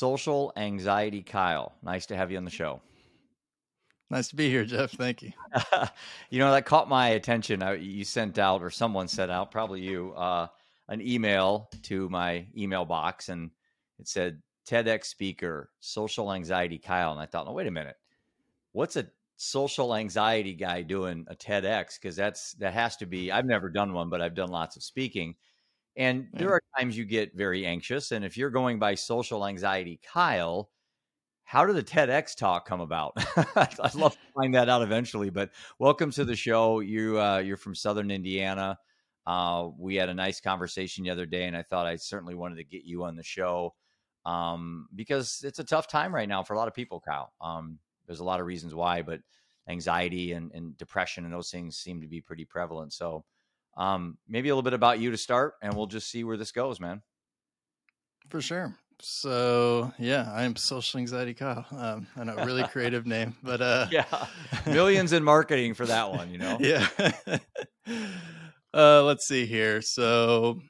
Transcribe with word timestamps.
Social 0.00 0.50
Anxiety 0.56 1.20
Kyle. 1.20 1.74
Nice 1.82 2.06
to 2.06 2.16
have 2.16 2.30
you 2.30 2.38
on 2.38 2.46
the 2.46 2.50
show. 2.50 2.80
Nice 4.08 4.28
to 4.28 4.36
be 4.36 4.48
here, 4.48 4.64
Jeff. 4.64 4.92
Thank 4.92 5.20
you. 5.20 5.30
you 6.30 6.38
know, 6.38 6.50
that 6.52 6.64
caught 6.64 6.88
my 6.88 7.08
attention. 7.08 7.62
I, 7.62 7.74
you 7.74 8.02
sent 8.04 8.38
out, 8.38 8.62
or 8.62 8.70
someone 8.70 9.08
sent 9.08 9.30
out, 9.30 9.50
probably 9.50 9.82
you, 9.82 10.14
uh, 10.14 10.46
an 10.88 11.02
email 11.02 11.68
to 11.82 12.08
my 12.08 12.46
email 12.56 12.86
box, 12.86 13.28
and 13.28 13.50
it 13.98 14.08
said 14.08 14.40
TEDx 14.66 15.04
speaker, 15.04 15.68
social 15.80 16.32
anxiety 16.32 16.78
Kyle. 16.78 17.12
And 17.12 17.20
I 17.20 17.26
thought, 17.26 17.44
no, 17.44 17.52
wait 17.52 17.66
a 17.66 17.70
minute. 17.70 17.96
What's 18.72 18.96
a 18.96 19.06
social 19.36 19.94
anxiety 19.94 20.54
guy 20.54 20.80
doing 20.80 21.26
a 21.28 21.34
TEDx? 21.34 22.00
Because 22.00 22.16
that's 22.16 22.54
that 22.54 22.72
has 22.72 22.96
to 22.96 23.06
be. 23.06 23.30
I've 23.30 23.44
never 23.44 23.68
done 23.68 23.92
one, 23.92 24.08
but 24.08 24.22
I've 24.22 24.34
done 24.34 24.48
lots 24.48 24.76
of 24.76 24.82
speaking. 24.82 25.34
And 25.96 26.28
yeah. 26.32 26.38
there 26.38 26.52
are 26.52 26.62
times 26.78 26.96
you 26.96 27.04
get 27.04 27.34
very 27.34 27.66
anxious. 27.66 28.12
And 28.12 28.24
if 28.24 28.36
you're 28.36 28.50
going 28.50 28.78
by 28.78 28.94
social 28.94 29.46
anxiety 29.46 30.00
Kyle, 30.02 30.70
how 31.44 31.66
did 31.66 31.74
the 31.74 31.82
TEDx 31.82 32.36
talk 32.36 32.66
come 32.66 32.80
about? 32.80 33.12
I'd 33.56 33.94
love 33.94 34.12
to 34.12 34.32
find 34.34 34.54
that 34.54 34.68
out 34.68 34.82
eventually. 34.82 35.30
But 35.30 35.50
welcome 35.78 36.12
to 36.12 36.24
the 36.24 36.36
show. 36.36 36.80
You 36.80 37.20
uh, 37.20 37.38
you're 37.38 37.56
from 37.56 37.74
Southern 37.74 38.10
Indiana. 38.10 38.78
Uh, 39.26 39.68
we 39.76 39.96
had 39.96 40.08
a 40.08 40.14
nice 40.14 40.40
conversation 40.40 41.04
the 41.04 41.10
other 41.10 41.26
day, 41.26 41.46
and 41.46 41.56
I 41.56 41.62
thought 41.62 41.86
I 41.86 41.96
certainly 41.96 42.34
wanted 42.34 42.56
to 42.56 42.64
get 42.64 42.84
you 42.84 43.04
on 43.04 43.16
the 43.16 43.22
show 43.22 43.74
um, 44.24 44.88
because 44.94 45.42
it's 45.44 45.58
a 45.58 45.64
tough 45.64 45.88
time 45.88 46.14
right 46.14 46.28
now 46.28 46.42
for 46.42 46.54
a 46.54 46.56
lot 46.56 46.68
of 46.68 46.74
people. 46.74 47.00
Kyle, 47.00 47.32
um, 47.40 47.78
there's 48.06 48.20
a 48.20 48.24
lot 48.24 48.40
of 48.40 48.46
reasons 48.46 48.74
why, 48.74 49.02
but 49.02 49.20
anxiety 49.68 50.32
and, 50.32 50.52
and 50.52 50.76
depression 50.78 51.24
and 51.24 51.32
those 51.32 51.50
things 51.50 51.76
seem 51.76 52.00
to 52.00 52.08
be 52.08 52.20
pretty 52.20 52.44
prevalent. 52.44 52.92
So 52.92 53.24
um, 53.76 54.18
maybe 54.28 54.48
a 54.48 54.52
little 54.54 54.62
bit 54.62 54.74
about 54.74 54.98
you 54.98 55.10
to 55.10 55.16
start, 55.16 55.54
and 55.62 55.74
we'll 55.74 55.86
just 55.86 56.10
see 56.10 56.24
where 56.24 56.36
this 56.36 56.52
goes, 56.52 56.80
man. 56.80 57.02
For 58.28 58.40
sure. 58.40 58.76
So 59.02 59.92
yeah, 59.98 60.30
I 60.32 60.44
am 60.44 60.56
social 60.56 61.00
anxiety 61.00 61.34
Kyle. 61.34 61.64
Um, 61.70 62.06
I 62.16 62.24
know, 62.24 62.36
really 62.44 62.64
creative 62.64 63.06
name, 63.06 63.34
but 63.42 63.60
uh, 63.60 63.86
yeah, 63.90 64.04
millions 64.66 65.12
in 65.12 65.24
marketing 65.24 65.74
for 65.74 65.86
that 65.86 66.12
one, 66.12 66.30
you 66.30 66.38
know. 66.38 66.58
yeah. 66.60 66.86
uh, 68.74 69.02
let's 69.02 69.26
see 69.26 69.46
here. 69.46 69.80
So 69.80 70.60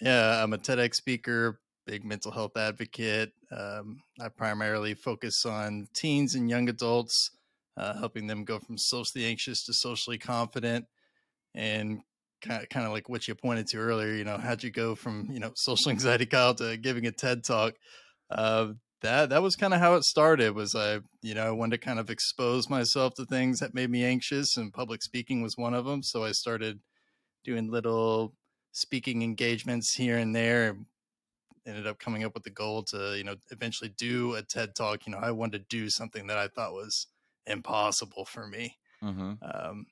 yeah, 0.00 0.42
I'm 0.42 0.52
a 0.52 0.58
TEDx 0.58 0.94
speaker, 0.94 1.60
big 1.86 2.04
mental 2.04 2.32
health 2.32 2.56
advocate. 2.56 3.32
Um, 3.56 4.02
I 4.20 4.28
primarily 4.28 4.94
focus 4.94 5.46
on 5.46 5.86
teens 5.94 6.34
and 6.34 6.50
young 6.50 6.68
adults, 6.68 7.30
uh, 7.76 7.96
helping 7.98 8.26
them 8.26 8.44
go 8.44 8.58
from 8.58 8.76
socially 8.76 9.24
anxious 9.24 9.64
to 9.66 9.72
socially 9.72 10.18
confident, 10.18 10.86
and 11.54 12.00
kind 12.40 12.62
of, 12.62 12.68
kind 12.68 12.86
of 12.86 12.92
like 12.92 13.08
what 13.08 13.28
you 13.28 13.34
pointed 13.34 13.66
to 13.68 13.78
earlier, 13.78 14.14
you 14.14 14.24
know, 14.24 14.38
how'd 14.38 14.62
you 14.62 14.70
go 14.70 14.94
from, 14.94 15.28
you 15.30 15.40
know, 15.40 15.52
social 15.54 15.90
anxiety 15.92 16.26
Kyle 16.26 16.54
to 16.54 16.76
giving 16.76 17.06
a 17.06 17.12
TED 17.12 17.44
talk? 17.44 17.74
Uh, 18.30 18.72
that, 19.00 19.30
that 19.30 19.42
was 19.42 19.56
kind 19.56 19.74
of 19.74 19.80
how 19.80 19.94
it 19.94 20.04
started 20.04 20.54
was 20.54 20.74
I, 20.74 21.00
you 21.22 21.34
know, 21.34 21.46
I 21.46 21.50
wanted 21.50 21.80
to 21.80 21.86
kind 21.86 21.98
of 21.98 22.10
expose 22.10 22.68
myself 22.68 23.14
to 23.14 23.24
things 23.24 23.60
that 23.60 23.74
made 23.74 23.90
me 23.90 24.04
anxious 24.04 24.56
and 24.56 24.72
public 24.72 25.02
speaking 25.02 25.40
was 25.40 25.56
one 25.56 25.74
of 25.74 25.84
them. 25.84 26.02
So 26.02 26.24
I 26.24 26.32
started 26.32 26.80
doing 27.44 27.70
little 27.70 28.34
speaking 28.72 29.22
engagements 29.22 29.94
here 29.94 30.18
and 30.18 30.34
there 30.34 30.70
and 30.70 30.86
ended 31.66 31.86
up 31.86 31.98
coming 31.98 32.24
up 32.24 32.34
with 32.34 32.42
the 32.42 32.50
goal 32.50 32.82
to, 32.82 33.14
you 33.16 33.24
know, 33.24 33.36
eventually 33.50 33.90
do 33.96 34.34
a 34.34 34.42
TED 34.42 34.74
talk. 34.74 35.06
You 35.06 35.12
know, 35.12 35.18
I 35.18 35.30
wanted 35.30 35.58
to 35.58 35.76
do 35.76 35.88
something 35.90 36.26
that 36.26 36.38
I 36.38 36.48
thought 36.48 36.72
was 36.72 37.06
impossible 37.46 38.24
for 38.24 38.46
me. 38.46 38.76
Mm-hmm. 39.02 39.34
Um, 39.42 39.86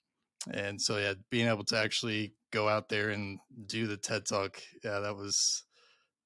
and 0.52 0.80
so 0.80 0.98
yeah 0.98 1.14
being 1.30 1.48
able 1.48 1.64
to 1.64 1.76
actually 1.76 2.34
go 2.52 2.68
out 2.68 2.88
there 2.88 3.10
and 3.10 3.38
do 3.66 3.86
the 3.86 3.96
ted 3.96 4.24
talk 4.24 4.60
yeah 4.84 5.00
that 5.00 5.16
was 5.16 5.64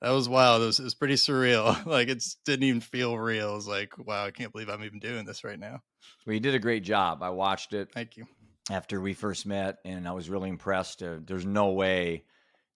that 0.00 0.10
was 0.10 0.30
wild. 0.30 0.62
It 0.62 0.66
was, 0.66 0.80
it 0.80 0.84
was 0.84 0.94
pretty 0.94 1.14
surreal. 1.14 1.76
Like 1.86 2.08
it 2.08 2.24
didn't 2.46 2.64
even 2.64 2.80
feel 2.80 3.18
real. 3.18 3.52
It 3.52 3.56
was 3.56 3.68
like 3.68 3.92
wow 3.98 4.24
i 4.24 4.30
can't 4.30 4.52
believe 4.52 4.68
i'm 4.68 4.84
even 4.84 4.98
doing 4.98 5.24
this 5.24 5.44
right 5.44 5.58
now. 5.58 5.80
Well 6.26 6.34
you 6.34 6.40
did 6.40 6.54
a 6.54 6.58
great 6.58 6.84
job. 6.84 7.22
I 7.22 7.30
watched 7.30 7.72
it 7.72 7.92
thank 7.92 8.16
you. 8.16 8.26
after 8.70 9.00
we 9.00 9.12
first 9.14 9.46
met 9.46 9.78
and 9.84 10.08
i 10.08 10.12
was 10.12 10.30
really 10.30 10.48
impressed. 10.48 11.02
Uh, 11.02 11.16
there's 11.24 11.46
no 11.46 11.70
way 11.70 12.24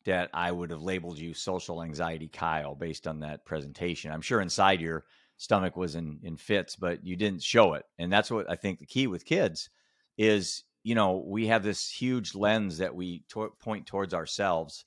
that 0.05 0.31
i 0.35 0.51
would 0.51 0.71
have 0.71 0.83
labeled 0.83 1.19
you 1.19 1.33
social 1.35 1.83
anxiety 1.83 2.29
kyle 2.29 2.75
based 2.75 3.07
on 3.07 3.21
that 3.21 3.45
presentation. 3.45 4.11
I'm 4.11 4.23
sure 4.23 4.41
inside 4.41 4.81
your 4.81 5.05
stomach 5.37 5.77
was 5.77 5.95
in 5.95 6.21
in 6.23 6.37
fits 6.37 6.77
but 6.77 7.05
you 7.07 7.17
didn't 7.17 7.43
show 7.43 7.75
it. 7.75 7.85
And 7.99 8.13
that's 8.13 8.31
what 8.31 8.51
i 8.51 8.57
think 8.57 8.79
the 8.79 8.87
key 8.87 9.07
with 9.07 9.25
kids 9.25 9.71
is 10.19 10.65
you 10.85 10.95
know, 10.95 11.25
we 11.27 11.49
have 11.49 11.65
this 11.65 11.91
huge 11.91 12.37
lens 12.37 12.79
that 12.79 12.95
we 12.95 13.25
to- 13.31 13.53
point 13.59 13.87
towards 13.87 14.15
ourselves 14.15 14.85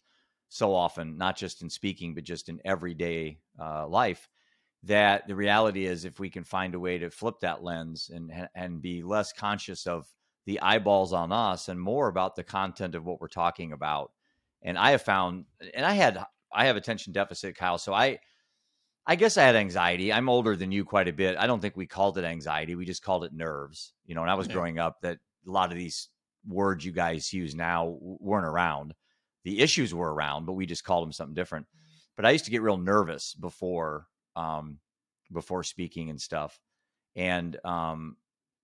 so 0.48 0.74
often, 0.74 1.18
not 1.18 1.36
just 1.36 1.62
in 1.62 1.70
speaking, 1.70 2.16
but 2.16 2.24
just 2.24 2.48
in 2.48 2.62
everyday 2.64 3.40
uh, 3.62 3.86
life. 3.88 4.30
That 4.84 5.28
the 5.28 5.36
reality 5.36 5.86
is, 5.86 6.06
if 6.06 6.20
we 6.20 6.30
can 6.30 6.44
find 6.46 6.76
a 6.76 6.80
way 6.80 7.00
to 7.00 7.10
flip 7.10 7.40
that 7.42 7.64
lens 7.64 8.10
and 8.14 8.32
and 8.56 8.82
be 8.82 9.02
less 9.04 9.34
conscious 9.34 9.88
of 9.88 10.08
the 10.48 10.62
eyeballs 10.62 11.12
on 11.12 11.32
us 11.34 11.68
and 11.68 11.80
more 11.80 12.08
about 12.08 12.36
the 12.36 12.44
content 12.44 12.96
of 12.96 13.06
what 13.06 13.20
we're 13.20 13.28
talking 13.28 13.74
about. 13.74 14.12
And 14.62 14.78
I 14.78 14.92
have 14.92 15.02
found, 15.02 15.44
and 15.74 15.86
I 15.86 15.94
had, 15.94 16.24
I 16.54 16.68
have 16.68 16.78
attention 16.78 17.12
deficit, 17.12 17.56
Kyle. 17.58 17.78
So 17.78 17.94
I, 17.94 18.20
I 19.06 19.18
guess 19.18 19.38
I 19.38 19.44
had 19.44 19.58
anxiety. 19.58 20.12
I'm 20.12 20.30
older 20.30 20.56
than 20.56 20.72
you 20.72 20.86
quite 20.86 21.10
a 21.10 21.14
bit. 21.14 21.38
I 21.38 21.48
don't 21.48 21.60
think 21.60 21.76
we 21.76 21.86
called 21.86 22.18
it 22.18 22.24
anxiety. 22.24 22.76
We 22.76 22.86
just 22.86 23.04
called 23.04 23.26
it 23.26 23.34
nerves. 23.34 23.94
You 24.06 24.16
know, 24.16 24.22
when 24.22 24.30
I 24.30 24.36
was 24.36 24.48
yeah. 24.48 24.54
growing 24.54 24.80
up, 24.80 25.02
that 25.02 25.20
a 25.48 25.52
lot 25.52 25.72
of 25.72 25.78
these 25.78 26.10
words 26.48 26.86
you 26.86 26.92
guys 26.92 27.34
use 27.34 27.56
now 27.56 27.98
weren't 28.00 28.46
around. 28.46 28.94
The 29.44 29.62
issues 29.62 29.94
were 29.94 30.14
around, 30.14 30.46
but 30.46 30.54
we 30.54 30.66
just 30.66 30.84
called 30.84 31.06
them 31.06 31.14
something 31.14 31.36
different. 31.36 31.68
But 32.16 32.26
I 32.26 32.32
used 32.32 32.46
to 32.46 32.52
get 32.52 32.62
real 32.62 32.78
nervous 32.78 33.34
before 33.34 34.08
um, 34.36 34.80
before 35.32 35.64
speaking 35.64 36.10
and 36.10 36.20
stuff. 36.22 36.60
And 37.16 37.58
um, 37.66 38.18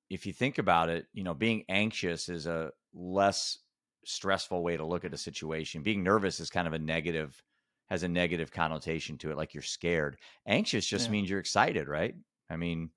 if 0.09 0.25
you 0.25 0.33
think 0.33 0.57
about 0.57 0.89
it, 0.89 1.07
you 1.13 1.23
know, 1.23 1.33
being 1.33 1.63
anxious 1.69 2.29
is 2.29 2.45
a 2.45 2.71
less 2.93 3.57
stressful 4.05 4.61
way 4.61 4.77
to 4.77 4.85
look 4.85 5.05
at 5.05 5.13
a 5.13 5.17
situation. 5.17 5.83
Being 5.83 6.03
nervous 6.03 6.39
is 6.39 6.49
kind 6.49 6.67
of 6.67 6.73
a 6.73 6.79
negative, 6.79 7.41
has 7.89 8.03
a 8.03 8.07
negative 8.07 8.51
connotation 8.51 9.17
to 9.19 9.31
it, 9.31 9.37
like 9.37 9.53
you're 9.53 9.63
scared. 9.63 10.17
Anxious 10.47 10.85
just 10.85 11.05
yeah. 11.05 11.11
means 11.11 11.29
you're 11.29 11.39
excited, 11.39 11.87
right? 11.87 12.15
I 12.49 12.57
mean, 12.57 12.91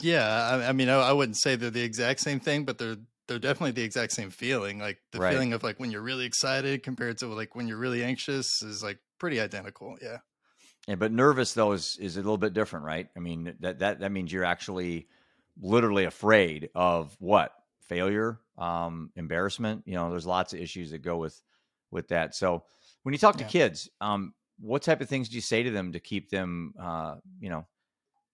yeah, 0.00 0.26
I, 0.26 0.68
I 0.68 0.72
mean, 0.72 0.88
I, 0.88 0.96
I, 0.96 1.12
wouldn't 1.12 1.36
say 1.36 1.56
they're 1.56 1.70
the 1.70 1.82
exact 1.82 2.20
same 2.20 2.40
thing, 2.40 2.64
but 2.64 2.78
they're 2.78 2.96
they're 3.28 3.38
definitely 3.38 3.72
the 3.72 3.82
exact 3.82 4.12
same 4.12 4.30
feeling. 4.30 4.78
Like 4.78 4.98
the 5.12 5.18
right. 5.18 5.32
feeling 5.32 5.52
of 5.52 5.62
like 5.62 5.80
when 5.80 5.90
you're 5.90 6.02
really 6.02 6.26
excited 6.26 6.82
compared 6.82 7.18
to 7.18 7.26
like 7.26 7.54
when 7.54 7.66
you're 7.66 7.78
really 7.78 8.04
anxious 8.04 8.62
is 8.62 8.82
like 8.82 8.98
pretty 9.18 9.40
identical. 9.40 9.96
Yeah. 10.00 10.18
Yeah, 10.86 10.94
but 10.94 11.10
nervous 11.10 11.52
though 11.52 11.72
is 11.72 11.96
is 12.00 12.16
a 12.16 12.20
little 12.20 12.38
bit 12.38 12.54
different, 12.54 12.84
right? 12.84 13.08
I 13.16 13.20
mean, 13.20 13.56
that 13.60 13.80
that 13.80 14.00
that 14.00 14.12
means 14.12 14.32
you're 14.32 14.44
actually 14.44 15.08
literally 15.60 16.04
afraid 16.04 16.70
of 16.74 17.16
what 17.18 17.52
failure, 17.88 18.38
um, 18.58 19.10
embarrassment. 19.16 19.82
You 19.86 19.94
know, 19.94 20.10
there's 20.10 20.26
lots 20.26 20.52
of 20.52 20.60
issues 20.60 20.92
that 20.92 20.98
go 20.98 21.16
with 21.16 21.40
with 21.90 22.08
that. 22.08 22.34
So 22.34 22.64
when 23.02 23.12
you 23.12 23.18
talk 23.18 23.36
to 23.38 23.44
yeah. 23.44 23.48
kids, 23.48 23.90
um, 24.00 24.32
what 24.60 24.82
type 24.82 25.00
of 25.00 25.08
things 25.08 25.28
do 25.28 25.34
you 25.34 25.40
say 25.40 25.62
to 25.62 25.70
them 25.70 25.92
to 25.92 26.00
keep 26.00 26.30
them, 26.30 26.74
uh, 26.80 27.16
you 27.40 27.48
know, 27.48 27.66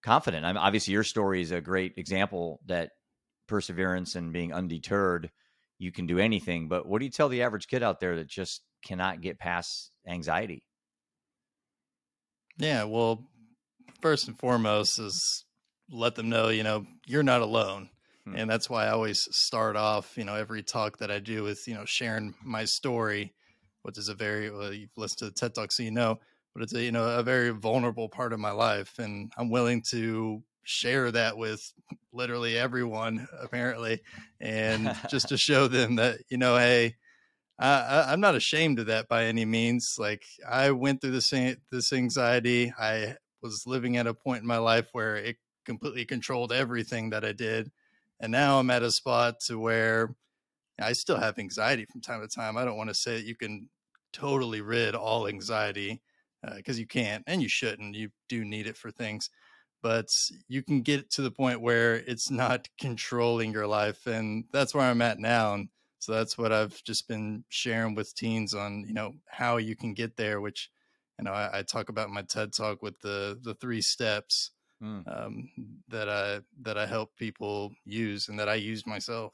confident. 0.03 0.45
I'm 0.45 0.59
obviously 0.59 0.93
your 0.93 1.05
story 1.05 1.43
is 1.43 1.51
a 1.51 1.61
great 1.61 1.95
example 1.97 2.61
that 2.67 2.91
perseverance 3.49 4.15
and 4.15 4.33
being 4.33 4.53
undeterred, 4.53 5.31
you 5.79 5.93
can 5.93 6.07
do 6.07 6.19
anything. 6.19 6.69
But 6.69 6.87
what 6.87 6.99
do 6.99 7.05
you 7.05 7.11
tell 7.11 7.29
the 7.29 7.43
average 7.43 7.69
kid 7.69 7.83
out 7.83 8.01
there 8.01 8.17
that 8.17 8.29
just 8.29 8.63
cannot 8.85 9.21
get 9.21 9.39
past 9.39 9.91
anxiety? 10.07 10.65
Yeah, 12.59 12.85
well, 12.85 13.25
first 14.01 14.29
and 14.29 14.39
foremost 14.39 14.99
is 14.99 15.45
let 15.91 16.15
them 16.15 16.29
know, 16.29 16.49
you 16.49 16.63
know, 16.63 16.87
you're 17.07 17.23
not 17.23 17.43
alone. 17.43 17.89
Hmm. 18.25 18.37
And 18.37 18.51
that's 18.51 18.71
why 18.71 18.87
I 18.87 18.91
always 18.91 19.29
start 19.31 19.77
off, 19.77 20.17
you 20.17 20.25
know, 20.25 20.35
every 20.35 20.63
talk 20.63 20.99
that 20.99 21.11
I 21.11 21.19
do 21.19 21.43
with, 21.43 21.67
you 21.67 21.75
know, 21.75 21.85
sharing 21.85 22.35
my 22.45 22.65
story, 22.65 23.33
which 23.83 23.99
is 23.99 24.09
a 24.09 24.15
very, 24.15 24.51
well, 24.51 24.73
you've 24.73 24.97
listened 24.97 25.19
to 25.19 25.25
the 25.27 25.33
TED 25.33 25.55
Talk, 25.55 25.73
so 25.73 25.83
you 25.83 25.91
know, 25.91 26.21
but 26.55 26.63
it's 26.63 26.75
a 26.75 26.83
you 26.83 26.93
know 26.93 27.05
a 27.05 27.23
very 27.23 27.51
vulnerable 27.51 28.09
part 28.09 28.33
of 28.33 28.41
my 28.41 28.51
life 28.51 28.99
and 28.99 29.33
i'm 29.37 29.51
willing 29.51 29.83
to 29.83 30.43
share 30.65 31.11
that 31.11 31.37
with 31.37 31.73
literally 32.13 32.57
everyone 32.57 33.27
apparently 33.41 34.01
and 34.41 34.95
just 35.09 35.29
to 35.29 35.37
show 35.49 35.67
them 35.67 35.97
that 35.97 36.19
you 36.29 36.37
know 36.37 36.57
hey 36.57 36.95
I, 37.59 38.13
am 38.13 38.21
not 38.21 38.35
ashamed 38.35 38.81
of 38.81 38.87
that 38.87 39.09
by 39.09 39.25
any 39.25 39.45
means 39.45 39.97
like 39.99 40.25
i 40.49 40.71
went 40.71 41.01
through 41.01 41.13
this 41.13 41.33
this 41.71 41.93
anxiety 41.93 42.73
i 42.79 43.17
was 43.43 43.67
living 43.67 43.97
at 43.97 44.07
a 44.07 44.15
point 44.15 44.43
in 44.43 44.49
my 44.49 44.59
life 44.59 44.89
where 44.93 45.17
it 45.17 45.37
completely 45.65 46.05
controlled 46.05 46.53
everything 46.53 47.11
that 47.11 47.25
i 47.25 47.33
did 47.33 47.71
and 48.21 48.33
now 48.33 48.59
i'm 48.59 48.71
at 48.71 48.83
a 48.83 48.91
spot 48.91 49.41
to 49.41 49.59
where 49.59 50.15
i 50.81 50.93
still 50.93 51.19
have 51.19 51.39
anxiety 51.39 51.85
from 51.85 52.01
time 52.01 52.21
to 52.21 52.29
time 52.29 52.57
i 52.57 52.65
don't 52.65 52.77
want 52.77 52.89
to 52.89 52.95
say 52.95 53.17
that 53.17 53.27
you 53.27 53.37
can 53.37 53.69
totally 54.13 54.61
rid 54.61 54.95
all 54.95 55.27
anxiety 55.27 56.01
because 56.57 56.77
uh, 56.77 56.81
you 56.81 56.87
can't 56.87 57.25
and 57.27 57.43
you 57.43 57.49
shouldn't. 57.49 57.95
You 57.95 58.11
do 58.29 58.45
need 58.45 58.67
it 58.67 58.77
for 58.77 58.91
things, 58.91 59.31
but 59.83 60.09
you 60.49 60.63
can 60.63 60.83
get 60.83 61.11
to 61.13 61.23
the 61.23 61.31
point 61.31 61.61
where 61.61 61.97
it's 61.97 62.31
not 62.31 62.69
controlling 62.81 63.53
your 63.53 63.67
life, 63.67 64.07
and 64.07 64.45
that's 64.53 64.75
where 64.75 64.85
I'm 64.85 65.03
at 65.03 65.19
now. 65.19 65.55
And 65.55 65.69
so 65.99 66.13
that's 66.13 66.37
what 66.37 66.53
I've 66.53 66.83
just 66.85 67.09
been 67.09 67.45
sharing 67.49 67.95
with 67.95 68.15
teens 68.15 68.55
on, 68.55 68.85
you 68.87 68.95
know, 68.95 69.13
how 69.29 69.59
you 69.59 69.77
can 69.77 69.95
get 69.95 70.17
there, 70.17 70.41
which 70.41 70.71
you 71.19 71.25
know 71.25 71.33
I, 71.33 71.59
I 71.59 71.63
talk 71.63 71.89
about 71.89 72.11
my 72.11 72.23
TED 72.23 72.53
talk 72.53 72.83
with 72.83 73.01
the 73.01 73.39
the 73.43 73.55
three 73.55 73.83
steps 73.83 74.51
mm. 74.83 75.05
um, 75.07 75.49
that 75.89 76.09
I 76.09 76.41
that 76.63 76.77
I 76.77 76.87
help 76.87 77.17
people 77.17 77.73
use 77.85 78.29
and 78.29 78.39
that 78.39 78.49
I 78.49 78.55
use 78.55 78.87
myself. 78.87 79.33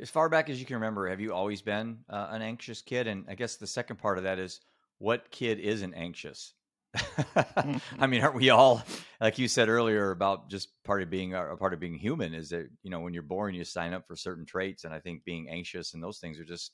As 0.00 0.10
far 0.10 0.28
back 0.28 0.48
as 0.48 0.60
you 0.60 0.66
can 0.66 0.76
remember, 0.76 1.08
have 1.08 1.20
you 1.20 1.32
always 1.32 1.60
been 1.60 1.98
uh, 2.08 2.28
an 2.30 2.40
anxious 2.42 2.82
kid? 2.82 3.06
And 3.08 3.24
I 3.28 3.34
guess 3.34 3.56
the 3.56 3.66
second 3.66 3.96
part 3.96 4.16
of 4.18 4.24
that 4.24 4.38
is, 4.38 4.60
what 4.98 5.30
kid 5.30 5.58
isn't 5.58 5.94
anxious? 5.94 6.54
I 6.94 7.64
mean, 7.64 7.80
mm-hmm. 7.96 8.24
aren't 8.24 8.34
we 8.34 8.50
all, 8.50 8.82
like 9.20 9.38
you 9.38 9.46
said 9.46 9.68
earlier, 9.68 10.10
about 10.10 10.48
just 10.48 10.70
part 10.84 11.02
of 11.02 11.10
being 11.10 11.34
a 11.34 11.56
part 11.56 11.74
of 11.74 11.80
being 11.80 11.94
human? 11.94 12.34
Is 12.34 12.48
that 12.50 12.68
you 12.82 12.90
know 12.90 13.00
when 13.00 13.14
you're 13.14 13.22
born, 13.22 13.54
you 13.54 13.64
sign 13.64 13.92
up 13.92 14.06
for 14.06 14.16
certain 14.16 14.46
traits, 14.46 14.84
and 14.84 14.94
I 14.94 15.00
think 15.00 15.24
being 15.24 15.48
anxious 15.48 15.94
and 15.94 16.02
those 16.02 16.18
things 16.18 16.38
are 16.38 16.44
just 16.44 16.72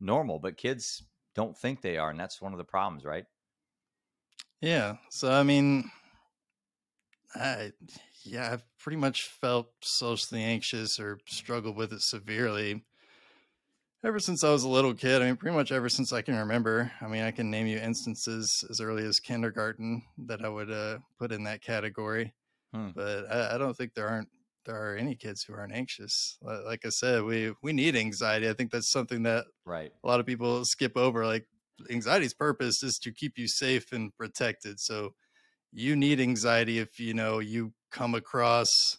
normal. 0.00 0.38
But 0.38 0.56
kids 0.56 1.02
don't 1.34 1.56
think 1.56 1.80
they 1.80 1.96
are, 1.96 2.10
and 2.10 2.20
that's 2.20 2.42
one 2.42 2.52
of 2.52 2.58
the 2.58 2.64
problems, 2.64 3.04
right? 3.04 3.24
Yeah. 4.60 4.96
So 5.10 5.32
I 5.32 5.42
mean, 5.42 5.90
I 7.34 7.72
yeah, 8.22 8.52
I've 8.52 8.64
pretty 8.78 8.96
much 8.96 9.24
felt 9.24 9.70
socially 9.80 10.42
anxious 10.42 11.00
or 11.00 11.18
struggled 11.26 11.76
with 11.76 11.92
it 11.92 12.02
severely 12.02 12.84
ever 14.04 14.18
since 14.18 14.44
I 14.44 14.50
was 14.50 14.64
a 14.64 14.68
little 14.68 14.94
kid. 14.94 15.22
I 15.22 15.26
mean, 15.26 15.36
pretty 15.36 15.56
much 15.56 15.72
ever 15.72 15.88
since 15.88 16.12
I 16.12 16.22
can 16.22 16.36
remember. 16.36 16.92
I 17.00 17.06
mean, 17.06 17.22
I 17.22 17.30
can 17.30 17.50
name 17.50 17.66
you 17.66 17.78
instances 17.78 18.64
as 18.70 18.80
early 18.80 19.04
as 19.04 19.18
kindergarten 19.18 20.02
that 20.26 20.44
I 20.44 20.48
would 20.48 20.70
uh, 20.70 20.98
put 21.18 21.32
in 21.32 21.44
that 21.44 21.62
category. 21.62 22.34
Hmm. 22.72 22.90
But 22.94 23.24
I, 23.30 23.54
I, 23.54 23.58
don't 23.58 23.76
think 23.76 23.94
there 23.94 24.08
aren't 24.08 24.28
there 24.66 24.76
are 24.76 24.96
any 24.96 25.14
kids 25.14 25.42
who 25.42 25.54
aren't 25.54 25.74
anxious. 25.74 26.38
Like 26.42 26.84
I 26.84 26.88
said, 26.88 27.22
we 27.22 27.54
we 27.62 27.72
need 27.72 27.96
anxiety. 27.96 28.48
I 28.48 28.52
think 28.52 28.70
that's 28.70 28.90
something 28.90 29.22
that 29.22 29.44
right 29.64 29.92
a 30.02 30.06
lot 30.06 30.20
of 30.20 30.26
people 30.26 30.64
skip 30.64 30.96
over. 30.96 31.24
Like 31.24 31.46
anxiety's 31.90 32.34
purpose 32.34 32.82
is 32.82 32.98
to 32.98 33.12
keep 33.12 33.38
you 33.38 33.48
safe 33.48 33.92
and 33.92 34.14
protected. 34.16 34.80
So 34.80 35.14
you 35.72 35.96
need 35.96 36.20
anxiety 36.20 36.78
if 36.78 36.98
you 36.98 37.14
know 37.14 37.38
you 37.38 37.72
come 37.90 38.14
across 38.14 38.98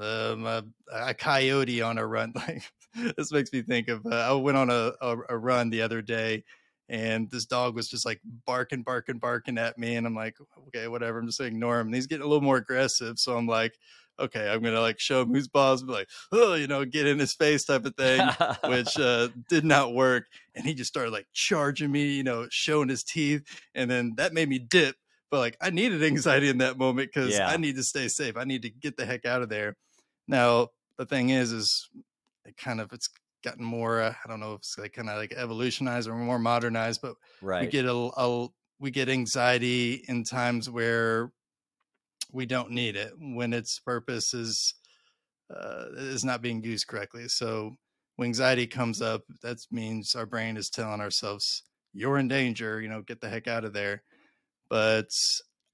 um, 0.00 0.46
a, 0.46 0.62
a 0.92 1.14
coyote 1.14 1.82
on 1.82 1.98
a 1.98 2.06
run. 2.06 2.32
Like 2.48 2.62
this 3.16 3.32
makes 3.32 3.52
me 3.52 3.62
think 3.62 3.88
of. 3.88 4.04
Uh, 4.06 4.14
I 4.14 4.32
went 4.32 4.56
on 4.56 4.70
a, 4.70 4.92
a, 5.00 5.16
a 5.30 5.38
run 5.38 5.70
the 5.70 5.82
other 5.82 6.02
day, 6.02 6.44
and 6.88 7.30
this 7.30 7.46
dog 7.46 7.74
was 7.74 7.88
just 7.88 8.04
like 8.04 8.20
barking, 8.46 8.82
barking, 8.82 9.18
barking 9.18 9.58
at 9.58 9.78
me, 9.78 9.96
and 9.96 10.06
I'm 10.06 10.14
like, 10.14 10.36
okay, 10.68 10.88
whatever. 10.88 11.18
I'm 11.18 11.26
just 11.26 11.38
gonna 11.38 11.48
ignore 11.48 11.80
him. 11.80 11.88
And 11.88 11.94
he's 11.94 12.06
getting 12.06 12.24
a 12.24 12.28
little 12.28 12.42
more 12.42 12.58
aggressive, 12.58 13.18
so 13.18 13.36
I'm 13.36 13.46
like, 13.46 13.78
okay, 14.18 14.50
I'm 14.50 14.62
gonna 14.62 14.80
like 14.80 15.00
show 15.00 15.22
him 15.22 15.32
who's 15.32 15.48
boss, 15.48 15.82
be 15.82 15.92
like, 15.92 16.08
oh, 16.32 16.54
you 16.54 16.66
know, 16.66 16.84
get 16.84 17.06
in 17.06 17.18
his 17.18 17.34
face 17.34 17.64
type 17.64 17.84
of 17.84 17.96
thing, 17.96 18.26
which 18.66 18.96
uh, 18.98 19.28
did 19.48 19.64
not 19.64 19.94
work. 19.94 20.26
And 20.54 20.66
he 20.66 20.74
just 20.74 20.88
started 20.88 21.12
like 21.12 21.26
charging 21.32 21.90
me, 21.90 22.12
you 22.12 22.24
know, 22.24 22.46
showing 22.50 22.88
his 22.88 23.04
teeth, 23.04 23.42
and 23.74 23.90
then 23.90 24.14
that 24.16 24.34
made 24.34 24.48
me 24.48 24.58
dip 24.58 24.96
but 25.32 25.38
like 25.38 25.56
I 25.62 25.70
needed 25.70 26.04
anxiety 26.04 26.50
in 26.50 26.58
that 26.58 26.76
moment 26.76 27.10
because 27.12 27.32
yeah. 27.32 27.48
I 27.48 27.56
need 27.56 27.76
to 27.76 27.82
stay 27.82 28.06
safe. 28.08 28.36
I 28.36 28.44
need 28.44 28.62
to 28.62 28.70
get 28.70 28.98
the 28.98 29.06
heck 29.06 29.24
out 29.24 29.40
of 29.40 29.48
there. 29.48 29.78
Now 30.28 30.68
the 30.98 31.06
thing 31.06 31.30
is, 31.30 31.52
is 31.52 31.88
it 32.44 32.56
kind 32.56 32.80
of 32.80 32.92
it's 32.92 33.08
gotten 33.44 33.64
more. 33.64 34.00
Uh, 34.00 34.14
I 34.24 34.28
don't 34.28 34.40
know 34.40 34.54
if 34.54 34.60
it's 34.60 34.78
like 34.78 34.92
kind 34.94 35.08
of 35.08 35.16
like 35.16 35.32
evolutionized 35.32 36.08
or 36.08 36.14
more 36.14 36.38
modernized, 36.38 37.00
but 37.02 37.14
right. 37.40 37.62
we 37.62 37.66
get 37.68 37.84
a, 37.84 38.10
a 38.16 38.48
we 38.78 38.90
get 38.90 39.08
anxiety 39.08 40.04
in 40.08 40.24
times 40.24 40.68
where 40.68 41.32
we 42.32 42.46
don't 42.46 42.70
need 42.70 42.96
it 42.96 43.12
when 43.18 43.52
its 43.52 43.78
purpose 43.78 44.34
is 44.34 44.74
uh, 45.54 45.86
is 45.96 46.24
not 46.24 46.42
being 46.42 46.62
used 46.62 46.86
correctly. 46.86 47.28
So 47.28 47.72
when 48.16 48.28
anxiety 48.28 48.66
comes 48.66 49.02
up, 49.02 49.22
that 49.42 49.58
means 49.70 50.14
our 50.14 50.26
brain 50.26 50.56
is 50.56 50.70
telling 50.70 51.00
ourselves, 51.00 51.62
"You're 51.92 52.18
in 52.18 52.28
danger. 52.28 52.80
You 52.80 52.88
know, 52.88 53.02
get 53.02 53.20
the 53.20 53.28
heck 53.28 53.48
out 53.48 53.64
of 53.64 53.72
there." 53.72 54.02
but 54.72 55.10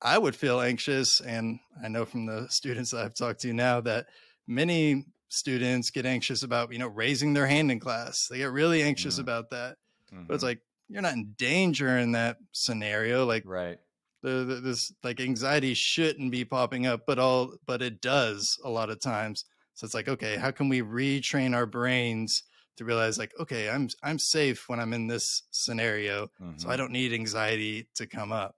I 0.03 0.19
would 0.19 0.35
feel 0.35 0.61
anxious. 0.61 1.21
And 1.21 1.61
I 1.81 1.87
know 1.87 2.05
from 2.05 2.27
the 2.27 2.47
students 2.51 2.91
that 2.91 3.05
I've 3.05 3.15
talked 3.15 3.41
to 3.43 3.53
now 3.53 3.81
that 3.83 4.07
many 4.49 5.05
students 5.29 5.91
get 5.91 6.07
anxious 6.07 6.43
about, 6.43 6.73
you 6.73 6.79
know, 6.79 6.89
raising 6.89 7.35
their 7.35 7.47
hand 7.47 7.71
in 7.71 7.81
class. 7.81 8.27
They 8.29 8.39
get 8.39 8.53
really 8.53 8.83
anxious 8.83 9.15
mm-hmm. 9.15 9.23
about 9.23 9.51
that. 9.51 9.77
Mm-hmm. 10.13 10.25
But 10.27 10.35
it's 10.35 10.43
mm-hmm. 10.43 10.51
like, 10.51 10.61
you're 10.89 11.03
not 11.03 11.15
in 11.15 11.35
danger 11.37 11.99
in 11.99 12.13
that 12.13 12.39
scenario. 12.53 13.27
Like, 13.27 13.43
right. 13.47 13.79
The, 14.23 14.45
the, 14.45 14.55
this 14.57 14.93
like 15.05 15.21
anxiety 15.21 15.75
shouldn't 15.75 16.33
be 16.33 16.45
popping 16.45 16.87
up, 16.87 17.03
but 17.07 17.19
all, 17.19 17.55
but 17.67 17.83
it 17.83 18.01
does 18.01 18.59
a 18.65 18.71
lot 18.71 18.91
of 18.91 19.01
times. 19.01 19.45
So 19.75 19.85
it's 19.85 19.95
like, 19.95 20.09
okay, 20.09 20.37
how 20.37 20.51
can 20.51 20.69
we 20.69 20.83
retrain 20.83 21.55
our 21.55 21.67
brains 21.67 22.43
to 22.79 22.85
realize 22.85 23.17
like, 23.17 23.33
okay, 23.39 23.71
I'm, 23.71 23.89
I'm 24.03 24.19
safe 24.19 24.69
when 24.69 24.81
I'm 24.81 24.93
in 24.93 25.07
this 25.07 25.43
scenario. 25.53 26.27
Mm-hmm. 26.43 26.53
So 26.57 26.69
I 26.69 26.73
mm-hmm. 26.73 26.79
don't 26.79 26.93
need 26.93 27.13
anxiety 27.13 27.87
to 27.95 28.07
come 28.07 28.33
up 28.33 28.57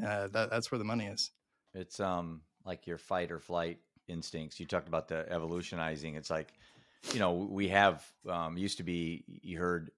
uh, 0.00 0.28
that 0.28 0.50
that's 0.50 0.70
where 0.70 0.78
the 0.78 0.84
money 0.84 1.06
is. 1.06 1.30
It's 1.74 2.00
um 2.00 2.42
like 2.64 2.86
your 2.86 2.98
fight 2.98 3.30
or 3.30 3.38
flight 3.38 3.78
instincts. 4.08 4.58
You 4.60 4.66
talked 4.66 4.88
about 4.88 5.08
the 5.08 5.30
evolutionizing. 5.30 6.14
It's 6.14 6.30
like, 6.30 6.52
you 7.12 7.18
know, 7.18 7.32
we 7.32 7.68
have 7.68 8.04
um, 8.28 8.56
used 8.56 8.78
to 8.78 8.82
be. 8.82 9.24
You 9.26 9.58
heard 9.58 9.90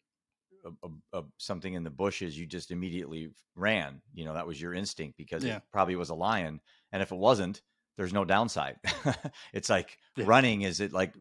a, 0.64 0.70
a, 0.86 1.18
a, 1.20 1.24
something 1.38 1.74
in 1.74 1.84
the 1.84 1.90
bushes, 1.90 2.38
you 2.38 2.46
just 2.46 2.70
immediately 2.70 3.30
ran. 3.54 4.00
You 4.14 4.24
know, 4.24 4.34
that 4.34 4.46
was 4.46 4.60
your 4.60 4.74
instinct 4.74 5.16
because 5.16 5.44
yeah. 5.44 5.56
it 5.56 5.62
probably 5.72 5.96
was 5.96 6.10
a 6.10 6.14
lion, 6.14 6.60
and 6.92 7.02
if 7.02 7.12
it 7.12 7.18
wasn't, 7.18 7.62
there's 7.96 8.12
no 8.12 8.24
downside. 8.24 8.76
it's 9.52 9.68
like 9.68 9.98
yeah. 10.16 10.24
running. 10.26 10.62
Is 10.62 10.80
it 10.80 10.92
like 10.92 11.14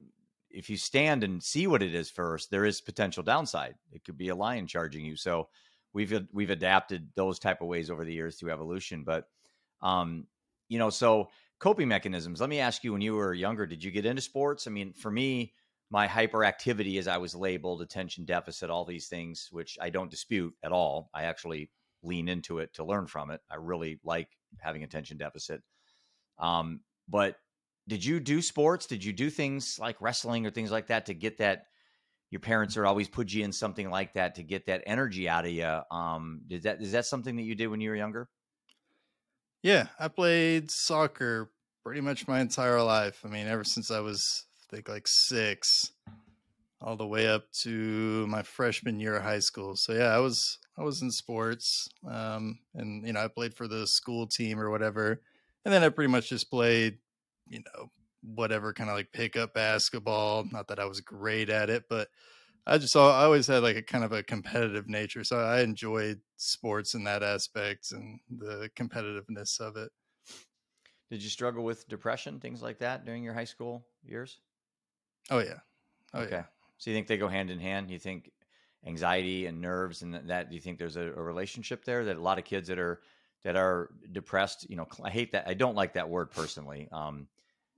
if 0.50 0.69
you 0.69 0.77
stand 0.77 1.24
and 1.24 1.44
see 1.44 1.68
what 1.68 1.83
it 1.83 1.94
is 1.94 2.09
first, 2.09 2.51
there 2.51 2.65
is 2.65 2.79
potential 2.79 3.24
downside. 3.24 3.75
It 3.91 4.03
could 4.03 4.18
be 4.18 4.29
a 4.29 4.36
lion 4.36 4.68
charging 4.68 5.03
you. 5.06 5.15
So 5.15 5.50
we've 5.94 6.27
we've 6.31 6.50
adapted 6.50 7.09
those 7.15 7.39
type 7.39 7.62
of 7.62 7.68
ways 7.68 7.89
over 7.89 8.06
the 8.06 8.13
years 8.13 8.36
through 8.38 8.51
evolution. 8.51 9.03
But 9.03 9.27
um, 9.81 10.27
you 10.69 10.79
know, 10.79 10.89
so 10.89 11.29
coping 11.63 11.88
mechanisms. 11.88 12.42
Let 12.42 12.50
me 12.50 12.60
ask 12.60 12.83
you: 12.83 12.92
When 12.92 13.01
you 13.01 13.15
were 13.15 13.33
younger, 13.33 13.65
did 13.65 13.81
you 13.81 13.89
get 13.89 14.06
into 14.06 14.21
sports? 14.21 14.68
I 14.68 14.71
mean, 14.71 14.92
for 14.92 15.10
me, 15.10 15.54
my 15.89 16.07
hyperactivity, 16.07 17.00
as 17.00 17.07
I 17.07 17.18
was 17.18 17.33
labeled, 17.33 17.81
attention 17.81 18.25
deficit, 18.25 18.69
all 18.69 18.83
these 18.83 19.07
things, 19.07 19.48
which 19.50 19.77
I 19.81 19.89
don't 19.89 20.12
dispute 20.12 20.54
at 20.62 20.74
all. 20.74 21.10
I 21.13 21.24
actually 21.24 21.71
lean 22.04 22.27
into 22.27 22.60
it 22.60 22.74
to 22.74 22.83
learn 22.83 23.07
from 23.07 23.31
it. 23.31 23.39
I 23.50 23.56
really 23.56 24.01
like 24.04 24.27
having 24.60 24.83
attention 24.83 25.18
deficit. 25.18 25.62
Um, 26.38 26.81
but 27.07 27.38
did 27.88 28.04
you 28.04 28.19
do 28.19 28.42
sports? 28.42 28.86
Did 28.86 29.01
you 29.01 29.13
do 29.13 29.30
things 29.30 29.77
like 29.80 30.01
wrestling 30.01 30.45
or 30.45 30.50
things 30.50 30.69
like 30.71 30.88
that 30.88 31.06
to 31.06 31.13
get 31.13 31.38
that 31.38 31.68
your 32.30 32.42
parents 32.42 32.75
are 32.75 32.86
always 32.86 33.07
put 33.07 33.31
you 33.31 33.45
in 33.45 33.54
something 33.54 33.89
like 33.89 34.15
that 34.15 34.36
to 34.36 34.43
get 34.43 34.65
that 34.65 34.82
energy 34.86 35.29
out 35.29 35.46
of 35.46 35.51
you. 35.51 35.79
Um, 35.91 36.41
did 36.48 36.63
that 36.63 36.82
is 36.82 36.91
that 36.93 37.05
something 37.05 37.36
that 37.36 37.43
you 37.43 37.53
did 37.53 37.67
when 37.67 37.79
you 37.79 37.91
were 37.91 37.96
younger? 37.96 38.27
Yeah, 39.62 39.88
I 39.98 40.10
played 40.10 40.72
soccer 40.72 41.52
pretty 41.83 42.01
much 42.01 42.27
my 42.27 42.39
entire 42.39 42.81
life. 42.81 43.21
I 43.25 43.27
mean, 43.27 43.47
ever 43.47 43.63
since 43.63 43.91
I 43.91 43.99
was 43.99 44.45
I 44.63 44.75
think 44.75 44.89
like 44.89 45.07
six, 45.07 45.91
all 46.81 46.95
the 46.95 47.07
way 47.07 47.27
up 47.27 47.51
to 47.61 48.25
my 48.27 48.43
freshman 48.43 48.99
year 48.99 49.15
of 49.17 49.23
high 49.23 49.39
school. 49.39 49.75
So 49.75 49.93
yeah, 49.93 50.15
I 50.15 50.19
was 50.19 50.59
I 50.77 50.83
was 50.83 51.01
in 51.01 51.11
sports, 51.11 51.87
um, 52.09 52.59
and 52.73 53.05
you 53.05 53.13
know 53.13 53.23
I 53.23 53.27
played 53.27 53.53
for 53.53 53.67
the 53.67 53.85
school 53.85 54.27
team 54.27 54.59
or 54.59 54.69
whatever, 54.69 55.21
and 55.65 55.73
then 55.73 55.83
I 55.83 55.89
pretty 55.89 56.11
much 56.11 56.29
just 56.29 56.49
played, 56.49 56.99
you 57.47 57.59
know, 57.59 57.91
whatever 58.21 58.73
kind 58.73 58.89
of 58.89 58.95
like 58.95 59.11
pick 59.11 59.35
up 59.35 59.53
basketball. 59.53 60.45
Not 60.51 60.67
that 60.69 60.79
I 60.79 60.85
was 60.85 61.01
great 61.01 61.49
at 61.49 61.69
it, 61.69 61.83
but 61.89 62.09
I 62.65 62.77
just 62.77 62.95
I 62.95 63.23
always 63.23 63.47
had 63.47 63.63
like 63.63 63.75
a 63.75 63.83
kind 63.83 64.05
of 64.05 64.13
a 64.13 64.23
competitive 64.23 64.87
nature. 64.87 65.23
So 65.23 65.39
I 65.39 65.61
enjoyed 65.61 66.21
sports 66.37 66.93
in 66.93 67.03
that 67.05 67.23
aspect 67.23 67.91
and 67.91 68.19
the 68.29 68.69
competitiveness 68.75 69.59
of 69.59 69.75
it. 69.75 69.91
Did 71.13 71.22
you 71.22 71.29
struggle 71.29 71.63
with 71.63 71.88
depression, 71.88 72.39
things 72.39 72.63
like 72.63 72.79
that 72.79 73.05
during 73.05 73.24
your 73.24 73.36
high 73.36 73.43
school 73.43 73.86
years? 74.03 74.39
Oh 75.29 75.38
yeah. 75.38 75.60
Oh, 76.12 76.22
okay. 76.22 76.38
Yeah. 76.38 76.46
So 76.79 76.89
you 76.89 76.96
think 76.96 77.05
they 77.05 77.17
go 77.17 77.27
hand 77.27 77.51
in 77.51 77.60
hand? 77.60 77.91
You 77.91 78.00
think 78.00 78.32
anxiety 78.84 79.46
and 79.46 79.62
nerves 79.62 80.01
and 80.01 80.15
that 80.15 80.50
do 80.50 80.55
you 80.55 80.60
think 80.60 80.79
there's 80.79 80.98
a, 80.98 81.01
a 81.01 81.22
relationship 81.22 81.86
there 81.86 82.03
that 82.05 82.15
a 82.15 82.20
lot 82.20 82.39
of 82.39 82.46
kids 82.46 82.67
that 82.67 82.79
are 82.79 83.01
that 83.43 83.55
are 83.55 83.91
depressed, 84.12 84.67
you 84.67 84.75
know, 84.75 84.88
I 85.03 85.12
hate 85.12 85.34
that. 85.34 85.48
I 85.48 85.53
don't 85.53 85.75
like 85.75 85.93
that 85.93 86.10
word 86.10 86.32
personally. 86.32 86.89
Um, 86.91 87.27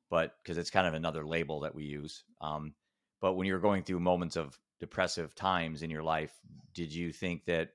but 0.09 0.37
because 0.41 0.57
it's 0.57 0.69
kind 0.69 0.87
of 0.87 0.93
another 0.93 1.25
label 1.25 1.59
that 1.59 1.75
we 1.75 1.83
use. 1.83 2.23
Um, 2.39 2.73
but 3.19 3.33
when 3.33 3.47
you're 3.47 3.59
going 3.59 3.83
through 3.83 3.99
moments 3.99 4.37
of 4.37 4.57
depressive 4.79 5.35
times 5.35 5.83
in 5.83 5.89
your 5.89 6.03
life, 6.03 6.31
did 6.73 6.93
you 6.93 7.11
think 7.11 7.43
that, 7.47 7.71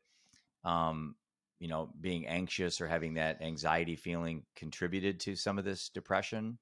um, 0.64 1.17
you 1.61 1.69
know, 1.69 1.93
being 2.00 2.26
anxious 2.26 2.81
or 2.81 2.88
having 2.88 3.14
that 3.14 3.40
anxiety 3.40 3.95
feeling 3.95 4.45
contributed 4.57 5.21
to 5.21 5.37
some 5.37 5.59
of 5.59 5.64
this 5.64 5.88
depression? 5.88 6.59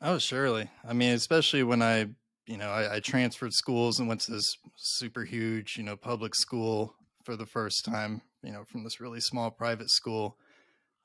Oh, 0.00 0.18
surely. 0.18 0.70
I 0.88 0.94
mean, 0.94 1.12
especially 1.12 1.62
when 1.64 1.82
I, 1.82 2.06
you 2.46 2.56
know, 2.56 2.70
I, 2.70 2.96
I 2.96 3.00
transferred 3.00 3.52
schools 3.52 3.98
and 3.98 4.08
went 4.08 4.22
to 4.22 4.32
this 4.32 4.56
super 4.76 5.24
huge, 5.24 5.76
you 5.76 5.82
know, 5.82 5.96
public 5.96 6.34
school 6.34 6.94
for 7.24 7.36
the 7.36 7.46
first 7.46 7.84
time, 7.84 8.22
you 8.42 8.52
know, 8.52 8.64
from 8.64 8.84
this 8.84 9.00
really 9.00 9.20
small 9.20 9.50
private 9.50 9.90
school 9.90 10.38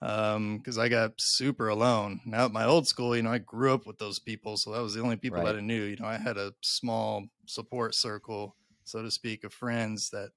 Um, 0.04 0.58
because 0.58 0.78
um, 0.80 0.84
I 0.84 0.90
got 0.90 1.12
super 1.20 1.70
alone. 1.70 2.22
Now 2.26 2.46
at 2.46 2.52
my 2.52 2.66
old 2.66 2.88
school, 2.88 3.16
you 3.16 3.22
know, 3.22 3.32
I 3.32 3.38
grew 3.38 3.72
up 3.72 3.86
with 3.86 4.00
those 4.00 4.20
people, 4.20 4.58
so 4.58 4.72
that 4.72 4.82
was 4.82 4.96
the 4.96 5.02
only 5.02 5.16
people 5.18 5.38
right. 5.40 5.54
that 5.54 5.58
I 5.58 5.62
knew. 5.62 5.84
You 5.84 5.98
know, 5.98 6.08
I 6.08 6.18
had 6.18 6.38
a 6.38 6.54
small 6.62 7.28
support 7.46 7.94
circle, 7.94 8.56
so 8.84 9.04
to 9.04 9.12
speak, 9.12 9.44
of 9.44 9.54
friends 9.54 10.10
that 10.10 10.32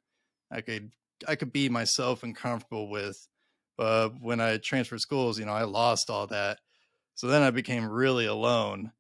I 0.51 0.61
could 0.61 0.93
I 1.27 1.37
could 1.37 1.53
be 1.53 1.69
myself 1.69 2.23
and 2.23 2.37
comfortable 2.37 2.89
with. 2.89 3.29
But 3.77 4.21
when 4.21 4.41
I 4.41 4.59
transferred 4.59 5.01
schools, 5.01 5.39
you 5.39 5.47
know, 5.47 5.53
I 5.53 5.65
lost 5.65 6.11
all 6.11 6.27
that. 6.29 6.59
So 7.15 7.27
then 7.27 7.43
I 7.43 7.51
became 7.51 7.89
really 7.89 8.27
alone 8.27 8.93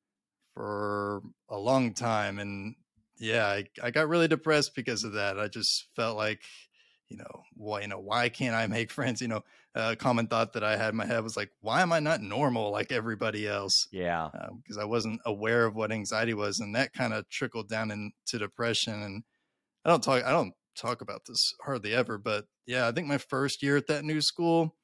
for 0.54 1.22
a 1.48 1.58
long 1.58 1.94
time. 1.94 2.38
And 2.38 2.76
yeah, 3.18 3.46
I, 3.46 3.64
I 3.82 3.90
got 3.90 4.08
really 4.08 4.28
depressed 4.28 4.74
because 4.74 5.04
of 5.04 5.12
that. 5.12 5.38
I 5.38 5.48
just 5.48 5.86
felt 5.94 6.16
like, 6.16 6.42
you 7.08 7.16
know, 7.16 7.42
why, 7.54 7.82
you 7.82 7.88
know, 7.88 8.00
why 8.00 8.28
can't 8.28 8.54
I 8.54 8.66
make 8.66 8.90
friends? 8.92 9.20
You 9.20 9.28
know, 9.28 9.44
a 9.74 9.96
common 9.96 10.26
thought 10.28 10.52
that 10.52 10.64
I 10.64 10.76
had 10.76 10.90
in 10.90 10.96
my 10.96 11.06
head 11.06 11.22
was 11.22 11.36
like, 11.36 11.50
why 11.60 11.82
am 11.82 11.92
I 11.92 12.00
not 12.00 12.20
normal 12.20 12.70
like 12.70 12.92
everybody 12.92 13.46
else? 13.46 13.88
Yeah. 13.90 14.28
Because 14.62 14.78
uh, 14.78 14.82
I 14.82 14.84
wasn't 14.84 15.20
aware 15.26 15.66
of 15.66 15.74
what 15.74 15.92
anxiety 15.92 16.34
was. 16.34 16.60
And 16.60 16.74
that 16.76 16.92
kind 16.92 17.12
of 17.12 17.28
trickled 17.28 17.68
down 17.68 17.90
into 17.90 18.38
depression. 18.38 19.02
And 19.02 19.24
I 19.84 19.90
don't 19.90 20.02
talk, 20.02 20.24
I 20.24 20.30
don't 20.30 20.54
talk 20.74 21.00
about 21.00 21.22
this 21.26 21.54
hardly 21.64 21.94
ever, 21.94 22.18
but 22.18 22.46
yeah, 22.66 22.86
I 22.88 22.92
think 22.92 23.06
my 23.06 23.18
first 23.18 23.62
year 23.62 23.76
at 23.76 23.86
that 23.88 24.04
new 24.04 24.20
school, 24.20 24.74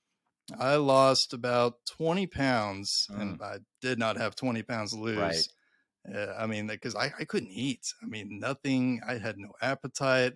I 0.59 0.76
lost 0.76 1.32
about 1.32 1.75
20 1.97 2.26
pounds 2.26 3.06
mm. 3.11 3.20
and 3.20 3.42
I 3.42 3.59
did 3.80 3.99
not 3.99 4.16
have 4.16 4.35
20 4.35 4.62
pounds 4.62 4.92
to 4.92 4.99
lose. 4.99 5.18
Right. 5.18 5.49
Uh, 6.14 6.35
I 6.38 6.47
mean, 6.47 6.66
because 6.66 6.97
I, 6.97 7.12
I 7.18 7.25
couldn't 7.25 7.50
eat. 7.50 7.92
I 8.02 8.06
mean, 8.06 8.38
nothing. 8.40 9.00
I 9.06 9.18
had 9.18 9.37
no 9.38 9.52
appetite. 9.61 10.32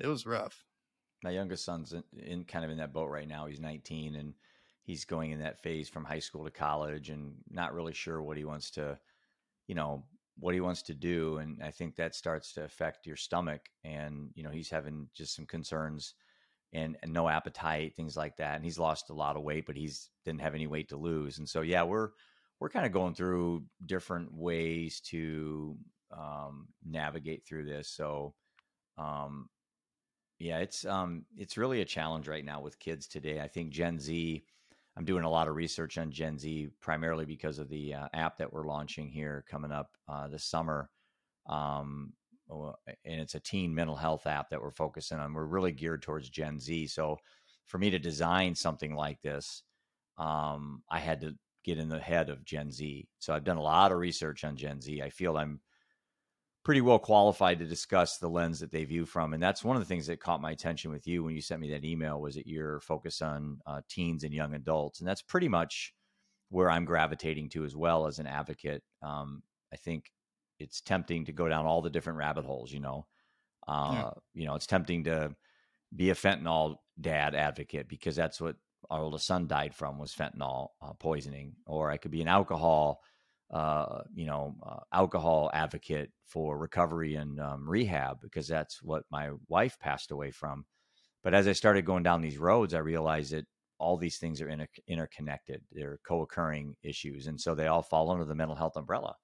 It 0.00 0.06
was 0.06 0.26
rough. 0.26 0.64
My 1.22 1.30
youngest 1.30 1.64
son's 1.64 1.92
in, 1.92 2.02
in 2.16 2.44
kind 2.44 2.64
of 2.64 2.70
in 2.70 2.78
that 2.78 2.92
boat 2.92 3.10
right 3.10 3.28
now. 3.28 3.46
He's 3.46 3.60
19 3.60 4.16
and 4.16 4.34
he's 4.84 5.04
going 5.04 5.30
in 5.30 5.40
that 5.40 5.62
phase 5.62 5.88
from 5.88 6.04
high 6.04 6.18
school 6.18 6.44
to 6.44 6.50
college 6.50 7.10
and 7.10 7.34
not 7.50 7.74
really 7.74 7.92
sure 7.92 8.22
what 8.22 8.36
he 8.36 8.44
wants 8.44 8.70
to, 8.72 8.98
you 9.68 9.74
know, 9.74 10.04
what 10.42 10.54
he 10.54 10.60
wants 10.60 10.82
to 10.82 10.92
do. 10.92 11.38
And 11.38 11.62
I 11.62 11.70
think 11.70 11.94
that 11.94 12.16
starts 12.16 12.52
to 12.54 12.64
affect 12.64 13.06
your 13.06 13.14
stomach. 13.14 13.68
And, 13.84 14.30
you 14.34 14.42
know, 14.42 14.50
he's 14.50 14.70
having 14.70 15.06
just 15.14 15.36
some 15.36 15.46
concerns 15.46 16.14
and, 16.72 16.96
and 17.00 17.12
no 17.12 17.28
appetite, 17.28 17.94
things 17.94 18.16
like 18.16 18.36
that. 18.38 18.56
And 18.56 18.64
he's 18.64 18.78
lost 18.78 19.10
a 19.10 19.14
lot 19.14 19.36
of 19.36 19.44
weight, 19.44 19.66
but 19.66 19.76
he's 19.76 20.10
didn't 20.24 20.40
have 20.40 20.56
any 20.56 20.66
weight 20.66 20.88
to 20.88 20.96
lose. 20.96 21.38
And 21.38 21.48
so, 21.48 21.60
yeah, 21.60 21.84
we're, 21.84 22.08
we're 22.58 22.70
kind 22.70 22.84
of 22.84 22.90
going 22.90 23.14
through 23.14 23.62
different 23.86 24.34
ways 24.34 25.00
to 25.10 25.76
um, 26.10 26.66
navigate 26.84 27.46
through 27.46 27.66
this. 27.66 27.88
So, 27.88 28.34
um, 28.98 29.48
yeah, 30.40 30.58
it's 30.58 30.84
um, 30.84 31.24
it's 31.36 31.56
really 31.56 31.82
a 31.82 31.84
challenge 31.84 32.26
right 32.26 32.44
now 32.44 32.60
with 32.60 32.80
kids 32.80 33.06
today. 33.06 33.40
I 33.40 33.46
think 33.46 33.70
Gen 33.70 34.00
Z. 34.00 34.42
I'm 34.96 35.04
doing 35.04 35.24
a 35.24 35.30
lot 35.30 35.48
of 35.48 35.56
research 35.56 35.96
on 35.98 36.10
Gen 36.10 36.38
Z 36.38 36.68
primarily 36.80 37.24
because 37.24 37.58
of 37.58 37.68
the 37.68 37.94
uh, 37.94 38.08
app 38.12 38.36
that 38.38 38.52
we're 38.52 38.66
launching 38.66 39.08
here 39.08 39.44
coming 39.48 39.72
up 39.72 39.90
uh, 40.08 40.28
this 40.28 40.44
summer. 40.44 40.90
Um, 41.46 42.12
and 42.50 43.20
it's 43.20 43.34
a 43.34 43.40
teen 43.40 43.74
mental 43.74 43.96
health 43.96 44.26
app 44.26 44.50
that 44.50 44.60
we're 44.60 44.70
focusing 44.70 45.18
on. 45.18 45.32
We're 45.32 45.46
really 45.46 45.72
geared 45.72 46.02
towards 46.02 46.28
Gen 46.28 46.58
Z. 46.60 46.88
So 46.88 47.18
for 47.66 47.78
me 47.78 47.88
to 47.90 47.98
design 47.98 48.54
something 48.54 48.94
like 48.94 49.22
this, 49.22 49.62
um, 50.18 50.82
I 50.90 50.98
had 50.98 51.20
to 51.22 51.34
get 51.64 51.78
in 51.78 51.88
the 51.88 51.98
head 51.98 52.28
of 52.28 52.44
Gen 52.44 52.70
Z. 52.70 53.08
So 53.18 53.32
I've 53.32 53.44
done 53.44 53.56
a 53.56 53.62
lot 53.62 53.92
of 53.92 53.98
research 53.98 54.44
on 54.44 54.56
Gen 54.56 54.80
Z. 54.80 55.00
I 55.00 55.08
feel 55.08 55.38
I'm 55.38 55.60
pretty 56.64 56.80
well 56.80 56.98
qualified 56.98 57.58
to 57.58 57.64
discuss 57.64 58.18
the 58.18 58.28
lens 58.28 58.60
that 58.60 58.70
they 58.70 58.84
view 58.84 59.04
from. 59.04 59.34
And 59.34 59.42
that's 59.42 59.64
one 59.64 59.76
of 59.76 59.82
the 59.82 59.86
things 59.86 60.06
that 60.06 60.20
caught 60.20 60.40
my 60.40 60.52
attention 60.52 60.92
with 60.92 61.06
you 61.06 61.24
when 61.24 61.34
you 61.34 61.40
sent 61.40 61.60
me 61.60 61.70
that 61.70 61.84
email 61.84 62.20
was 62.20 62.36
that 62.36 62.46
your 62.46 62.80
focus 62.80 63.20
on 63.20 63.58
uh, 63.66 63.80
teens 63.88 64.22
and 64.22 64.32
young 64.32 64.54
adults. 64.54 65.00
And 65.00 65.08
that's 65.08 65.22
pretty 65.22 65.48
much 65.48 65.92
where 66.50 66.70
I'm 66.70 66.84
gravitating 66.84 67.48
to 67.50 67.64
as 67.64 67.74
well 67.74 68.06
as 68.06 68.18
an 68.18 68.26
advocate. 68.26 68.82
Um, 69.02 69.42
I 69.72 69.76
think 69.76 70.12
it's 70.60 70.80
tempting 70.80 71.24
to 71.24 71.32
go 71.32 71.48
down 71.48 71.66
all 71.66 71.82
the 71.82 71.90
different 71.90 72.18
rabbit 72.18 72.44
holes, 72.44 72.70
you 72.70 72.80
know. 72.80 73.06
Uh, 73.66 73.92
yeah. 73.94 74.10
You 74.34 74.46
know, 74.46 74.54
it's 74.54 74.66
tempting 74.66 75.04
to 75.04 75.34
be 75.94 76.10
a 76.10 76.14
fentanyl 76.14 76.76
dad 77.00 77.34
advocate 77.34 77.88
because 77.88 78.14
that's 78.14 78.40
what 78.40 78.56
our 78.90 79.00
oldest 79.02 79.26
son 79.26 79.46
died 79.46 79.74
from 79.74 79.98
was 79.98 80.14
fentanyl 80.14 80.68
uh, 80.80 80.92
poisoning, 80.94 81.54
or 81.66 81.90
I 81.90 81.96
could 81.96 82.10
be 82.10 82.22
an 82.22 82.28
alcohol, 82.28 83.00
uh, 83.52 84.00
you 84.14 84.26
know, 84.26 84.54
uh, 84.66 84.80
alcohol 84.92 85.50
advocate 85.52 86.10
for 86.26 86.58
recovery 86.58 87.16
and 87.16 87.38
um, 87.38 87.68
rehab 87.68 88.20
because 88.20 88.48
that's 88.48 88.82
what 88.82 89.04
my 89.10 89.30
wife 89.48 89.78
passed 89.78 90.10
away 90.10 90.30
from. 90.30 90.64
But 91.22 91.34
as 91.34 91.46
I 91.46 91.52
started 91.52 91.84
going 91.84 92.02
down 92.02 92.22
these 92.22 92.38
roads, 92.38 92.74
I 92.74 92.78
realized 92.78 93.32
that 93.32 93.46
all 93.78 93.96
these 93.96 94.18
things 94.18 94.40
are 94.40 94.48
inter- 94.48 94.66
interconnected. 94.88 95.62
They're 95.70 95.98
co-occurring 96.06 96.76
issues, 96.82 97.26
and 97.26 97.40
so 97.40 97.54
they 97.54 97.66
all 97.66 97.82
fall 97.82 98.10
under 98.10 98.24
the 98.24 98.34
mental 98.34 98.56
health 98.56 98.76
umbrella. 98.76 99.16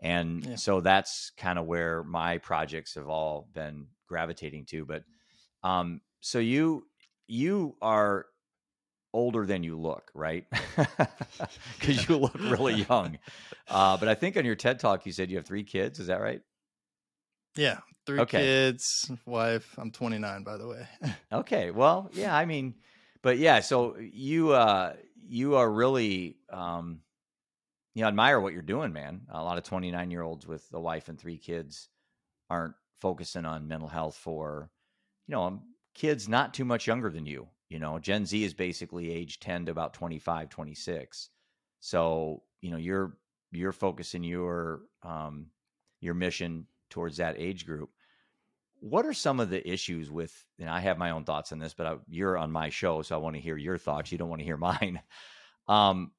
And 0.00 0.44
yeah. 0.44 0.56
so 0.56 0.80
that's 0.80 1.32
kind 1.36 1.58
of 1.58 1.66
where 1.66 2.04
my 2.04 2.38
projects 2.38 2.94
have 2.94 3.08
all 3.08 3.48
been 3.52 3.88
gravitating 4.08 4.66
to. 4.66 4.86
But 4.86 5.02
um, 5.62 6.00
so 6.20 6.38
you 6.38 6.84
you 7.26 7.76
are 7.82 8.26
older 9.12 9.46
than 9.46 9.62
you 9.62 9.78
look, 9.78 10.10
right? 10.14 10.46
Because 11.78 12.08
you 12.08 12.16
look 12.16 12.34
really 12.34 12.82
young. 12.88 13.18
Uh, 13.68 13.96
but 13.96 14.08
I 14.08 14.14
think 14.14 14.36
on 14.36 14.44
your 14.44 14.56
TED 14.56 14.80
talk, 14.80 15.06
you 15.06 15.12
said 15.12 15.30
you 15.30 15.36
have 15.36 15.46
three 15.46 15.62
kids. 15.62 16.00
Is 16.00 16.08
that 16.08 16.20
right? 16.20 16.42
Yeah, 17.56 17.78
three 18.06 18.20
okay. 18.20 18.40
kids, 18.40 19.10
wife. 19.24 19.74
I'm 19.78 19.90
29, 19.90 20.42
by 20.42 20.56
the 20.56 20.66
way. 20.68 20.88
okay, 21.32 21.70
well, 21.70 22.10
yeah, 22.12 22.36
I 22.36 22.44
mean, 22.44 22.74
but 23.22 23.38
yeah, 23.38 23.60
so 23.60 23.96
you 23.98 24.52
uh, 24.52 24.94
you 25.26 25.56
are 25.56 25.70
really 25.70 26.36
um, 26.50 27.00
you 27.94 28.02
know 28.02 28.08
admire 28.08 28.40
what 28.40 28.52
you're 28.52 28.62
doing, 28.62 28.92
man. 28.92 29.22
A 29.30 29.42
lot 29.42 29.58
of 29.58 29.64
29 29.64 30.10
year 30.10 30.22
olds 30.22 30.46
with 30.46 30.66
a 30.72 30.80
wife 30.80 31.08
and 31.08 31.18
three 31.18 31.38
kids 31.38 31.88
aren't 32.50 32.74
focusing 33.00 33.44
on 33.44 33.68
mental 33.68 33.88
health 33.88 34.16
for 34.16 34.70
you 35.26 35.32
know 35.32 35.42
um, 35.44 35.62
kids 35.94 36.28
not 36.28 36.54
too 36.54 36.64
much 36.64 36.86
younger 36.86 37.10
than 37.10 37.26
you 37.26 37.48
you 37.68 37.78
know, 37.78 37.98
Gen 37.98 38.24
Z 38.26 38.42
is 38.42 38.54
basically 38.54 39.12
age 39.12 39.40
10 39.40 39.66
to 39.66 39.72
about 39.72 39.94
25, 39.94 40.48
26. 40.48 41.30
So, 41.80 42.42
you 42.60 42.70
know, 42.70 42.76
you're 42.76 43.16
you're 43.50 43.72
focusing 43.72 44.24
your 44.24 44.80
um 45.02 45.46
your 46.00 46.14
mission 46.14 46.66
towards 46.90 47.18
that 47.18 47.36
age 47.38 47.66
group. 47.66 47.90
What 48.80 49.06
are 49.06 49.12
some 49.12 49.40
of 49.40 49.50
the 49.50 49.68
issues 49.68 50.10
with 50.10 50.32
and 50.58 50.68
I 50.68 50.80
have 50.80 50.98
my 50.98 51.10
own 51.10 51.24
thoughts 51.24 51.52
on 51.52 51.58
this, 51.58 51.74
but 51.74 51.86
I, 51.86 51.96
you're 52.08 52.38
on 52.38 52.52
my 52.52 52.70
show, 52.70 53.02
so 53.02 53.14
I 53.14 53.18
want 53.18 53.36
to 53.36 53.42
hear 53.42 53.56
your 53.56 53.78
thoughts. 53.78 54.10
You 54.10 54.18
don't 54.18 54.28
want 54.30 54.40
to 54.40 54.46
hear 54.46 54.56
mine. 54.58 55.00
Um, 55.66 56.12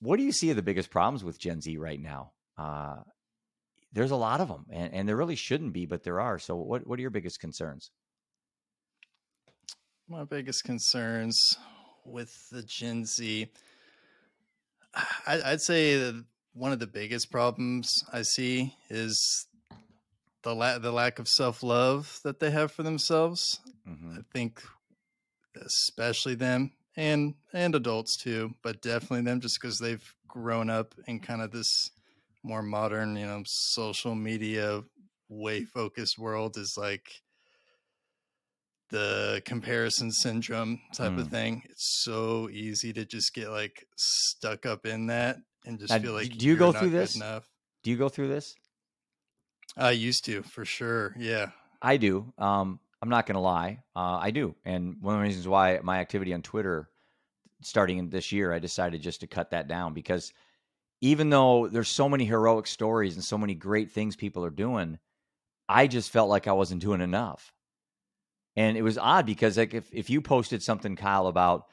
what 0.00 0.16
do 0.16 0.22
you 0.22 0.32
see 0.32 0.50
are 0.50 0.54
the 0.54 0.62
biggest 0.62 0.90
problems 0.90 1.22
with 1.22 1.38
Gen 1.38 1.60
Z 1.60 1.76
right 1.76 2.00
now? 2.00 2.32
Uh, 2.56 2.96
there's 3.92 4.12
a 4.12 4.16
lot 4.16 4.40
of 4.40 4.48
them, 4.48 4.66
and, 4.70 4.94
and 4.94 5.08
there 5.08 5.16
really 5.16 5.36
shouldn't 5.36 5.72
be, 5.72 5.84
but 5.84 6.04
there 6.04 6.20
are. 6.20 6.38
So, 6.38 6.56
what 6.56 6.86
what 6.86 6.98
are 6.98 7.02
your 7.02 7.10
biggest 7.10 7.40
concerns? 7.40 7.90
My 10.10 10.24
biggest 10.24 10.64
concerns 10.64 11.56
with 12.04 12.48
the 12.50 12.64
Gen 12.64 13.06
Z, 13.06 13.46
I, 15.26 15.50
would 15.50 15.60
say 15.60 15.96
that 15.96 16.24
one 16.52 16.72
of 16.72 16.80
the 16.80 16.88
biggest 16.88 17.30
problems 17.30 17.88
I 18.12 18.22
see 18.22 18.74
is 18.90 19.46
the 20.42 20.52
la- 20.52 20.78
the 20.78 20.90
lack 20.90 21.20
of 21.20 21.28
self 21.28 21.62
love 21.62 22.18
that 22.24 22.40
they 22.40 22.50
have 22.50 22.72
for 22.72 22.82
themselves. 22.82 23.60
Mm-hmm. 23.88 24.18
I 24.18 24.22
think, 24.32 24.60
especially 25.64 26.34
them 26.34 26.72
and 26.96 27.34
and 27.52 27.76
adults 27.76 28.16
too, 28.16 28.54
but 28.62 28.82
definitely 28.82 29.22
them, 29.22 29.40
just 29.40 29.60
because 29.60 29.78
they've 29.78 30.14
grown 30.26 30.70
up 30.70 30.94
in 31.06 31.20
kind 31.20 31.40
of 31.40 31.52
this 31.52 31.92
more 32.42 32.62
modern, 32.62 33.16
you 33.16 33.26
know, 33.26 33.42
social 33.46 34.16
media 34.16 34.82
way 35.28 35.64
focused 35.64 36.18
world 36.18 36.56
is 36.56 36.74
like 36.76 37.22
the 38.90 39.42
comparison 39.44 40.10
syndrome 40.10 40.80
type 40.94 41.12
mm. 41.12 41.20
of 41.20 41.28
thing. 41.28 41.62
It's 41.70 42.02
so 42.02 42.48
easy 42.50 42.92
to 42.92 43.04
just 43.04 43.34
get 43.34 43.50
like 43.50 43.86
stuck 43.96 44.66
up 44.66 44.86
in 44.86 45.06
that 45.06 45.36
and 45.64 45.78
just 45.78 45.92
now, 45.92 45.98
feel 45.98 46.12
like 46.12 46.36
do 46.36 46.46
you 46.46 46.56
go 46.56 46.72
through 46.72 46.90
this 46.90 47.16
enough. 47.16 47.48
Do 47.82 47.90
you 47.90 47.96
go 47.96 48.08
through 48.08 48.28
this? 48.28 48.54
I 49.76 49.92
used 49.92 50.24
to 50.26 50.42
for 50.42 50.64
sure. 50.64 51.14
Yeah, 51.18 51.50
I 51.80 51.96
do. 51.96 52.32
Um, 52.38 52.80
I'm 53.02 53.08
not 53.08 53.26
going 53.26 53.34
to 53.34 53.40
lie. 53.40 53.78
Uh, 53.96 54.18
I 54.20 54.30
do. 54.30 54.54
And 54.64 54.96
one 55.00 55.14
of 55.14 55.20
the 55.20 55.26
reasons 55.26 55.48
why 55.48 55.78
my 55.82 56.00
activity 56.00 56.34
on 56.34 56.42
Twitter 56.42 56.88
starting 57.62 58.08
this 58.08 58.32
year, 58.32 58.52
I 58.52 58.58
decided 58.58 59.02
just 59.02 59.20
to 59.20 59.26
cut 59.26 59.50
that 59.50 59.68
down 59.68 59.94
because 59.94 60.32
even 61.00 61.30
though 61.30 61.66
there's 61.68 61.88
so 61.88 62.08
many 62.08 62.24
heroic 62.24 62.66
stories 62.66 63.14
and 63.14 63.24
so 63.24 63.38
many 63.38 63.54
great 63.54 63.90
things 63.90 64.16
people 64.16 64.44
are 64.44 64.50
doing, 64.50 64.98
I 65.68 65.86
just 65.86 66.10
felt 66.10 66.28
like 66.28 66.46
I 66.46 66.52
wasn't 66.52 66.82
doing 66.82 67.00
enough. 67.00 67.54
And 68.56 68.76
it 68.76 68.82
was 68.82 68.98
odd 68.98 69.26
because 69.26 69.56
like 69.56 69.74
if, 69.74 69.88
if 69.92 70.10
you 70.10 70.20
posted 70.20 70.62
something, 70.62 70.96
Kyle, 70.96 71.26
about, 71.26 71.64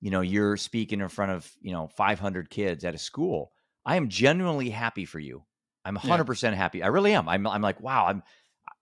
you 0.00 0.10
know, 0.10 0.20
you're 0.20 0.56
speaking 0.56 1.00
in 1.00 1.08
front 1.08 1.32
of, 1.32 1.50
you 1.60 1.72
know, 1.72 1.88
500 1.96 2.50
kids 2.50 2.84
at 2.84 2.94
a 2.94 2.98
school, 2.98 3.52
I 3.84 3.96
am 3.96 4.08
genuinely 4.08 4.70
happy 4.70 5.04
for 5.04 5.18
you. 5.18 5.44
I'm 5.84 5.96
100% 5.96 6.42
yeah. 6.42 6.54
happy. 6.54 6.82
I 6.82 6.88
really 6.88 7.14
am. 7.14 7.28
I'm, 7.28 7.46
I'm 7.46 7.62
like, 7.62 7.80
wow, 7.80 8.06
I'm, 8.06 8.22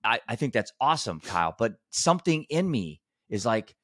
I, 0.02 0.20
I 0.28 0.36
think 0.36 0.52
that's 0.52 0.72
awesome, 0.80 1.20
Kyle. 1.20 1.54
But 1.56 1.74
something 1.90 2.44
in 2.50 2.68
me 2.68 3.00
is 3.28 3.46
like, 3.46 3.74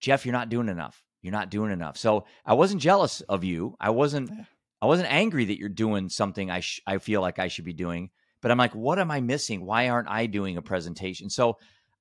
Jeff, 0.00 0.26
you're 0.26 0.34
not 0.34 0.50
doing 0.50 0.68
enough. 0.68 1.02
You're 1.22 1.32
not 1.32 1.50
doing 1.50 1.72
enough. 1.72 1.96
So 1.96 2.26
I 2.44 2.54
wasn't 2.54 2.82
jealous 2.82 3.22
of 3.22 3.42
you. 3.42 3.74
I 3.80 3.90
wasn't, 3.90 4.30
yeah. 4.30 4.44
I 4.80 4.86
wasn't 4.86 5.10
angry 5.10 5.46
that 5.46 5.58
you're 5.58 5.68
doing 5.68 6.08
something 6.08 6.50
I, 6.50 6.60
sh- 6.60 6.82
I 6.86 6.98
feel 6.98 7.20
like 7.20 7.38
I 7.38 7.48
should 7.48 7.64
be 7.64 7.72
doing. 7.72 8.10
But 8.40 8.52
I'm 8.52 8.58
like, 8.58 8.74
what 8.74 8.98
am 9.00 9.10
I 9.10 9.20
missing? 9.20 9.64
Why 9.64 9.88
aren't 9.88 10.08
I 10.08 10.26
doing 10.26 10.56
a 10.56 10.62
presentation? 10.62 11.30
So 11.30 11.58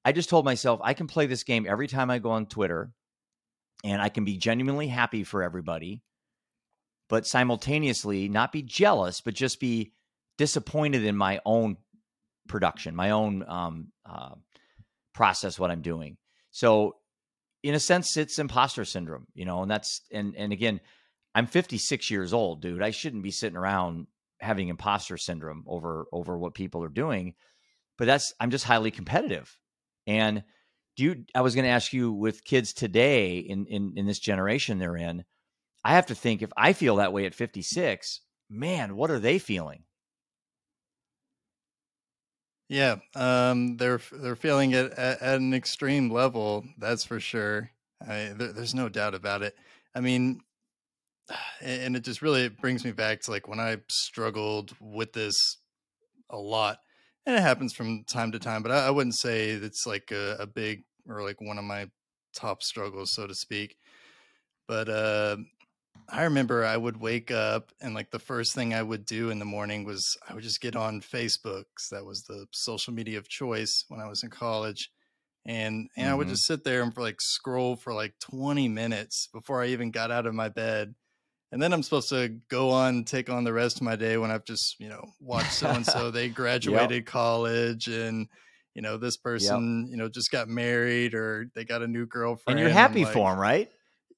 I 0.08 0.14
just 0.14 0.30
told 0.30 0.46
myself 0.46 0.80
I 0.82 0.94
can 0.94 1.08
play 1.08 1.26
this 1.26 1.44
game 1.44 1.66
every 1.68 1.88
time 1.88 2.10
I 2.10 2.20
go 2.20 2.30
on 2.30 2.46
Twitter 2.46 2.94
and 3.84 4.02
I 4.02 4.08
can 4.08 4.24
be 4.24 4.38
genuinely 4.38 4.88
happy 4.88 5.26
for 5.26 5.44
everybody, 5.44 6.02
but 7.10 7.28
simultaneously 7.28 8.30
not 8.30 8.54
be 8.54 8.62
jealous, 8.62 9.20
but 9.20 9.34
just 9.34 9.60
be 9.60 9.92
disappointed 10.38 11.04
in 11.04 11.18
my 11.18 11.42
own 11.46 11.76
production, 12.48 12.96
my 12.96 13.10
own 13.10 13.44
um, 13.50 13.92
uh, 14.06 14.36
process, 15.14 15.60
what 15.60 15.72
I'm 15.72 15.82
doing. 15.82 16.16
So, 16.52 16.96
in 17.62 17.74
a 17.74 17.80
sense, 17.80 18.16
it's 18.16 18.40
imposter 18.40 18.86
syndrome, 18.86 19.28
you 19.34 19.44
know, 19.44 19.62
and 19.62 19.70
that's 19.70 20.04
and 20.10 20.38
and 20.38 20.54
again, 20.54 20.80
I'm 21.36 21.48
56 21.48 22.10
years 22.10 22.32
old, 22.32 22.62
dude. 22.62 22.82
I 22.82 22.92
shouldn't 22.92 23.24
be 23.24 23.32
sitting 23.32 23.58
around 23.58 24.08
having 24.40 24.70
imposter 24.70 25.18
syndrome 25.18 25.66
over 25.68 26.06
over 26.14 26.38
what 26.38 26.54
people 26.54 26.82
are 26.86 26.88
doing, 26.88 27.34
but 27.98 28.06
that's 28.08 28.34
I'm 28.40 28.52
just 28.52 28.64
highly 28.64 28.90
competitive, 28.90 29.58
and 30.08 30.44
do 30.96 31.04
you? 31.04 31.26
I 31.36 31.42
was 31.42 31.54
going 31.54 31.66
to 31.66 31.72
ask 31.72 31.94
you 31.94 32.12
with 32.12 32.44
kids 32.44 32.74
today 32.74 33.38
in 33.38 33.68
in 33.68 33.94
in 33.96 34.08
this 34.08 34.20
generation 34.20 34.80
they're 34.80 34.98
in. 34.98 35.24
I 35.84 35.92
have 35.92 36.08
to 36.08 36.16
think 36.16 36.42
if 36.42 36.52
I 36.58 36.74
feel 36.74 36.98
that 36.98 37.14
way 37.14 37.26
at 37.26 37.36
56, 37.36 38.22
man, 38.50 38.96
what 38.96 39.12
are 39.12 39.20
they 39.20 39.38
feeling? 39.38 39.84
Yeah, 42.70 42.98
um, 43.16 43.78
they're 43.78 44.02
they're 44.12 44.36
feeling 44.36 44.72
it 44.72 44.92
at, 44.94 45.22
at, 45.22 45.40
an 45.40 45.54
extreme 45.54 46.10
level. 46.10 46.66
That's 46.78 47.06
for 47.06 47.20
sure. 47.20 47.72
I, 48.02 48.34
there, 48.36 48.52
there's 48.52 48.76
no 48.76 48.90
doubt 48.90 49.16
about 49.16 49.42
it. 49.42 49.56
I 49.96 50.02
mean, 50.02 50.42
and 51.62 51.96
it 51.96 52.04
just 52.04 52.22
really 52.22 52.50
brings 52.50 52.84
me 52.84 52.92
back 52.92 53.22
to 53.22 53.32
like 53.32 53.48
when 53.48 53.60
I 53.60 53.78
struggled 53.90 54.76
with 54.82 55.14
this 55.14 55.36
a 56.30 56.38
lot, 56.38 56.80
and 57.28 57.36
it 57.36 57.42
happens 57.42 57.74
from 57.74 58.06
time 58.06 58.32
to 58.32 58.40
time. 58.40 58.64
But 58.64 58.72
I, 58.72 58.88
I 58.88 58.90
wouldn't 58.90 59.16
say 59.16 59.50
it's 59.50 59.86
like 59.86 60.12
a, 60.12 60.38
a, 60.40 60.48
big 60.48 60.86
or 61.08 61.22
like 61.22 61.42
one 61.42 61.58
of 61.58 61.66
my 61.66 61.90
top 62.34 62.64
struggles, 62.64 63.12
so 63.12 63.28
to 63.28 63.36
speak. 63.36 63.78
But 64.66 64.88
uh, 64.88 65.38
I 66.10 66.24
remember 66.24 66.64
I 66.64 66.78
would 66.78 67.02
wake 67.02 67.30
up 67.30 67.74
and 67.82 67.94
like 67.94 68.12
the 68.12 68.20
first 68.20 68.56
thing 68.56 68.74
I 68.74 68.82
would 68.82 69.06
do 69.06 69.30
in 69.30 69.40
the 69.40 69.46
morning 69.46 69.84
was 69.84 70.18
I 70.28 70.34
would 70.34 70.44
just 70.44 70.62
get 70.62 70.78
on 70.78 71.02
Facebook. 71.02 71.66
that 71.92 72.06
was 72.06 72.24
the 72.24 72.48
social 72.52 72.94
media 72.94 73.18
of 73.18 73.28
choice 73.28 73.84
when 73.90 74.00
I 74.00 74.08
was 74.08 74.24
in 74.24 74.30
college. 74.30 74.90
And 75.46 75.90
and 75.98 76.06
mm-hmm. 76.06 76.12
I 76.12 76.16
would 76.16 76.28
mm-hmm. 76.28 76.34
just 76.34 76.46
sit 76.46 76.64
there 76.64 76.82
and 76.82 76.94
for 76.96 77.02
like 77.02 77.20
scroll 77.20 77.76
for 77.76 77.94
like 77.94 78.14
20 78.20 78.70
minutes 78.70 79.28
before 79.34 79.62
I 79.62 79.68
even 79.68 79.92
got 79.92 80.12
out 80.12 80.28
of 80.28 80.34
my 80.34 80.48
bed. 80.48 80.96
And 81.52 81.62
then 81.62 81.72
I'm 81.72 81.82
supposed 81.84 82.10
to 82.10 82.38
go 82.50 82.72
on 82.72 83.06
take 83.06 83.30
on 83.30 83.44
the 83.44 83.54
rest 83.54 83.78
of 83.78 83.84
my 83.84 83.96
day 83.96 84.18
when 84.18 84.32
I've 84.32 84.44
just, 84.44 84.80
you 84.80 84.90
know, 84.90 85.06
watched 85.22 85.54
so 85.54 85.70
and 85.70 85.86
so 85.86 86.12
they 86.12 86.28
graduated 86.30 86.92
yep. 86.92 87.06
college 87.06 87.88
and 87.88 88.28
you 88.78 88.84
know, 88.84 88.98
this 88.98 89.18
person, 89.18 89.86
yep. 89.86 89.92
you 89.92 89.98
know, 89.98 90.08
just 90.08 90.30
got 90.30 90.48
married 90.48 91.16
or 91.16 91.50
they 91.56 91.66
got 91.66 91.82
a 91.82 91.88
new 91.88 92.06
girlfriend. 92.06 92.60
And 92.60 92.68
you're 92.68 92.74
happy 92.74 93.06
like, 93.06 93.14
for 93.14 93.32
them, 93.32 93.40
right? 93.40 93.72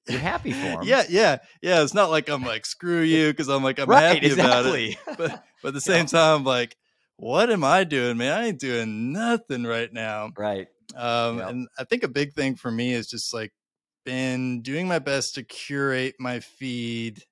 You're 0.06 0.20
happy 0.20 0.52
for 0.52 0.58
them. 0.58 0.82
yeah, 0.84 1.04
yeah, 1.08 1.38
yeah. 1.62 1.82
It's 1.82 1.94
not 1.94 2.10
like 2.10 2.28
I'm 2.28 2.42
like 2.42 2.66
screw 2.66 3.00
you 3.00 3.28
because 3.28 3.48
I'm 3.48 3.62
like 3.62 3.78
I'm 3.78 3.88
right, 3.88 4.16
happy 4.16 4.26
exactly. 4.26 4.98
about 5.06 5.18
it. 5.18 5.18
But 5.18 5.44
but 5.62 5.68
at 5.68 5.74
the 5.74 5.80
same 5.80 6.04
yeah. 6.12 6.20
time, 6.20 6.44
like, 6.44 6.76
what 7.16 7.50
am 7.50 7.64
I 7.64 7.84
doing, 7.84 8.18
man? 8.18 8.38
I 8.38 8.46
ain't 8.48 8.60
doing 8.60 9.12
nothing 9.12 9.64
right 9.64 9.90
now. 9.90 10.30
Right. 10.36 10.68
Um, 10.94 11.38
yep. 11.38 11.48
and 11.48 11.68
I 11.78 11.84
think 11.84 12.02
a 12.02 12.08
big 12.08 12.34
thing 12.34 12.54
for 12.54 12.70
me 12.70 12.92
is 12.92 13.08
just 13.08 13.32
like 13.32 13.52
been 14.10 14.60
doing 14.60 14.88
my 14.88 14.98
best 14.98 15.36
to 15.36 15.42
curate 15.44 16.16
my 16.18 16.40
feed 16.40 17.22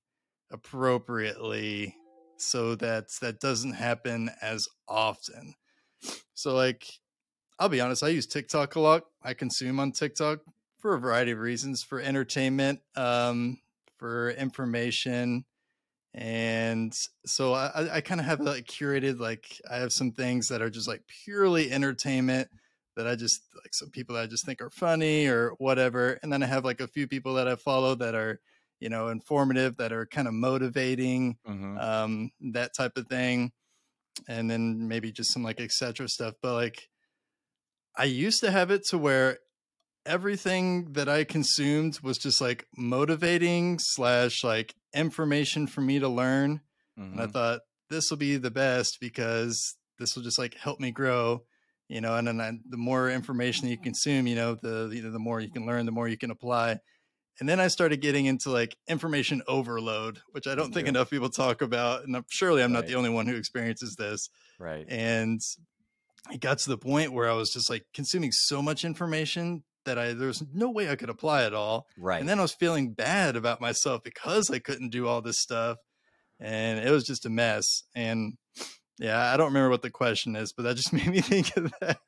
appropriately 0.52 1.92
so 2.36 2.76
that 2.76 3.08
that 3.20 3.40
doesn't 3.40 3.72
happen 3.72 4.30
as 4.40 4.68
often. 4.86 5.54
So 6.34 6.54
like 6.54 6.86
I'll 7.58 7.68
be 7.68 7.80
honest, 7.80 8.04
I 8.04 8.10
use 8.10 8.28
TikTok 8.28 8.76
a 8.76 8.80
lot. 8.80 9.02
I 9.24 9.34
consume 9.34 9.80
on 9.80 9.90
TikTok 9.90 10.38
for 10.78 10.94
a 10.94 11.00
variety 11.00 11.32
of 11.32 11.40
reasons 11.40 11.82
for 11.82 12.00
entertainment, 12.00 12.78
um, 12.94 13.58
for 13.96 14.30
information. 14.30 15.46
And 16.14 16.96
so 17.26 17.54
I, 17.54 17.96
I 17.96 18.00
kind 18.02 18.20
of 18.20 18.26
have 18.26 18.38
like 18.38 18.66
curated, 18.66 19.18
like 19.18 19.60
I 19.68 19.78
have 19.78 19.92
some 19.92 20.12
things 20.12 20.46
that 20.46 20.62
are 20.62 20.70
just 20.70 20.86
like 20.86 21.02
purely 21.24 21.72
entertainment 21.72 22.50
that 22.98 23.06
I 23.06 23.14
just 23.14 23.42
like 23.54 23.72
some 23.72 23.90
people 23.90 24.16
that 24.16 24.24
I 24.24 24.26
just 24.26 24.44
think 24.44 24.60
are 24.60 24.70
funny 24.70 25.28
or 25.28 25.52
whatever. 25.58 26.18
And 26.20 26.32
then 26.32 26.42
I 26.42 26.46
have 26.46 26.64
like 26.64 26.80
a 26.80 26.88
few 26.88 27.06
people 27.06 27.34
that 27.34 27.46
I 27.46 27.54
follow 27.54 27.94
that 27.94 28.16
are, 28.16 28.40
you 28.80 28.88
know, 28.88 29.08
informative, 29.08 29.76
that 29.76 29.92
are 29.92 30.04
kind 30.04 30.26
of 30.26 30.34
motivating, 30.34 31.38
mm-hmm. 31.48 31.78
um, 31.78 32.30
that 32.52 32.74
type 32.76 32.96
of 32.96 33.06
thing. 33.06 33.52
And 34.28 34.50
then 34.50 34.88
maybe 34.88 35.12
just 35.12 35.32
some 35.32 35.44
like 35.44 35.60
etc 35.60 36.08
stuff. 36.08 36.34
But 36.42 36.54
like 36.54 36.88
I 37.96 38.04
used 38.04 38.40
to 38.40 38.50
have 38.50 38.72
it 38.72 38.84
to 38.88 38.98
where 38.98 39.38
everything 40.04 40.94
that 40.94 41.08
I 41.08 41.22
consumed 41.22 42.00
was 42.02 42.18
just 42.18 42.40
like 42.40 42.66
motivating 42.76 43.78
slash 43.78 44.42
like 44.42 44.74
information 44.92 45.68
for 45.68 45.82
me 45.82 46.00
to 46.00 46.08
learn. 46.08 46.62
Mm-hmm. 46.98 47.12
And 47.12 47.20
I 47.20 47.24
mm-hmm. 47.24 47.32
thought 47.32 47.60
this 47.90 48.10
will 48.10 48.18
be 48.18 48.38
the 48.38 48.50
best 48.50 48.98
because 49.00 49.76
this 50.00 50.16
will 50.16 50.24
just 50.24 50.38
like 50.38 50.54
help 50.54 50.80
me 50.80 50.90
grow, 50.90 51.44
you 51.88 52.00
know. 52.00 52.16
And 52.16 52.28
then 52.28 52.40
I, 52.40 52.52
the 52.68 52.76
more 52.76 53.10
information 53.10 53.68
you 53.68 53.78
consume, 53.78 54.26
you 54.26 54.36
know, 54.36 54.54
the 54.54 54.90
you 54.92 55.02
know, 55.02 55.10
the 55.10 55.18
more 55.18 55.40
you 55.40 55.50
can 55.50 55.66
learn, 55.66 55.86
the 55.86 55.92
more 55.92 56.08
you 56.08 56.18
can 56.18 56.30
apply. 56.30 56.78
And 57.40 57.48
then 57.48 57.60
I 57.60 57.68
started 57.68 58.00
getting 58.00 58.26
into 58.26 58.50
like 58.50 58.76
information 58.88 59.42
overload, 59.46 60.20
which 60.32 60.46
I 60.46 60.54
don't 60.56 60.74
think 60.74 60.88
enough 60.88 61.10
people 61.10 61.28
talk 61.28 61.62
about. 61.62 62.04
And 62.04 62.16
I'm, 62.16 62.24
surely 62.28 62.62
I'm 62.62 62.72
right. 62.72 62.80
not 62.80 62.88
the 62.88 62.96
only 62.96 63.10
one 63.10 63.26
who 63.26 63.36
experiences 63.36 63.94
this. 63.96 64.28
Right. 64.58 64.84
And 64.88 65.40
it 66.32 66.40
got 66.40 66.58
to 66.58 66.68
the 66.68 66.78
point 66.78 67.12
where 67.12 67.30
I 67.30 67.34
was 67.34 67.52
just 67.52 67.70
like 67.70 67.84
consuming 67.94 68.32
so 68.32 68.60
much 68.60 68.84
information 68.84 69.62
that 69.84 69.98
I 69.98 70.12
there 70.14 70.26
was 70.26 70.44
no 70.52 70.70
way 70.70 70.90
I 70.90 70.96
could 70.96 71.10
apply 71.10 71.44
it 71.44 71.54
all. 71.54 71.86
Right. 71.96 72.20
And 72.20 72.28
then 72.28 72.38
I 72.38 72.42
was 72.42 72.54
feeling 72.54 72.92
bad 72.92 73.36
about 73.36 73.60
myself 73.60 74.02
because 74.02 74.50
I 74.50 74.58
couldn't 74.58 74.90
do 74.90 75.06
all 75.06 75.22
this 75.22 75.38
stuff. 75.38 75.78
And 76.40 76.78
it 76.80 76.90
was 76.90 77.04
just 77.04 77.24
a 77.26 77.30
mess. 77.30 77.82
And 77.94 78.34
yeah, 78.98 79.32
I 79.32 79.36
don't 79.36 79.48
remember 79.48 79.70
what 79.70 79.82
the 79.82 79.90
question 79.90 80.36
is, 80.36 80.52
but 80.52 80.64
that 80.64 80.76
just 80.76 80.92
made 80.92 81.08
me 81.08 81.20
think 81.20 81.56
of 81.56 81.72
that. 81.80 81.98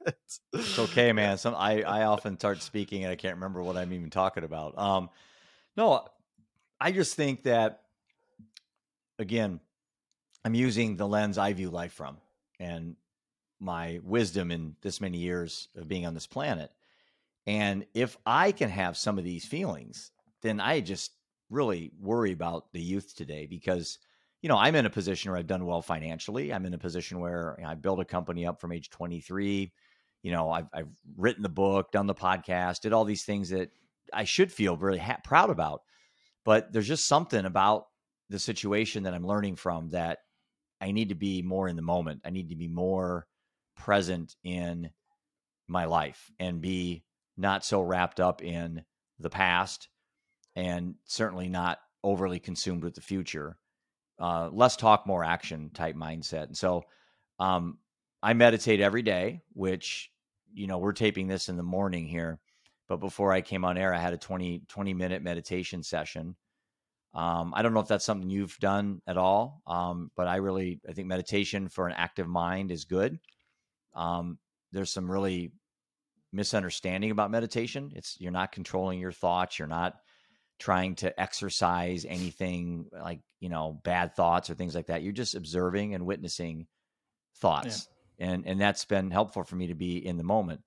It's 0.53 0.79
okay, 0.79 1.13
man. 1.13 1.39
Some 1.39 1.55
I, 1.55 1.83
I 1.83 2.05
often 2.05 2.39
start 2.39 2.63
speaking 2.63 3.05
and 3.05 3.13
I 3.13 3.17
can't 3.17 3.37
remember 3.37 3.63
what 3.63 3.77
I'm 3.77 3.93
even 3.93 4.11
talking 4.11 4.45
about. 4.45 4.79
Um 4.79 5.11
no, 5.77 6.07
I 6.81 6.93
just 6.93 7.15
think 7.15 7.45
that 7.45 7.83
again, 9.19 9.61
I'm 10.45 10.55
using 10.55 10.97
the 10.97 11.07
lens 11.07 11.39
I 11.39 11.53
view 11.53 11.71
life 11.71 11.93
from 11.93 12.19
and 12.59 12.97
my 13.61 14.01
wisdom 14.03 14.51
in 14.51 14.75
this 14.81 15.01
many 15.01 15.19
years 15.19 15.69
of 15.77 15.87
being 15.87 16.07
on 16.07 16.15
this 16.15 16.27
planet. 16.27 16.71
And 17.47 17.87
if 17.95 18.17
I 18.25 18.53
can 18.53 18.71
have 18.71 18.97
some 18.97 19.19
of 19.19 19.25
these 19.25 19.45
feelings, 19.45 20.11
then 20.43 20.61
I 20.61 20.81
just 20.81 21.13
really 21.51 21.91
worry 22.01 22.33
about 22.33 22.73
the 22.73 22.81
youth 22.81 23.15
today 23.15 23.47
because, 23.47 23.99
you 24.43 24.49
know, 24.49 24.57
I'm 24.57 24.75
in 24.75 24.87
a 24.87 24.91
position 24.91 25.31
where 25.31 25.39
I've 25.39 25.47
done 25.47 25.67
well 25.67 25.83
financially. 25.83 26.53
I'm 26.53 26.65
in 26.67 26.75
a 26.75 26.79
position 26.79 27.21
where 27.21 27.57
you 27.59 27.65
know, 27.65 27.71
I 27.71 27.75
built 27.75 28.01
a 28.01 28.05
company 28.05 28.47
up 28.47 28.61
from 28.61 28.73
age 28.73 28.91
23. 28.91 29.73
You 30.23 30.33
know, 30.33 30.51
I've, 30.51 30.69
I've 30.73 30.89
written 31.17 31.43
the 31.43 31.49
book, 31.49 31.93
done 31.93 32.07
the 32.07 32.15
podcast, 32.15 32.81
did 32.81 32.93
all 32.93 33.05
these 33.05 33.25
things 33.25 33.51
that 33.51 33.71
I 34.13 34.25
should 34.25 34.53
feel 34.53 34.77
really 34.77 34.99
ha- 34.99 35.21
proud 35.25 35.51
about. 35.51 35.83
But 36.45 36.73
there's 36.73 36.89
just 36.89 37.07
something 37.07 37.45
about 37.45 37.85
the 38.29 38.39
situation 38.39 39.03
that 39.03 39.15
I'm 39.15 39.27
learning 39.27 39.57
from 39.57 39.91
that 39.91 40.19
I 40.81 40.93
need 40.93 41.11
to 41.11 41.15
be 41.15 41.43
more 41.43 41.69
in 41.69 41.77
the 41.77 41.83
moment. 41.83 42.23
I 42.25 42.31
need 42.31 42.49
to 42.51 42.57
be 42.57 42.69
more 42.69 43.27
present 43.77 44.37
in 44.43 44.91
my 45.69 45.85
life 45.85 46.31
and 46.39 46.61
be 46.61 47.05
not 47.37 47.65
so 47.65 47.81
wrapped 47.81 48.21
up 48.21 48.43
in 48.43 48.85
the 49.19 49.31
past 49.31 49.89
and 50.57 50.95
certainly 51.05 51.49
not 51.49 51.79
overly 52.03 52.39
consumed 52.39 52.83
with 52.83 52.95
the 52.95 53.01
future. 53.01 53.59
Uh, 54.21 54.51
less 54.53 54.77
talk, 54.77 55.07
more 55.07 55.25
action 55.25 55.71
type 55.73 55.97
mindset. 55.97 56.45
And 56.45 56.57
so 56.57 56.85
um, 57.39 57.79
I 58.23 58.35
meditate 58.35 58.81
every 58.81 59.03
day, 59.03 59.41
which, 59.55 60.11
you 60.53 60.67
know, 60.67 60.77
we're 60.77 60.93
taping 60.93 61.27
this 61.27 61.49
in 61.49 61.57
the 61.57 61.63
morning 61.63 62.07
here. 62.07 62.39
But 62.87 62.99
before 62.99 63.33
I 63.33 63.41
came 63.41 63.65
on 63.65 63.79
air, 63.79 63.95
I 63.95 63.99
had 63.99 64.13
a 64.13 64.19
20, 64.19 64.65
20 64.69 64.95
minute 64.95 65.23
meditation 65.23 65.83
session. 65.83 66.37
Um, 67.15 67.53
I 67.57 67.63
don't 67.63 67.73
know 67.73 67.81
if 67.81 67.89
that's 67.89 68.05
something 68.05 68.31
you've 68.31 68.59
done 68.59 69.01
at 69.07 69.17
all, 69.17 69.63
um, 69.67 70.11
but 70.17 70.29
I 70.29 70.37
really 70.37 70.81
I 70.89 70.93
think 70.93 71.09
meditation 71.09 71.69
for 71.69 71.87
an 71.89 71.95
active 71.97 72.29
mind 72.29 72.71
is 72.71 72.85
good. 72.85 73.19
Um, 73.95 74.39
there's 74.71 74.93
some 74.93 75.11
really 75.11 75.53
misunderstanding 76.33 77.11
about 77.11 77.31
meditation. 77.31 77.91
It's 77.97 78.17
you're 78.21 78.31
not 78.33 78.53
controlling 78.53 79.01
your 79.01 79.13
thoughts. 79.13 79.59
You're 79.59 79.67
not 79.67 79.97
trying 80.61 80.95
to 80.97 81.21
exercise 81.21 82.05
anything 82.09 82.87
like 82.93 83.21
you 83.41 83.49
know 83.49 83.81
bad 83.83 84.15
thoughts 84.15 84.51
or 84.51 84.55
things 84.55 84.75
like 84.75 84.87
that. 84.87 85.03
You're 85.03 85.13
just 85.13 85.35
observing 85.35 85.95
and 85.95 86.07
witnessing 86.07 86.67
thoughts, 87.39 87.89
yeah. 88.19 88.31
and 88.31 88.47
and 88.47 88.61
that's 88.61 88.85
been 88.85 89.11
helpful 89.11 89.43
for 89.43 89.57
me 89.57 89.69
to 89.69 89.75
be 89.75 89.97
in 89.97 90.17
the 90.17 90.25
moment. 90.25 90.61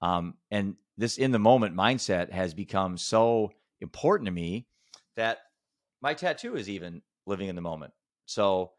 Um, 0.00 0.34
and 0.50 0.76
this 0.96 1.18
in 1.18 1.32
the 1.32 1.38
moment 1.38 1.76
mindset 1.76 2.30
has 2.30 2.54
become 2.54 2.96
so 2.96 3.52
important 3.80 4.26
to 4.26 4.32
me 4.32 4.66
that 5.16 5.38
my 6.00 6.14
tattoo 6.14 6.56
is 6.56 6.70
even 6.70 7.02
living 7.26 7.48
in 7.48 7.56
the 7.56 7.62
moment. 7.62 7.92
So 8.26 8.72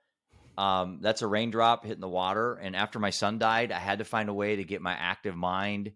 um, 0.57 0.99
that's 1.01 1.21
a 1.21 1.27
raindrop 1.27 1.85
hitting 1.85 2.01
the 2.01 2.07
water. 2.07 2.55
And 2.55 2.75
after 2.75 2.99
my 2.99 3.09
son 3.11 3.37
died, 3.37 3.71
I 3.71 3.79
had 3.79 3.99
to 3.99 4.05
find 4.05 4.29
a 4.29 4.33
way 4.33 4.55
to 4.55 4.63
get 4.63 4.81
my 4.81 4.93
active 4.93 5.35
mind 5.35 5.91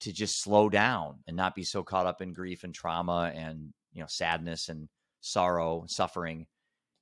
to 0.00 0.12
just 0.12 0.42
slow 0.42 0.68
down 0.68 1.20
and 1.26 1.36
not 1.36 1.54
be 1.54 1.64
so 1.64 1.82
caught 1.82 2.06
up 2.06 2.20
in 2.20 2.32
grief 2.32 2.64
and 2.64 2.74
trauma 2.74 3.32
and 3.34 3.72
you 3.92 4.00
know 4.00 4.06
sadness 4.08 4.68
and 4.68 4.88
sorrow 5.20 5.80
and 5.80 5.90
suffering 5.90 6.46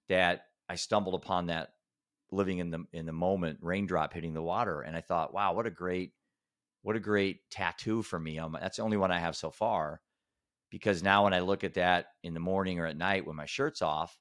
that 0.08 0.42
I 0.68 0.74
stumbled 0.74 1.14
upon 1.14 1.46
that 1.46 1.70
living 2.30 2.58
in 2.58 2.70
the 2.70 2.84
in 2.92 3.06
the 3.06 3.12
moment 3.12 3.58
raindrop 3.62 4.12
hitting 4.12 4.34
the 4.34 4.42
water 4.42 4.82
and 4.82 4.96
I 4.96 5.00
thought 5.00 5.34
wow 5.34 5.52
what 5.54 5.66
a 5.66 5.70
great 5.70 6.12
what 6.82 6.96
a 6.96 7.00
great 7.00 7.40
tattoo 7.50 8.02
for 8.02 8.18
me 8.18 8.38
um, 8.38 8.56
that's 8.60 8.76
the 8.76 8.82
only 8.82 8.96
one 8.96 9.10
I 9.10 9.18
have 9.18 9.36
so 9.36 9.50
far 9.50 10.00
because 10.70 11.02
now 11.02 11.24
when 11.24 11.34
I 11.34 11.40
look 11.40 11.64
at 11.64 11.74
that 11.74 12.06
in 12.22 12.34
the 12.34 12.40
morning 12.40 12.78
or 12.78 12.86
at 12.86 12.96
night 12.96 13.26
when 13.26 13.36
my 13.36 13.46
shirt's 13.46 13.82
off 13.82 14.16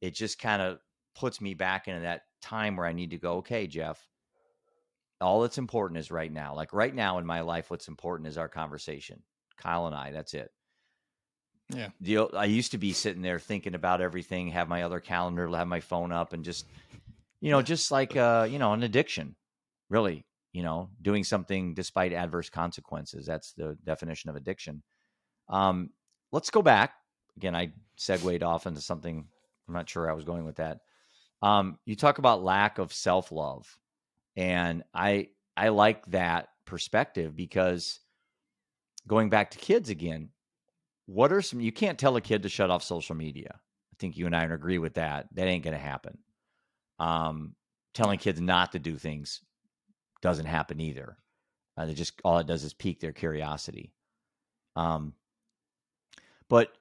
it 0.00 0.14
just 0.14 0.38
kind 0.38 0.62
of 0.62 0.78
puts 1.14 1.40
me 1.40 1.54
back 1.54 1.88
into 1.88 2.00
that 2.02 2.22
time 2.42 2.76
where 2.76 2.86
I 2.86 2.92
need 2.92 3.10
to 3.10 3.18
go 3.18 3.34
okay 3.36 3.66
Jeff 3.66 4.06
all 5.20 5.40
that's 5.40 5.58
important 5.58 5.98
is 5.98 6.10
right 6.10 6.32
now. 6.32 6.54
Like 6.54 6.72
right 6.72 6.94
now 6.94 7.18
in 7.18 7.26
my 7.26 7.40
life, 7.40 7.70
what's 7.70 7.88
important 7.88 8.28
is 8.28 8.38
our 8.38 8.48
conversation. 8.48 9.22
Kyle 9.56 9.86
and 9.86 9.94
I, 9.94 10.10
that's 10.10 10.34
it. 10.34 10.50
Yeah. 11.70 11.88
The, 12.00 12.18
I 12.34 12.44
used 12.44 12.72
to 12.72 12.78
be 12.78 12.92
sitting 12.92 13.22
there 13.22 13.38
thinking 13.38 13.74
about 13.74 14.00
everything, 14.00 14.48
have 14.48 14.68
my 14.68 14.82
other 14.82 15.00
calendar, 15.00 15.48
have 15.56 15.68
my 15.68 15.80
phone 15.80 16.12
up, 16.12 16.32
and 16.32 16.44
just, 16.44 16.66
you 17.40 17.50
know, 17.50 17.62
just 17.62 17.90
like, 17.90 18.16
uh, 18.16 18.46
you 18.48 18.58
know, 18.58 18.72
an 18.72 18.82
addiction, 18.82 19.34
really, 19.88 20.26
you 20.52 20.62
know, 20.62 20.90
doing 21.00 21.24
something 21.24 21.74
despite 21.74 22.12
adverse 22.12 22.50
consequences. 22.50 23.26
That's 23.26 23.52
the 23.52 23.78
definition 23.84 24.30
of 24.30 24.36
addiction. 24.36 24.82
Um, 25.48 25.90
let's 26.32 26.50
go 26.50 26.62
back. 26.62 26.94
Again, 27.36 27.56
I 27.56 27.72
segued 27.96 28.42
off 28.42 28.66
into 28.66 28.80
something. 28.80 29.26
I'm 29.66 29.74
not 29.74 29.88
sure 29.88 30.10
I 30.10 30.14
was 30.14 30.24
going 30.24 30.44
with 30.44 30.56
that. 30.56 30.78
Um, 31.42 31.78
you 31.84 31.96
talk 31.96 32.18
about 32.18 32.42
lack 32.42 32.78
of 32.78 32.92
self 32.92 33.32
love 33.32 33.66
and 34.36 34.82
I 34.92 35.28
I 35.56 35.68
like 35.68 36.04
that 36.06 36.48
perspective 36.64 37.36
because 37.36 38.00
going 39.06 39.30
back 39.30 39.50
to 39.52 39.58
kids 39.58 39.90
again, 39.90 40.30
what 41.06 41.32
are 41.32 41.42
some 41.42 41.60
you 41.60 41.72
can't 41.72 41.98
tell 41.98 42.16
a 42.16 42.20
kid 42.20 42.42
to 42.42 42.48
shut 42.48 42.70
off 42.70 42.82
social 42.82 43.14
media. 43.14 43.50
I 43.54 43.96
think 43.98 44.16
you 44.16 44.26
and 44.26 44.34
I 44.34 44.44
agree 44.44 44.78
with 44.78 44.94
that. 44.94 45.28
That 45.34 45.46
ain't 45.46 45.64
going 45.64 45.76
to 45.76 45.80
happen. 45.80 46.18
Um, 46.98 47.54
telling 47.92 48.18
kids 48.18 48.40
not 48.40 48.72
to 48.72 48.78
do 48.78 48.96
things 48.96 49.40
doesn't 50.22 50.46
happen 50.46 50.80
either. 50.80 51.16
Uh, 51.76 51.86
they 51.86 51.94
just 51.94 52.20
all 52.24 52.38
it 52.38 52.46
does 52.46 52.64
is 52.64 52.72
pique 52.72 53.00
their 53.00 53.12
curiosity. 53.12 53.92
Um, 54.76 55.14
but 56.48 56.72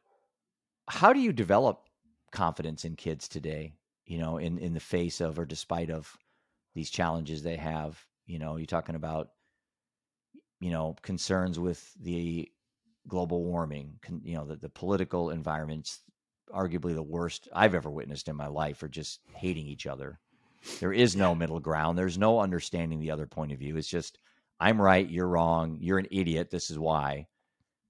how 0.87 1.13
do 1.13 1.19
you 1.19 1.33
develop 1.33 1.87
confidence 2.31 2.85
in 2.85 2.95
kids 2.95 3.27
today? 3.27 3.73
You 4.05 4.17
know, 4.17 4.37
in 4.37 4.57
in 4.57 4.73
the 4.73 4.79
face 4.79 5.21
of 5.21 5.39
or 5.39 5.45
despite 5.45 5.89
of 5.89 6.15
these 6.73 6.89
challenges 6.89 7.43
they 7.43 7.57
have. 7.57 8.03
You 8.25 8.39
know, 8.39 8.55
you're 8.55 8.65
talking 8.65 8.95
about, 8.95 9.29
you 10.59 10.71
know, 10.71 10.95
concerns 11.01 11.59
with 11.59 11.93
the 12.01 12.49
global 13.07 13.43
warming, 13.43 13.99
con, 14.01 14.21
you 14.23 14.35
know, 14.35 14.45
the, 14.45 14.55
the 14.55 14.69
political 14.69 15.29
environment's 15.29 16.01
arguably 16.53 16.93
the 16.93 17.03
worst 17.03 17.47
I've 17.53 17.75
ever 17.75 17.89
witnessed 17.89 18.27
in 18.27 18.35
my 18.35 18.47
life 18.47 18.83
are 18.83 18.89
just 18.89 19.19
hating 19.33 19.67
each 19.67 19.87
other. 19.87 20.19
There 20.79 20.93
is 20.93 21.15
no 21.15 21.35
middle 21.35 21.59
ground. 21.59 21.97
There's 21.97 22.17
no 22.17 22.39
understanding 22.39 22.99
the 22.99 23.11
other 23.11 23.27
point 23.27 23.51
of 23.51 23.59
view. 23.59 23.75
It's 23.75 23.87
just, 23.87 24.19
I'm 24.59 24.81
right, 24.81 25.09
you're 25.09 25.27
wrong, 25.27 25.77
you're 25.81 25.99
an 25.99 26.07
idiot, 26.11 26.49
this 26.49 26.69
is 26.69 26.79
why. 26.79 27.27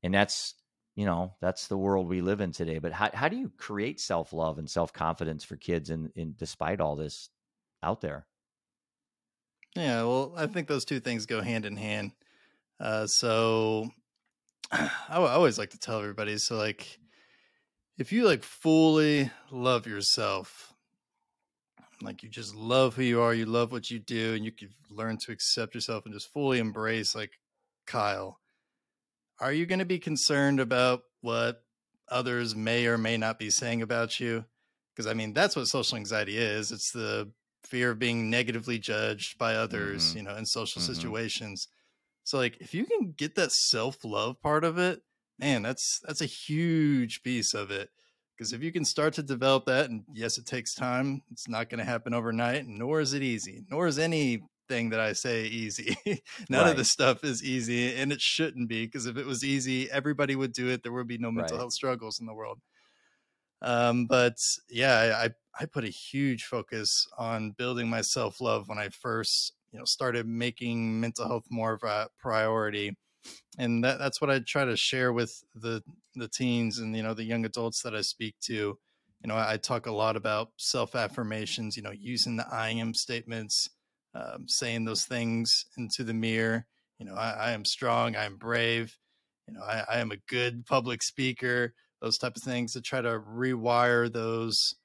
And 0.02 0.14
that's, 0.14 0.56
you 0.96 1.06
know, 1.06 1.34
that's 1.42 1.68
the 1.68 1.78
world 1.78 2.08
we 2.08 2.22
live 2.22 2.42
in 2.42 2.52
today. 2.52 2.80
But 2.80 2.94
how, 2.94 3.10
how 3.14 3.28
do 3.28 3.38
you 3.38 3.52
create 3.58 4.00
self 4.00 4.34
love 4.34 4.58
and 4.58 4.70
self 4.70 4.92
confidence 4.92 5.44
for 5.44 5.56
kids 5.56 5.90
in, 5.90 6.12
in 6.16 6.36
despite 6.38 6.82
all 6.82 6.96
this 6.96 7.30
out 7.84 8.02
there? 8.02 8.26
Yeah, 9.76 10.04
well, 10.04 10.34
I 10.36 10.48
think 10.48 10.68
those 10.68 10.86
two 10.86 11.00
things 11.00 11.26
go 11.26 11.42
hand 11.42 11.66
in 11.66 11.78
hand. 11.78 12.12
Uh, 12.80 13.08
so 13.08 13.90
I, 14.72 14.90
always 15.10 15.58
like 15.58 15.72
to 15.72 15.80
tell 15.80 16.00
everybody 16.00 16.38
so 16.38 16.56
like 16.56 17.00
if 17.98 18.12
you 18.12 18.26
like 18.26 18.44
fully 18.44 19.30
love 19.52 19.88
yourself 19.88 20.74
like 22.02 22.24
you 22.24 22.30
just 22.30 22.56
love 22.56 22.96
who 22.96 23.04
you 23.04 23.22
are 23.22 23.34
you 23.34 23.46
love 23.46 23.72
what 23.72 23.90
you 23.90 24.00
do 24.00 24.34
and 24.34 24.44
you 24.44 24.52
can 24.52 24.70
learn 24.90 25.18
to 25.26 25.32
accept 25.32 25.76
yourself 25.76 26.06
and 26.06 26.14
just 26.14 26.32
fully 26.34 26.60
embrace 26.60 27.16
like 27.16 27.32
kyle 27.86 28.40
are 29.40 29.54
you 29.54 29.66
going 29.66 29.80
to 29.80 29.86
be 29.86 30.00
concerned 30.00 30.60
about 30.60 31.02
what 31.22 31.64
others 32.10 32.56
may 32.56 32.86
or 32.86 32.98
may 32.98 33.18
not 33.18 33.40
be 33.40 33.50
saying 33.50 33.82
about 33.82 34.20
you 34.20 34.44
because 34.94 35.08
i 35.10 35.14
mean 35.14 35.34
that's 35.34 35.56
what 35.56 35.68
social 35.68 35.98
anxiety 35.98 36.38
is 36.38 36.72
it's 36.72 36.92
the 36.92 37.32
fear 37.66 37.92
of 37.92 38.00
being 38.00 38.30
negatively 38.30 38.78
judged 38.78 39.38
by 39.38 39.56
others, 39.56 40.10
mm-hmm. 40.10 40.18
you 40.18 40.24
know, 40.24 40.36
in 40.36 40.46
social 40.46 40.82
mm-hmm. 40.82 40.94
situations. 40.94 41.68
So 42.24 42.38
like 42.38 42.58
if 42.60 42.74
you 42.74 42.86
can 42.86 43.14
get 43.18 43.36
that 43.36 43.52
self-love 43.52 44.42
part 44.42 44.64
of 44.64 44.78
it, 44.78 45.02
man, 45.40 45.64
that's 45.64 46.00
that's 46.04 46.22
a 46.22 46.26
huge 46.26 47.24
piece 47.24 47.54
of 47.54 47.72
it. 47.72 47.90
Because 48.36 48.54
if 48.54 48.64
you 48.64 48.72
can 48.72 48.86
start 48.86 49.14
to 49.14 49.24
develop 49.24 49.66
that, 49.66 49.90
and 49.90 50.04
yes, 50.14 50.38
it 50.38 50.46
takes 50.46 50.74
time, 50.74 51.22
it's 51.32 51.48
not 51.48 51.70
going 51.70 51.80
to 51.80 51.86
happen 51.86 52.14
overnight, 52.14 52.66
nor 52.66 53.00
is 53.00 53.14
it 53.14 53.22
easy, 53.22 53.64
nor 53.70 53.86
is 53.86 54.00
anything 54.00 54.90
that 54.90 55.00
I 55.00 55.14
say 55.14 55.46
easy. 55.46 55.96
None 56.50 56.64
right. 56.64 56.72
of 56.72 56.78
this 56.78 56.92
stuff 56.92 57.24
is 57.24 57.44
easy, 57.44 57.96
and 57.96 58.12
it 58.12 58.22
shouldn't 58.22 58.70
be. 58.70 58.86
Because 58.86 59.06
if 59.06 59.18
it 59.18 59.28
was 59.28 59.44
easy, 59.44 59.90
everybody 59.92 60.36
would 60.36 60.52
do 60.52 60.68
it. 60.70 60.82
There 60.82 60.92
would 60.92 61.08
be 61.08 61.20
no 61.20 61.32
mental 61.32 61.58
right. 61.58 61.62
health 61.62 61.74
struggles 61.74 62.20
in 62.20 62.26
the 62.26 62.34
world. 62.34 62.60
Um, 63.62 64.08
but 64.08 64.36
yeah, 64.70 65.24
I 65.24 65.30
I 65.60 65.66
put 65.66 65.86
a 65.86 65.90
huge 65.90 66.44
focus 66.44 67.08
on 67.18 67.52
building 67.52 67.90
my 67.90 68.02
self 68.02 68.42
love 68.42 68.68
when 68.68 68.80
I 68.80 68.90
first 68.90 69.54
you 69.74 69.80
know 69.80 69.86
started 69.86 70.28
making 70.28 71.00
mental 71.00 71.28
health 71.28 71.46
more 71.50 71.74
of 71.74 71.84
a 71.84 72.08
priority, 72.20 72.96
and 73.58 73.84
that 73.84 74.00
that's 74.00 74.22
what 74.22 74.30
I 74.30 74.40
try 74.40 74.66
to 74.66 74.78
share 74.78 75.12
with 75.12 75.44
the 75.56 75.84
the 76.16 76.30
teens 76.30 76.80
and 76.80 76.96
you 76.96 77.04
know 77.04 77.14
the 77.14 77.26
young 77.26 77.46
adults 77.46 77.82
that 77.84 77.96
I 77.96 78.02
speak 78.02 78.36
to. 78.46 78.54
You 78.54 79.30
know, 79.30 79.38
I, 79.38 79.56
talk 79.56 79.86
a 79.86 79.92
lot 79.94 80.18
about 80.18 80.50
self 80.58 80.96
affirmations. 80.96 81.78
You 81.78 81.84
know, 81.84 81.94
using 81.98 82.36
the 82.36 82.46
I 82.52 82.72
am 82.72 82.94
statements, 82.94 83.70
um, 84.14 84.46
saying 84.48 84.84
those 84.84 85.06
things 85.06 85.66
into 85.78 86.04
the 86.04 86.14
mirror. 86.14 86.66
You 87.00 87.06
know, 87.06 87.16
I, 87.16 87.32
I 87.32 87.52
am 87.52 87.64
strong. 87.64 88.18
I 88.18 88.26
am 88.26 88.38
brave. 88.38 88.98
You 89.48 89.56
know, 89.56 89.62
I, 89.62 89.86
I 89.90 90.00
am 90.00 90.12
a 90.12 90.18
good 90.28 90.66
public 90.66 91.02
speaker 91.02 91.74
those 92.04 92.18
type 92.18 92.36
of 92.36 92.44
things 92.44 92.74
to 92.74 92.82
try 92.82 93.02
to 93.02 93.18
rewire 93.20 94.12
those 94.12 94.76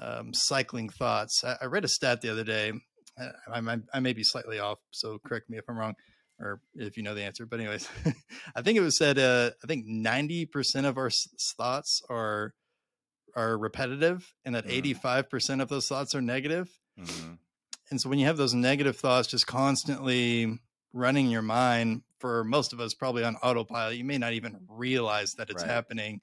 um, 0.00 0.32
cycling 0.32 0.88
thoughts. 0.88 1.42
I, 1.44 1.56
I, 1.62 1.64
read 1.66 1.84
a 1.84 1.88
stat 1.88 2.20
the 2.20 2.30
other 2.30 2.44
day. 2.44 2.72
I, 3.18 3.58
I, 3.58 3.76
I, 3.94 4.00
may 4.00 4.12
be 4.12 4.24
slightly 4.24 4.58
off, 4.58 4.78
so 4.90 5.18
correct 5.24 5.50
me 5.50 5.58
if 5.58 5.64
I'm 5.68 5.78
wrong, 5.78 5.94
or 6.38 6.60
if 6.74 6.96
you 6.96 7.02
know 7.02 7.14
the 7.14 7.22
answer. 7.22 7.46
But 7.46 7.60
anyways, 7.60 7.88
I 8.56 8.62
think 8.62 8.78
it 8.78 8.82
was 8.82 8.96
said. 8.96 9.18
Uh, 9.18 9.50
I 9.62 9.66
think 9.66 9.86
90 9.86 10.46
percent 10.46 10.86
of 10.86 10.98
our 10.98 11.06
s- 11.06 11.28
thoughts 11.56 12.02
are 12.08 12.54
are 13.36 13.58
repetitive, 13.58 14.34
and 14.44 14.54
that 14.54 14.66
mm. 14.66 14.72
85 14.72 15.30
percent 15.30 15.60
of 15.60 15.68
those 15.68 15.88
thoughts 15.88 16.14
are 16.14 16.22
negative. 16.22 16.70
Mm-hmm. 16.98 17.34
And 17.90 18.00
so 18.00 18.08
when 18.08 18.18
you 18.18 18.26
have 18.26 18.36
those 18.36 18.54
negative 18.54 18.96
thoughts 18.96 19.28
just 19.28 19.46
constantly 19.46 20.60
running 20.92 21.28
your 21.28 21.42
mind, 21.42 22.02
for 22.18 22.44
most 22.44 22.72
of 22.72 22.80
us, 22.80 22.94
probably 22.94 23.24
on 23.24 23.36
autopilot, 23.36 23.96
you 23.96 24.04
may 24.04 24.18
not 24.18 24.32
even 24.32 24.60
realize 24.68 25.34
that 25.34 25.50
it's 25.50 25.62
right. 25.62 25.70
happening 25.70 26.20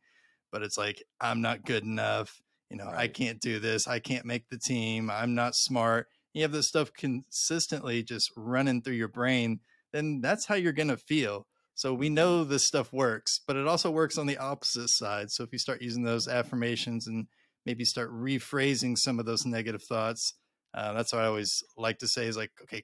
but 0.51 0.63
it's 0.63 0.77
like 0.77 1.03
I'm 1.19 1.41
not 1.41 1.65
good 1.65 1.83
enough. 1.83 2.41
You 2.69 2.77
know, 2.77 2.85
right. 2.85 2.97
I 2.97 3.07
can't 3.07 3.39
do 3.39 3.59
this. 3.59 3.87
I 3.87 3.99
can't 3.99 4.25
make 4.25 4.49
the 4.49 4.57
team. 4.57 5.09
I'm 5.09 5.35
not 5.35 5.55
smart. 5.55 6.07
You 6.37 6.43
have 6.43 6.51
this 6.51 6.67
stuff 6.67 6.93
consistently 6.93 8.03
just 8.03 8.31
running 8.35 8.81
through 8.81 8.95
your 8.95 9.07
brain, 9.07 9.59
then 9.91 10.21
that's 10.21 10.45
how 10.45 10.55
you're 10.55 10.73
going 10.73 10.87
to 10.89 10.97
feel. 10.97 11.47
So 11.73 11.93
we 11.93 12.07
mm-hmm. 12.07 12.15
know 12.15 12.43
this 12.43 12.63
stuff 12.63 12.93
works, 12.93 13.39
but 13.45 13.55
it 13.55 13.67
also 13.67 13.91
works 13.91 14.17
on 14.17 14.27
the 14.27 14.37
opposite 14.37 14.89
side. 14.89 15.31
So 15.31 15.43
if 15.43 15.51
you 15.51 15.59
start 15.59 15.81
using 15.81 16.03
those 16.03 16.27
affirmations 16.27 17.07
and 17.07 17.27
maybe 17.65 17.85
start 17.85 18.11
rephrasing 18.11 18.97
some 18.97 19.19
of 19.19 19.25
those 19.25 19.45
negative 19.45 19.83
thoughts, 19.83 20.33
uh, 20.73 20.93
that's 20.93 21.13
what 21.13 21.23
I 21.23 21.27
always 21.27 21.63
like 21.75 21.99
to 21.99 22.07
say 22.07 22.27
is 22.27 22.37
like, 22.37 22.51
okay, 22.63 22.83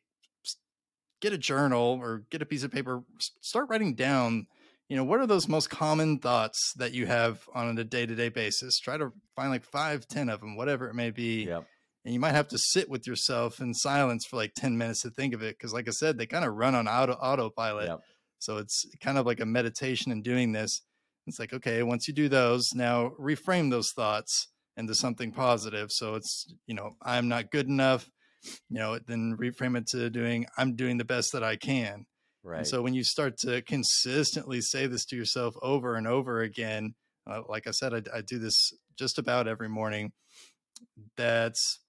get 1.21 1.33
a 1.33 1.37
journal 1.37 1.99
or 2.01 2.23
get 2.29 2.41
a 2.41 2.45
piece 2.45 2.63
of 2.63 2.71
paper, 2.71 3.03
start 3.41 3.69
writing 3.69 3.95
down 3.95 4.47
you 4.89 4.97
know, 4.97 5.03
what 5.03 5.19
are 5.19 5.25
those 5.27 5.47
most 5.47 5.69
common 5.69 6.19
thoughts 6.19 6.73
that 6.73 6.93
you 6.93 7.07
have 7.07 7.47
on 7.55 7.77
a 7.77 7.83
day 7.83 8.05
to 8.05 8.15
day 8.15 8.29
basis? 8.29 8.79
Try 8.79 8.97
to 8.97 9.11
find 9.35 9.49
like 9.49 9.63
five, 9.63 10.07
ten 10.07 10.29
of 10.29 10.41
them, 10.41 10.55
whatever 10.55 10.87
it 10.87 10.93
may 10.93 11.09
be. 11.09 11.45
Yep. 11.45 11.65
And 12.05 12.13
you 12.13 12.19
might 12.19 12.35
have 12.35 12.49
to 12.49 12.57
sit 12.57 12.89
with 12.89 13.07
yourself 13.07 13.59
in 13.61 13.73
silence 13.73 14.25
for 14.25 14.35
like 14.35 14.53
10 14.55 14.77
minutes 14.77 15.01
to 15.03 15.09
think 15.09 15.33
of 15.33 15.41
it. 15.41 15.57
Cause 15.57 15.73
like 15.73 15.87
I 15.87 15.91
said, 15.91 16.17
they 16.17 16.25
kind 16.25 16.43
of 16.43 16.53
run 16.53 16.75
on 16.75 16.87
auto 16.87 17.13
autopilot. 17.13 17.87
Yep. 17.87 18.01
So 18.39 18.57
it's 18.57 18.85
kind 19.01 19.17
of 19.17 19.25
like 19.25 19.39
a 19.39 19.45
meditation 19.45 20.11
in 20.11 20.21
doing 20.21 20.51
this. 20.51 20.81
It's 21.27 21.39
like, 21.39 21.53
okay, 21.53 21.81
once 21.83 22.07
you 22.07 22.13
do 22.13 22.27
those, 22.27 22.73
now 22.75 23.13
reframe 23.19 23.71
those 23.71 23.91
thoughts 23.91 24.49
into 24.75 24.93
something 24.93 25.31
positive. 25.31 25.91
So 25.91 26.15
it's, 26.15 26.53
you 26.67 26.75
know, 26.75 26.91
I'm 27.01 27.29
not 27.29 27.51
good 27.51 27.67
enough, 27.67 28.09
you 28.69 28.79
know, 28.79 28.99
then 28.99 29.37
reframe 29.39 29.77
it 29.77 29.87
to 29.87 30.09
doing, 30.09 30.45
I'm 30.57 30.75
doing 30.75 30.97
the 30.97 31.05
best 31.05 31.31
that 31.31 31.43
I 31.43 31.55
can 31.55 32.05
Right. 32.43 32.59
And 32.59 32.67
so 32.67 32.81
when 32.81 32.93
you 32.93 33.03
start 33.03 33.37
to 33.39 33.61
consistently 33.61 34.59
say 34.59 34.85
this 34.87 35.05
to 35.05 35.15
yourself 35.15 35.55
over 35.61 35.95
and 35.95 36.05
over 36.05 36.41
again, 36.41 36.93
uh, 37.25 37.41
like 37.47 37.67
I 37.67 37.71
said, 37.71 37.93
I, 37.93 38.17
I, 38.17 38.21
do 38.21 38.37
this 38.37 38.73
just 38.99 39.17
about 39.17 39.47
every 39.47 39.69
morning. 39.69 40.11
That's 41.15 41.79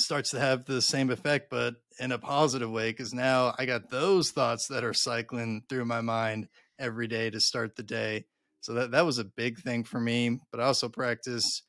starts 0.00 0.30
to 0.30 0.40
have 0.40 0.64
the 0.64 0.80
same 0.80 1.10
effect, 1.10 1.50
but 1.50 1.74
in 1.98 2.12
a 2.12 2.18
positive 2.18 2.70
way. 2.70 2.92
Cause 2.92 3.12
now 3.12 3.54
I 3.58 3.66
got 3.66 3.90
those 3.90 4.30
thoughts 4.30 4.68
that 4.68 4.84
are 4.84 4.94
cycling 4.94 5.62
through 5.68 5.84
my 5.84 6.00
mind 6.00 6.48
every 6.78 7.08
day 7.08 7.30
to 7.30 7.40
start 7.40 7.76
the 7.76 7.82
day. 7.82 8.26
So 8.60 8.74
that, 8.74 8.90
that 8.90 9.06
was 9.06 9.18
a 9.18 9.24
big 9.24 9.58
thing 9.58 9.84
for 9.84 10.00
me. 10.00 10.40
But 10.50 10.60
I 10.60 10.64
also 10.64 10.88
practice, 10.88 11.62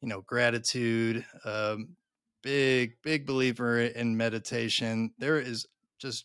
you 0.00 0.08
know, 0.08 0.22
gratitude, 0.22 1.24
um, 1.44 1.96
big, 2.42 2.94
big 3.02 3.26
believer 3.26 3.80
in 3.80 4.16
meditation. 4.16 5.12
There 5.18 5.40
is 5.40 5.66
just 5.98 6.24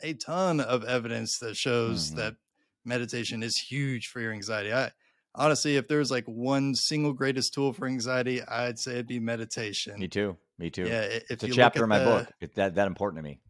a 0.00 0.14
ton 0.14 0.60
of 0.60 0.84
evidence 0.84 1.38
that 1.38 1.56
shows 1.56 2.08
mm-hmm. 2.08 2.18
that 2.18 2.36
meditation 2.84 3.42
is 3.42 3.56
huge 3.56 4.06
for 4.06 4.20
your 4.20 4.32
anxiety. 4.32 4.72
I 4.72 4.90
honestly, 5.34 5.76
if 5.76 5.88
there's 5.88 6.10
like 6.10 6.24
one 6.26 6.74
single 6.74 7.12
greatest 7.12 7.54
tool 7.54 7.72
for 7.72 7.86
anxiety, 7.86 8.42
I'd 8.42 8.78
say 8.78 8.92
it'd 8.92 9.06
be 9.06 9.20
meditation. 9.20 9.98
Me 9.98 10.08
too. 10.08 10.36
Me 10.58 10.70
too. 10.70 10.84
Yeah, 10.84 11.02
if 11.02 11.30
it's 11.30 11.44
a 11.44 11.48
chapter 11.48 11.82
in 11.82 11.88
my 11.88 11.98
the, 11.98 12.04
book. 12.04 12.32
It's 12.40 12.54
that 12.54 12.76
that 12.76 12.86
important 12.86 13.18
to 13.18 13.28
me. 13.28 13.40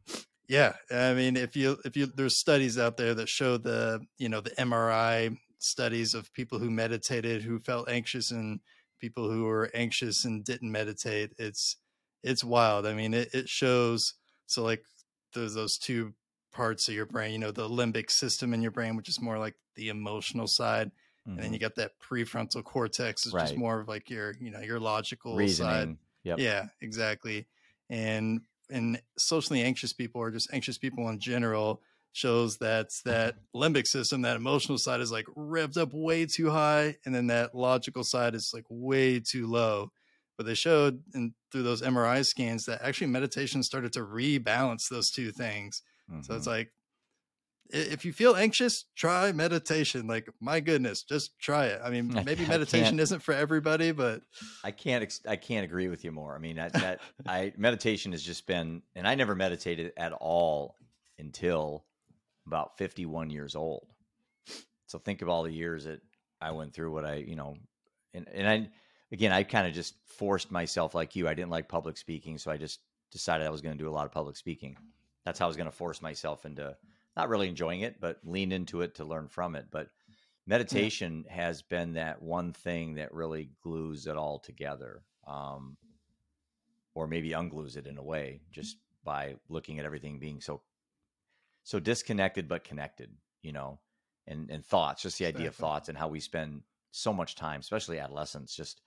Yeah, 0.48 0.74
I 0.90 1.14
mean, 1.14 1.36
if 1.36 1.56
you 1.56 1.78
if 1.84 1.96
you 1.96 2.06
there's 2.06 2.36
studies 2.36 2.78
out 2.78 2.96
there 2.96 3.14
that 3.14 3.28
show 3.28 3.56
the 3.56 4.00
you 4.18 4.28
know 4.28 4.40
the 4.40 4.50
MRI 4.50 5.36
studies 5.58 6.14
of 6.14 6.32
people 6.32 6.58
who 6.58 6.70
meditated 6.70 7.42
who 7.42 7.58
felt 7.58 7.88
anxious 7.88 8.30
and 8.30 8.60
people 9.00 9.30
who 9.30 9.44
were 9.44 9.70
anxious 9.74 10.24
and 10.24 10.44
didn't 10.44 10.70
meditate. 10.70 11.32
It's 11.38 11.76
it's 12.22 12.44
wild. 12.44 12.86
I 12.86 12.94
mean, 12.94 13.14
it, 13.14 13.28
it 13.34 13.48
shows. 13.48 14.14
So 14.46 14.62
like 14.62 14.82
there's 15.34 15.54
those 15.54 15.78
two 15.78 16.14
parts 16.52 16.88
of 16.88 16.94
your 16.94 17.06
brain. 17.06 17.32
You 17.32 17.38
know, 17.38 17.50
the 17.50 17.68
limbic 17.68 18.10
system 18.10 18.54
in 18.54 18.62
your 18.62 18.70
brain, 18.70 18.96
which 18.96 19.08
is 19.08 19.20
more 19.20 19.38
like 19.38 19.56
the 19.76 19.88
emotional 19.88 20.46
side, 20.46 20.90
mm-hmm. 21.26 21.36
and 21.36 21.44
then 21.44 21.52
you 21.52 21.58
mm-hmm. 21.58 21.64
got 21.64 21.74
that 21.76 21.92
prefrontal 22.00 22.62
cortex, 22.64 23.26
is 23.26 23.32
right. 23.32 23.42
just 23.42 23.56
more 23.56 23.80
of 23.80 23.88
like 23.88 24.10
your 24.10 24.34
you 24.40 24.50
know 24.50 24.60
your 24.60 24.80
logical 24.80 25.36
Reasoning. 25.36 25.70
side. 25.70 25.96
Yep. 26.24 26.38
Yeah, 26.38 26.66
exactly. 26.80 27.46
And 27.90 28.40
and 28.70 29.00
socially 29.18 29.62
anxious 29.62 29.92
people 29.92 30.20
or 30.20 30.30
just 30.30 30.52
anxious 30.52 30.78
people 30.78 31.08
in 31.08 31.20
general 31.20 31.82
shows 32.12 32.58
that 32.58 32.90
that 33.04 33.36
limbic 33.54 33.86
system, 33.86 34.22
that 34.22 34.36
emotional 34.36 34.78
side 34.78 35.00
is 35.00 35.12
like 35.12 35.26
revved 35.36 35.76
up 35.76 35.92
way 35.92 36.26
too 36.26 36.50
high, 36.50 36.96
and 37.04 37.14
then 37.14 37.26
that 37.26 37.54
logical 37.54 38.04
side 38.04 38.34
is 38.34 38.52
like 38.54 38.64
way 38.68 39.20
too 39.20 39.46
low. 39.46 39.90
But 40.36 40.46
they 40.46 40.54
showed 40.54 41.02
and 41.12 41.32
through 41.52 41.62
those 41.64 41.82
MRI 41.82 42.24
scans 42.24 42.64
that 42.64 42.82
actually 42.82 43.08
meditation 43.08 43.62
started 43.62 43.92
to 43.92 44.00
rebalance 44.00 44.88
those 44.88 45.10
two 45.10 45.30
things. 45.30 45.82
Mm-hmm. 46.10 46.22
So 46.22 46.34
it's 46.34 46.48
mm-hmm. 46.48 46.56
like 46.56 46.72
if 47.70 48.04
you 48.04 48.12
feel 48.12 48.36
anxious, 48.36 48.84
try 48.96 49.32
meditation. 49.32 50.06
Like 50.06 50.28
my 50.40 50.60
goodness, 50.60 51.02
just 51.02 51.38
try 51.38 51.66
it. 51.66 51.80
I 51.82 51.90
mean, 51.90 52.08
maybe 52.24 52.46
meditation 52.46 53.00
isn't 53.00 53.22
for 53.22 53.34
everybody, 53.34 53.92
but 53.92 54.22
I 54.62 54.70
can't. 54.70 55.20
I 55.26 55.36
can't 55.36 55.64
agree 55.64 55.88
with 55.88 56.04
you 56.04 56.12
more. 56.12 56.34
I 56.34 56.38
mean, 56.38 56.56
that, 56.56 56.72
that 56.74 57.00
I 57.26 57.52
meditation 57.56 58.12
has 58.12 58.22
just 58.22 58.46
been, 58.46 58.82
and 58.94 59.06
I 59.06 59.14
never 59.14 59.34
meditated 59.34 59.92
at 59.96 60.12
all 60.12 60.76
until 61.18 61.84
about 62.46 62.76
51 62.78 63.30
years 63.30 63.54
old. 63.54 63.86
So 64.86 64.98
think 64.98 65.22
of 65.22 65.28
all 65.28 65.42
the 65.42 65.52
years 65.52 65.84
that 65.84 66.00
I 66.40 66.52
went 66.52 66.74
through. 66.74 66.92
What 66.92 67.04
I, 67.04 67.16
you 67.16 67.36
know, 67.36 67.56
and 68.12 68.28
and 68.32 68.48
I 68.48 68.68
again, 69.12 69.32
I 69.32 69.42
kind 69.42 69.66
of 69.66 69.72
just 69.72 69.94
forced 70.06 70.50
myself 70.50 70.94
like 70.94 71.16
you. 71.16 71.28
I 71.28 71.34
didn't 71.34 71.50
like 71.50 71.68
public 71.68 71.96
speaking, 71.96 72.38
so 72.38 72.50
I 72.50 72.56
just 72.56 72.80
decided 73.10 73.46
I 73.46 73.50
was 73.50 73.62
going 73.62 73.76
to 73.76 73.82
do 73.82 73.88
a 73.88 73.92
lot 73.92 74.06
of 74.06 74.12
public 74.12 74.36
speaking. 74.36 74.76
That's 75.24 75.38
how 75.38 75.46
I 75.46 75.48
was 75.48 75.56
going 75.56 75.70
to 75.70 75.76
force 75.76 76.02
myself 76.02 76.44
into 76.44 76.76
not 77.16 77.28
really 77.28 77.48
enjoying 77.48 77.80
it, 77.80 78.00
but 78.00 78.18
lean 78.24 78.52
into 78.52 78.82
it 78.82 78.96
to 78.96 79.04
learn 79.04 79.28
from 79.28 79.54
it. 79.54 79.66
But 79.70 79.88
meditation 80.46 81.24
yeah. 81.26 81.34
has 81.34 81.62
been 81.62 81.94
that 81.94 82.22
one 82.22 82.52
thing 82.52 82.94
that 82.94 83.14
really 83.14 83.50
glues 83.62 84.06
it 84.06 84.16
all 84.16 84.38
together, 84.38 85.02
um, 85.26 85.76
or 86.94 87.06
maybe 87.06 87.30
unglues 87.30 87.76
it 87.76 87.86
in 87.86 87.98
a 87.98 88.02
way, 88.02 88.40
just 88.50 88.76
by 89.04 89.36
looking 89.48 89.78
at 89.78 89.84
everything 89.84 90.18
being 90.18 90.40
so 90.40 90.62
so 91.62 91.80
disconnected 91.80 92.48
but 92.48 92.64
connected. 92.64 93.10
You 93.42 93.52
know, 93.52 93.78
and 94.26 94.50
and 94.50 94.64
thoughts, 94.64 95.02
just 95.02 95.18
the 95.18 95.26
idea 95.26 95.48
of 95.48 95.54
thoughts 95.54 95.88
and 95.88 95.98
how 95.98 96.08
we 96.08 96.20
spend 96.20 96.62
so 96.90 97.12
much 97.12 97.34
time, 97.34 97.60
especially 97.60 97.98
adolescents, 97.98 98.54
just 98.54 98.80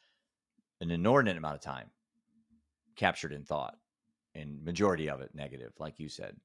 an 0.82 0.92
inordinate 0.92 1.38
amount 1.38 1.56
of 1.56 1.62
time 1.62 1.90
captured 2.96 3.34
in 3.34 3.44
thought, 3.44 3.78
and 4.36 4.63
majority 4.63 5.10
of 5.10 5.22
it 5.22 5.34
negative, 5.34 5.74
like 5.80 6.00
you 6.00 6.10
said. 6.10 6.36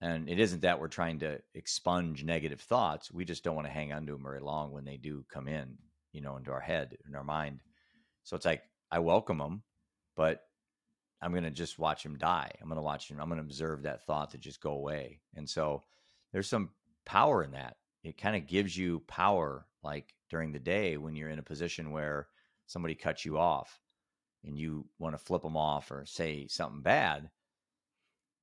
And 0.00 0.28
it 0.28 0.38
isn't 0.38 0.62
that 0.62 0.78
we're 0.78 0.88
trying 0.88 1.20
to 1.20 1.40
expunge 1.54 2.22
negative 2.22 2.60
thoughts. 2.60 3.10
We 3.10 3.24
just 3.24 3.42
don't 3.42 3.54
want 3.56 3.66
to 3.66 3.72
hang 3.72 3.92
on 3.92 4.06
to 4.06 4.12
them 4.12 4.22
very 4.22 4.40
long 4.40 4.72
when 4.72 4.84
they 4.84 4.98
do 4.98 5.24
come 5.32 5.48
in, 5.48 5.78
you 6.12 6.20
know, 6.20 6.36
into 6.36 6.52
our 6.52 6.60
head, 6.60 6.98
in 7.08 7.14
our 7.14 7.24
mind. 7.24 7.60
So 8.24 8.36
it's 8.36 8.44
like, 8.44 8.62
I 8.90 8.98
welcome 8.98 9.38
them, 9.38 9.62
but 10.16 10.42
I'm 11.22 11.32
going 11.32 11.44
to 11.44 11.50
just 11.50 11.78
watch 11.78 12.04
him 12.04 12.18
die. 12.18 12.52
I'm 12.60 12.68
going 12.68 12.76
to 12.76 12.82
watch 12.82 13.10
him. 13.10 13.20
I'm 13.20 13.28
going 13.28 13.40
to 13.40 13.46
observe 13.46 13.82
that 13.82 14.04
thought 14.04 14.30
to 14.32 14.38
just 14.38 14.60
go 14.60 14.72
away. 14.72 15.20
And 15.34 15.48
so 15.48 15.84
there's 16.32 16.48
some 16.48 16.70
power 17.06 17.42
in 17.42 17.52
that. 17.52 17.76
It 18.04 18.18
kind 18.18 18.36
of 18.36 18.46
gives 18.46 18.76
you 18.76 19.02
power, 19.06 19.66
like 19.82 20.14
during 20.28 20.52
the 20.52 20.58
day 20.58 20.96
when 20.98 21.16
you're 21.16 21.30
in 21.30 21.38
a 21.38 21.42
position 21.42 21.90
where 21.90 22.28
somebody 22.66 22.94
cuts 22.94 23.24
you 23.24 23.38
off 23.38 23.80
and 24.44 24.58
you 24.58 24.86
want 24.98 25.14
to 25.14 25.24
flip 25.24 25.42
them 25.42 25.56
off 25.56 25.90
or 25.90 26.04
say 26.04 26.46
something 26.48 26.82
bad 26.82 27.30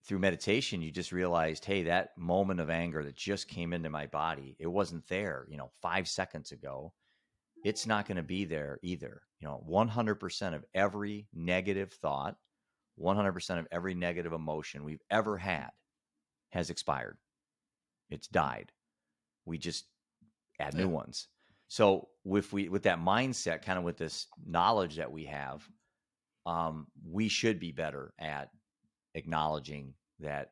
through 0.05 0.19
meditation, 0.19 0.81
you 0.81 0.91
just 0.91 1.11
realized, 1.11 1.63
hey, 1.63 1.83
that 1.83 2.09
moment 2.17 2.59
of 2.59 2.69
anger 2.69 3.03
that 3.03 3.15
just 3.15 3.47
came 3.47 3.71
into 3.71 3.89
my 3.89 4.07
body, 4.07 4.55
it 4.59 4.67
wasn't 4.67 5.07
there, 5.07 5.45
you 5.49 5.57
know, 5.57 5.71
five 5.81 6.07
seconds 6.07 6.51
ago. 6.51 6.93
It's 7.63 7.87
not 7.87 8.05
going 8.05 8.17
to 8.17 8.23
be 8.23 8.43
there 8.43 8.79
either. 8.83 9.21
You 9.39 9.47
know, 9.47 9.63
100% 9.69 10.55
of 10.55 10.65
every 10.73 11.27
negative 11.33 11.93
thought, 11.93 12.35
100% 12.99 13.59
of 13.59 13.67
every 13.71 13.93
negative 13.93 14.33
emotion 14.33 14.83
we've 14.83 15.01
ever 15.09 15.37
had 15.37 15.69
has 16.51 16.69
expired. 16.69 17.17
It's 18.09 18.27
died. 18.27 18.71
We 19.45 19.57
just 19.57 19.85
add 20.59 20.73
new 20.73 20.89
ones. 20.89 21.27
So 21.69 22.09
with 22.23 22.53
we 22.53 22.69
with 22.69 22.83
that 22.83 22.99
mindset, 22.99 23.63
kind 23.63 23.79
of 23.79 23.83
with 23.83 23.97
this 23.97 24.27
knowledge 24.45 24.97
that 24.97 25.11
we 25.11 25.25
have, 25.25 25.67
um, 26.45 26.87
we 27.09 27.27
should 27.29 27.59
be 27.59 27.71
better 27.71 28.13
at 28.19 28.49
acknowledging 29.15 29.93
that 30.19 30.51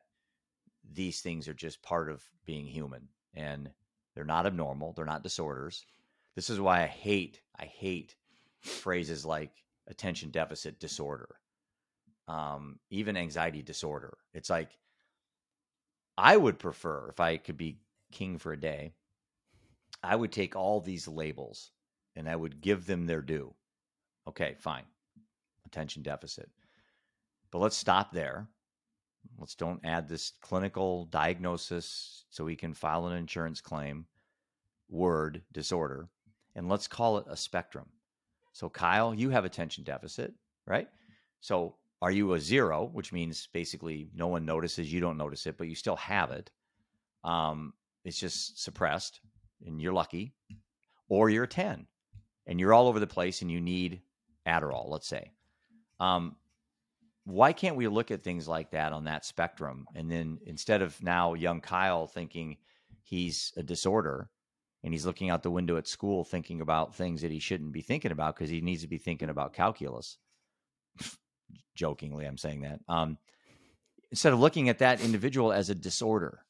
these 0.92 1.20
things 1.20 1.48
are 1.48 1.54
just 1.54 1.82
part 1.82 2.10
of 2.10 2.22
being 2.44 2.66
human 2.66 3.08
and 3.34 3.70
they're 4.14 4.24
not 4.24 4.46
abnormal, 4.46 4.92
they're 4.92 5.04
not 5.04 5.22
disorders. 5.22 5.84
This 6.34 6.50
is 6.50 6.60
why 6.60 6.82
I 6.82 6.86
hate 6.86 7.40
I 7.58 7.64
hate 7.64 8.16
phrases 8.60 9.24
like 9.24 9.52
attention 9.88 10.30
deficit 10.30 10.80
disorder, 10.80 11.28
um, 12.28 12.78
even 12.90 13.16
anxiety 13.16 13.62
disorder. 13.62 14.16
It's 14.32 14.50
like 14.50 14.78
I 16.16 16.36
would 16.36 16.58
prefer 16.58 17.08
if 17.08 17.20
I 17.20 17.36
could 17.36 17.56
be 17.56 17.78
king 18.12 18.38
for 18.38 18.52
a 18.52 18.60
day, 18.60 18.92
I 20.02 20.16
would 20.16 20.32
take 20.32 20.56
all 20.56 20.80
these 20.80 21.08
labels 21.08 21.70
and 22.16 22.28
I 22.28 22.36
would 22.36 22.60
give 22.60 22.86
them 22.86 23.06
their 23.06 23.22
due. 23.22 23.54
Okay, 24.28 24.54
fine. 24.58 24.84
Attention 25.66 26.02
deficit. 26.02 26.50
But 27.52 27.58
let's 27.58 27.76
stop 27.76 28.12
there 28.12 28.48
Let's 29.38 29.54
don't 29.54 29.80
add 29.84 30.08
this 30.08 30.32
clinical 30.40 31.06
diagnosis 31.06 32.24
so 32.30 32.44
we 32.44 32.56
can 32.56 32.74
file 32.74 33.06
an 33.06 33.16
insurance 33.16 33.60
claim 33.60 34.06
word 34.88 35.42
disorder. 35.52 36.08
And 36.54 36.68
let's 36.68 36.86
call 36.86 37.18
it 37.18 37.26
a 37.28 37.36
spectrum. 37.36 37.86
So, 38.52 38.68
Kyle, 38.68 39.14
you 39.14 39.30
have 39.30 39.44
attention 39.44 39.84
deficit, 39.84 40.34
right? 40.66 40.88
So, 41.40 41.76
are 42.02 42.10
you 42.10 42.34
a 42.34 42.40
zero, 42.40 42.90
which 42.92 43.12
means 43.12 43.48
basically 43.52 44.10
no 44.14 44.26
one 44.26 44.44
notices, 44.44 44.92
you 44.92 45.00
don't 45.00 45.16
notice 45.16 45.46
it, 45.46 45.56
but 45.56 45.68
you 45.68 45.74
still 45.74 45.96
have 45.96 46.30
it? 46.32 46.50
Um, 47.24 47.72
it's 48.04 48.18
just 48.18 48.62
suppressed 48.62 49.20
and 49.64 49.80
you're 49.80 49.92
lucky. 49.92 50.34
Or 51.08 51.30
you're 51.30 51.44
a 51.44 51.48
10 51.48 51.86
and 52.46 52.58
you're 52.58 52.74
all 52.74 52.88
over 52.88 52.98
the 52.98 53.06
place 53.06 53.42
and 53.42 53.50
you 53.50 53.60
need 53.60 54.02
Adderall, 54.46 54.88
let's 54.88 55.06
say. 55.06 55.30
Um, 56.00 56.36
why 57.24 57.52
can't 57.52 57.76
we 57.76 57.88
look 57.88 58.10
at 58.10 58.22
things 58.22 58.48
like 58.48 58.72
that 58.72 58.92
on 58.92 59.04
that 59.04 59.24
spectrum? 59.24 59.86
And 59.94 60.10
then 60.10 60.38
instead 60.46 60.82
of 60.82 61.00
now 61.02 61.34
young 61.34 61.60
kyle 61.60 62.06
thinking 62.06 62.56
he's 63.02 63.52
a 63.56 63.62
disorder 63.62 64.28
and 64.82 64.92
he's 64.92 65.06
looking 65.06 65.30
out 65.30 65.42
the 65.42 65.50
window 65.50 65.76
at 65.76 65.86
school 65.86 66.24
thinking 66.24 66.60
about 66.60 66.94
things 66.94 67.22
that 67.22 67.30
he 67.30 67.38
shouldn't 67.38 67.72
be 67.72 67.82
thinking 67.82 68.10
about 68.10 68.34
because 68.34 68.50
he 68.50 68.60
needs 68.60 68.82
to 68.82 68.88
be 68.88 68.98
thinking 68.98 69.28
about 69.28 69.52
calculus. 69.52 70.18
Jokingly 71.74 72.26
i'm 72.26 72.38
saying 72.38 72.62
that. 72.62 72.80
Um, 72.88 73.18
instead 74.10 74.32
of 74.32 74.40
looking 74.40 74.68
at 74.68 74.78
that 74.78 75.00
individual 75.00 75.52
as 75.52 75.70
a 75.70 75.74
disorder 75.74 76.44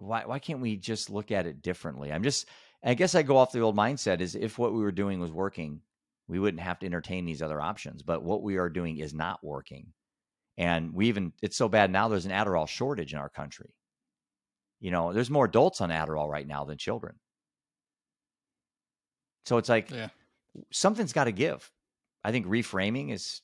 why 0.00 0.24
why 0.24 0.38
can't 0.38 0.60
we 0.60 0.76
just 0.76 1.10
look 1.10 1.30
at 1.30 1.46
it 1.46 1.62
differently? 1.62 2.12
I'm 2.12 2.22
just 2.22 2.46
i 2.82 2.94
guess 2.94 3.14
i 3.14 3.22
go 3.22 3.36
off 3.36 3.52
the 3.52 3.60
old 3.60 3.76
mindset 3.76 4.20
is 4.20 4.34
if 4.34 4.58
what 4.58 4.72
we 4.72 4.80
were 4.80 4.92
doing 4.92 5.20
was 5.20 5.30
working 5.30 5.82
we 6.30 6.38
wouldn't 6.38 6.62
have 6.62 6.78
to 6.78 6.86
entertain 6.86 7.24
these 7.24 7.42
other 7.42 7.60
options. 7.60 8.02
But 8.04 8.22
what 8.22 8.42
we 8.42 8.56
are 8.56 8.68
doing 8.68 8.98
is 8.98 9.12
not 9.12 9.42
working. 9.42 9.88
And 10.56 10.94
we 10.94 11.08
even, 11.08 11.32
it's 11.42 11.56
so 11.56 11.68
bad 11.68 11.90
now 11.90 12.06
there's 12.06 12.24
an 12.24 12.30
Adderall 12.30 12.68
shortage 12.68 13.12
in 13.12 13.18
our 13.18 13.28
country. 13.28 13.74
You 14.78 14.92
know, 14.92 15.12
there's 15.12 15.28
more 15.28 15.46
adults 15.46 15.80
on 15.80 15.90
Adderall 15.90 16.28
right 16.28 16.46
now 16.46 16.64
than 16.64 16.78
children. 16.78 17.16
So 19.44 19.56
it's 19.56 19.68
like 19.68 19.90
yeah. 19.90 20.08
something's 20.70 21.12
got 21.12 21.24
to 21.24 21.32
give. 21.32 21.68
I 22.22 22.30
think 22.30 22.46
reframing 22.46 23.10
is 23.10 23.40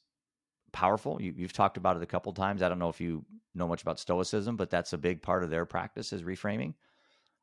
powerful. 0.72 1.20
You, 1.20 1.34
have 1.40 1.52
talked 1.52 1.78
about 1.78 1.96
it 1.96 2.04
a 2.04 2.06
couple 2.06 2.32
times. 2.34 2.62
I 2.62 2.68
don't 2.68 2.78
know 2.78 2.88
if 2.88 3.00
you 3.00 3.24
know 3.54 3.66
much 3.66 3.82
about 3.82 3.98
Stoicism, 3.98 4.56
but 4.56 4.70
that's 4.70 4.92
a 4.92 4.98
big 4.98 5.22
part 5.22 5.42
of 5.42 5.50
their 5.50 5.66
practice 5.66 6.12
is 6.12 6.22
reframing. 6.22 6.74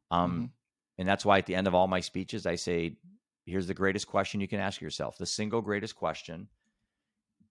Um, 0.09 0.31
mm-hmm. 0.31 0.45
And 0.99 1.07
that's 1.07 1.25
why 1.25 1.39
at 1.39 1.47
the 1.47 1.55
end 1.55 1.67
of 1.67 1.75
all 1.75 1.87
my 1.87 1.99
speeches, 1.99 2.45
I 2.45 2.55
say, 2.55 2.95
here's 3.45 3.67
the 3.67 3.73
greatest 3.73 4.07
question 4.07 4.41
you 4.41 4.47
can 4.47 4.59
ask 4.59 4.81
yourself, 4.81 5.17
the 5.17 5.25
single 5.25 5.61
greatest 5.61 5.95
question 5.95 6.47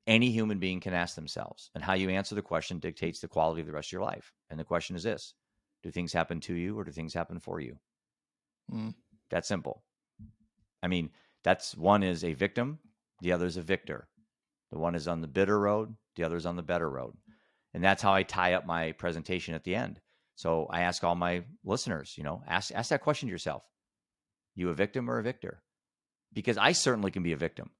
any 0.06 0.30
human 0.30 0.58
being 0.58 0.80
can 0.80 0.94
ask 0.94 1.14
themselves. 1.14 1.70
And 1.74 1.84
how 1.84 1.94
you 1.94 2.10
answer 2.10 2.34
the 2.34 2.42
question 2.42 2.78
dictates 2.78 3.20
the 3.20 3.28
quality 3.28 3.60
of 3.60 3.66
the 3.66 3.72
rest 3.72 3.88
of 3.88 3.92
your 3.92 4.02
life. 4.02 4.32
And 4.50 4.58
the 4.58 4.64
question 4.64 4.96
is 4.96 5.02
this 5.02 5.34
Do 5.82 5.90
things 5.90 6.12
happen 6.12 6.40
to 6.40 6.54
you 6.54 6.78
or 6.78 6.84
do 6.84 6.90
things 6.90 7.14
happen 7.14 7.38
for 7.38 7.60
you? 7.60 7.78
Mm. 8.72 8.94
That's 9.30 9.48
simple. 9.48 9.82
I 10.82 10.88
mean, 10.88 11.10
that's 11.44 11.76
one 11.76 12.02
is 12.02 12.24
a 12.24 12.34
victim, 12.34 12.78
the 13.20 13.32
other 13.32 13.46
is 13.46 13.56
a 13.56 13.62
victor. 13.62 14.08
The 14.72 14.78
one 14.78 14.94
is 14.94 15.06
on 15.06 15.20
the 15.20 15.28
bitter 15.28 15.58
road, 15.60 15.94
the 16.16 16.24
other 16.24 16.36
is 16.36 16.46
on 16.46 16.56
the 16.56 16.62
better 16.62 16.90
road. 16.90 17.14
And 17.74 17.84
that's 17.84 18.02
how 18.02 18.12
I 18.12 18.22
tie 18.22 18.54
up 18.54 18.66
my 18.66 18.92
presentation 18.92 19.54
at 19.54 19.64
the 19.64 19.74
end. 19.74 20.00
So 20.34 20.66
I 20.70 20.82
ask 20.82 21.04
all 21.04 21.14
my 21.14 21.44
listeners, 21.64 22.14
you 22.16 22.24
know, 22.24 22.42
ask 22.48 22.72
ask 22.72 22.90
that 22.90 23.02
question 23.02 23.28
to 23.28 23.32
yourself. 23.32 23.62
You 24.54 24.70
a 24.70 24.74
victim 24.74 25.10
or 25.10 25.18
a 25.18 25.22
victor? 25.22 25.62
Because 26.32 26.58
I 26.58 26.72
certainly 26.72 27.10
can 27.10 27.22
be 27.22 27.32
a 27.32 27.36
victim. 27.36 27.70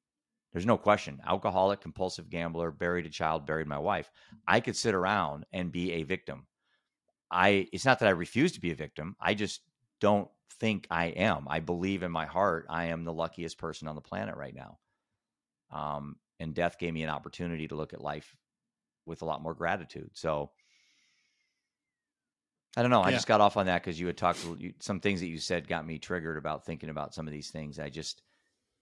There's 0.52 0.66
no 0.66 0.76
question. 0.76 1.20
Alcoholic, 1.26 1.80
compulsive 1.80 2.28
gambler, 2.28 2.70
buried 2.70 3.06
a 3.06 3.10
child, 3.10 3.46
buried 3.46 3.66
my 3.66 3.78
wife. 3.78 4.10
I 4.46 4.60
could 4.60 4.76
sit 4.76 4.94
around 4.94 5.46
and 5.52 5.72
be 5.72 5.92
a 5.92 6.02
victim. 6.02 6.46
I 7.30 7.68
it's 7.72 7.86
not 7.86 8.00
that 8.00 8.08
I 8.08 8.12
refuse 8.12 8.52
to 8.52 8.60
be 8.60 8.70
a 8.70 8.76
victim. 8.76 9.16
I 9.18 9.32
just 9.34 9.62
don't 10.00 10.28
think 10.60 10.86
I 10.90 11.06
am. 11.06 11.46
I 11.48 11.60
believe 11.60 12.02
in 12.02 12.12
my 12.12 12.26
heart 12.26 12.66
I 12.68 12.86
am 12.86 13.04
the 13.04 13.12
luckiest 13.12 13.56
person 13.56 13.88
on 13.88 13.94
the 13.94 14.02
planet 14.02 14.36
right 14.36 14.54
now. 14.54 14.78
Um, 15.70 16.16
and 16.38 16.54
death 16.54 16.78
gave 16.78 16.92
me 16.92 17.02
an 17.02 17.08
opportunity 17.08 17.68
to 17.68 17.74
look 17.74 17.94
at 17.94 18.02
life 18.02 18.36
with 19.06 19.22
a 19.22 19.24
lot 19.24 19.42
more 19.42 19.54
gratitude. 19.54 20.10
So 20.12 20.50
I 22.76 22.82
don't 22.82 22.90
know. 22.90 23.02
I 23.02 23.08
yeah. 23.08 23.16
just 23.16 23.26
got 23.26 23.40
off 23.40 23.56
on 23.56 23.66
that 23.66 23.82
because 23.82 23.98
you 23.98 24.06
had 24.06 24.16
talked 24.16 24.44
you, 24.58 24.74
some 24.80 25.00
things 25.00 25.20
that 25.20 25.28
you 25.28 25.38
said 25.38 25.68
got 25.68 25.86
me 25.86 25.98
triggered 25.98 26.36
about 26.36 26.66
thinking 26.66 26.90
about 26.90 27.14
some 27.14 27.26
of 27.26 27.32
these 27.32 27.50
things. 27.50 27.78
I 27.78 27.88
just 27.88 28.22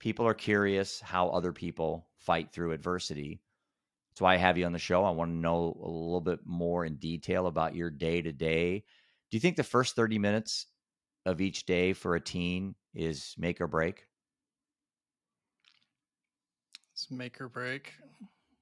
people 0.00 0.26
are 0.26 0.34
curious 0.34 1.00
how 1.00 1.28
other 1.28 1.52
people 1.52 2.08
fight 2.18 2.50
through 2.52 2.72
adversity. 2.72 3.40
That's 4.10 4.22
why 4.22 4.34
I 4.34 4.38
have 4.38 4.58
you 4.58 4.66
on 4.66 4.72
the 4.72 4.78
show. 4.78 5.04
I 5.04 5.10
want 5.10 5.30
to 5.30 5.36
know 5.36 5.78
a 5.80 5.88
little 5.88 6.20
bit 6.20 6.40
more 6.44 6.84
in 6.84 6.96
detail 6.96 7.46
about 7.46 7.76
your 7.76 7.90
day 7.90 8.20
to 8.20 8.32
day. 8.32 8.82
Do 9.30 9.36
you 9.36 9.40
think 9.40 9.56
the 9.56 9.62
first 9.62 9.94
30 9.94 10.18
minutes 10.18 10.66
of 11.26 11.40
each 11.40 11.66
day 11.66 11.92
for 11.92 12.16
a 12.16 12.20
teen 12.20 12.74
is 12.94 13.34
make 13.38 13.60
or 13.60 13.68
break? 13.68 14.06
It's 16.92 17.10
make 17.10 17.40
or 17.40 17.48
break. 17.48 17.92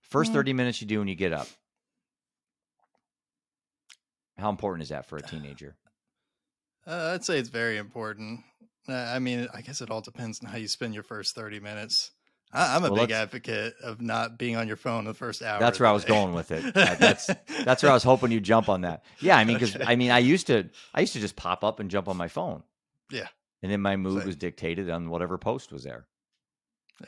First 0.02 0.32
mm. 0.32 0.34
30 0.34 0.52
minutes 0.52 0.80
you 0.82 0.86
do 0.86 0.98
when 0.98 1.08
you 1.08 1.14
get 1.14 1.32
up. 1.32 1.48
How 4.36 4.50
important 4.50 4.82
is 4.82 4.90
that 4.90 5.06
for 5.06 5.16
a 5.16 5.22
teenager? 5.22 5.76
Uh, 6.86 7.12
I'd 7.14 7.24
say 7.24 7.38
it's 7.38 7.48
very 7.48 7.76
important. 7.76 8.40
Uh, 8.88 8.94
I 8.94 9.18
mean, 9.18 9.48
I 9.52 9.60
guess 9.60 9.80
it 9.80 9.90
all 9.90 10.00
depends 10.00 10.40
on 10.42 10.50
how 10.50 10.56
you 10.56 10.68
spend 10.68 10.94
your 10.94 11.02
first 11.02 11.34
30 11.34 11.60
minutes. 11.60 12.10
I, 12.52 12.76
am 12.76 12.84
a 12.84 12.90
well, 12.90 13.02
big 13.02 13.10
advocate 13.10 13.74
of 13.82 14.00
not 14.00 14.38
being 14.38 14.56
on 14.56 14.66
your 14.66 14.78
phone 14.78 15.04
the 15.04 15.12
first 15.12 15.42
hour. 15.42 15.60
That's 15.60 15.78
where 15.78 15.88
I 15.88 15.92
was 15.92 16.06
going 16.06 16.32
with 16.32 16.50
it. 16.50 16.72
that's 16.74 17.30
that's 17.64 17.82
where 17.82 17.90
I 17.90 17.94
was 17.94 18.02
hoping 18.02 18.30
you'd 18.30 18.44
jump 18.44 18.70
on 18.70 18.82
that. 18.82 19.04
Yeah, 19.20 19.36
I 19.36 19.44
mean, 19.44 19.56
because 19.56 19.76
okay. 19.76 19.84
I 19.86 19.96
mean, 19.96 20.10
I 20.10 20.18
used 20.18 20.46
to 20.46 20.70
I 20.94 21.00
used 21.00 21.12
to 21.12 21.20
just 21.20 21.36
pop 21.36 21.62
up 21.62 21.78
and 21.78 21.90
jump 21.90 22.08
on 22.08 22.16
my 22.16 22.28
phone. 22.28 22.62
Yeah, 23.10 23.28
and 23.62 23.70
then 23.70 23.82
my 23.82 23.96
mood 23.96 24.20
Same. 24.20 24.26
was 24.26 24.36
dictated 24.36 24.88
on 24.88 25.10
whatever 25.10 25.36
post 25.36 25.72
was 25.72 25.84
there. 25.84 26.06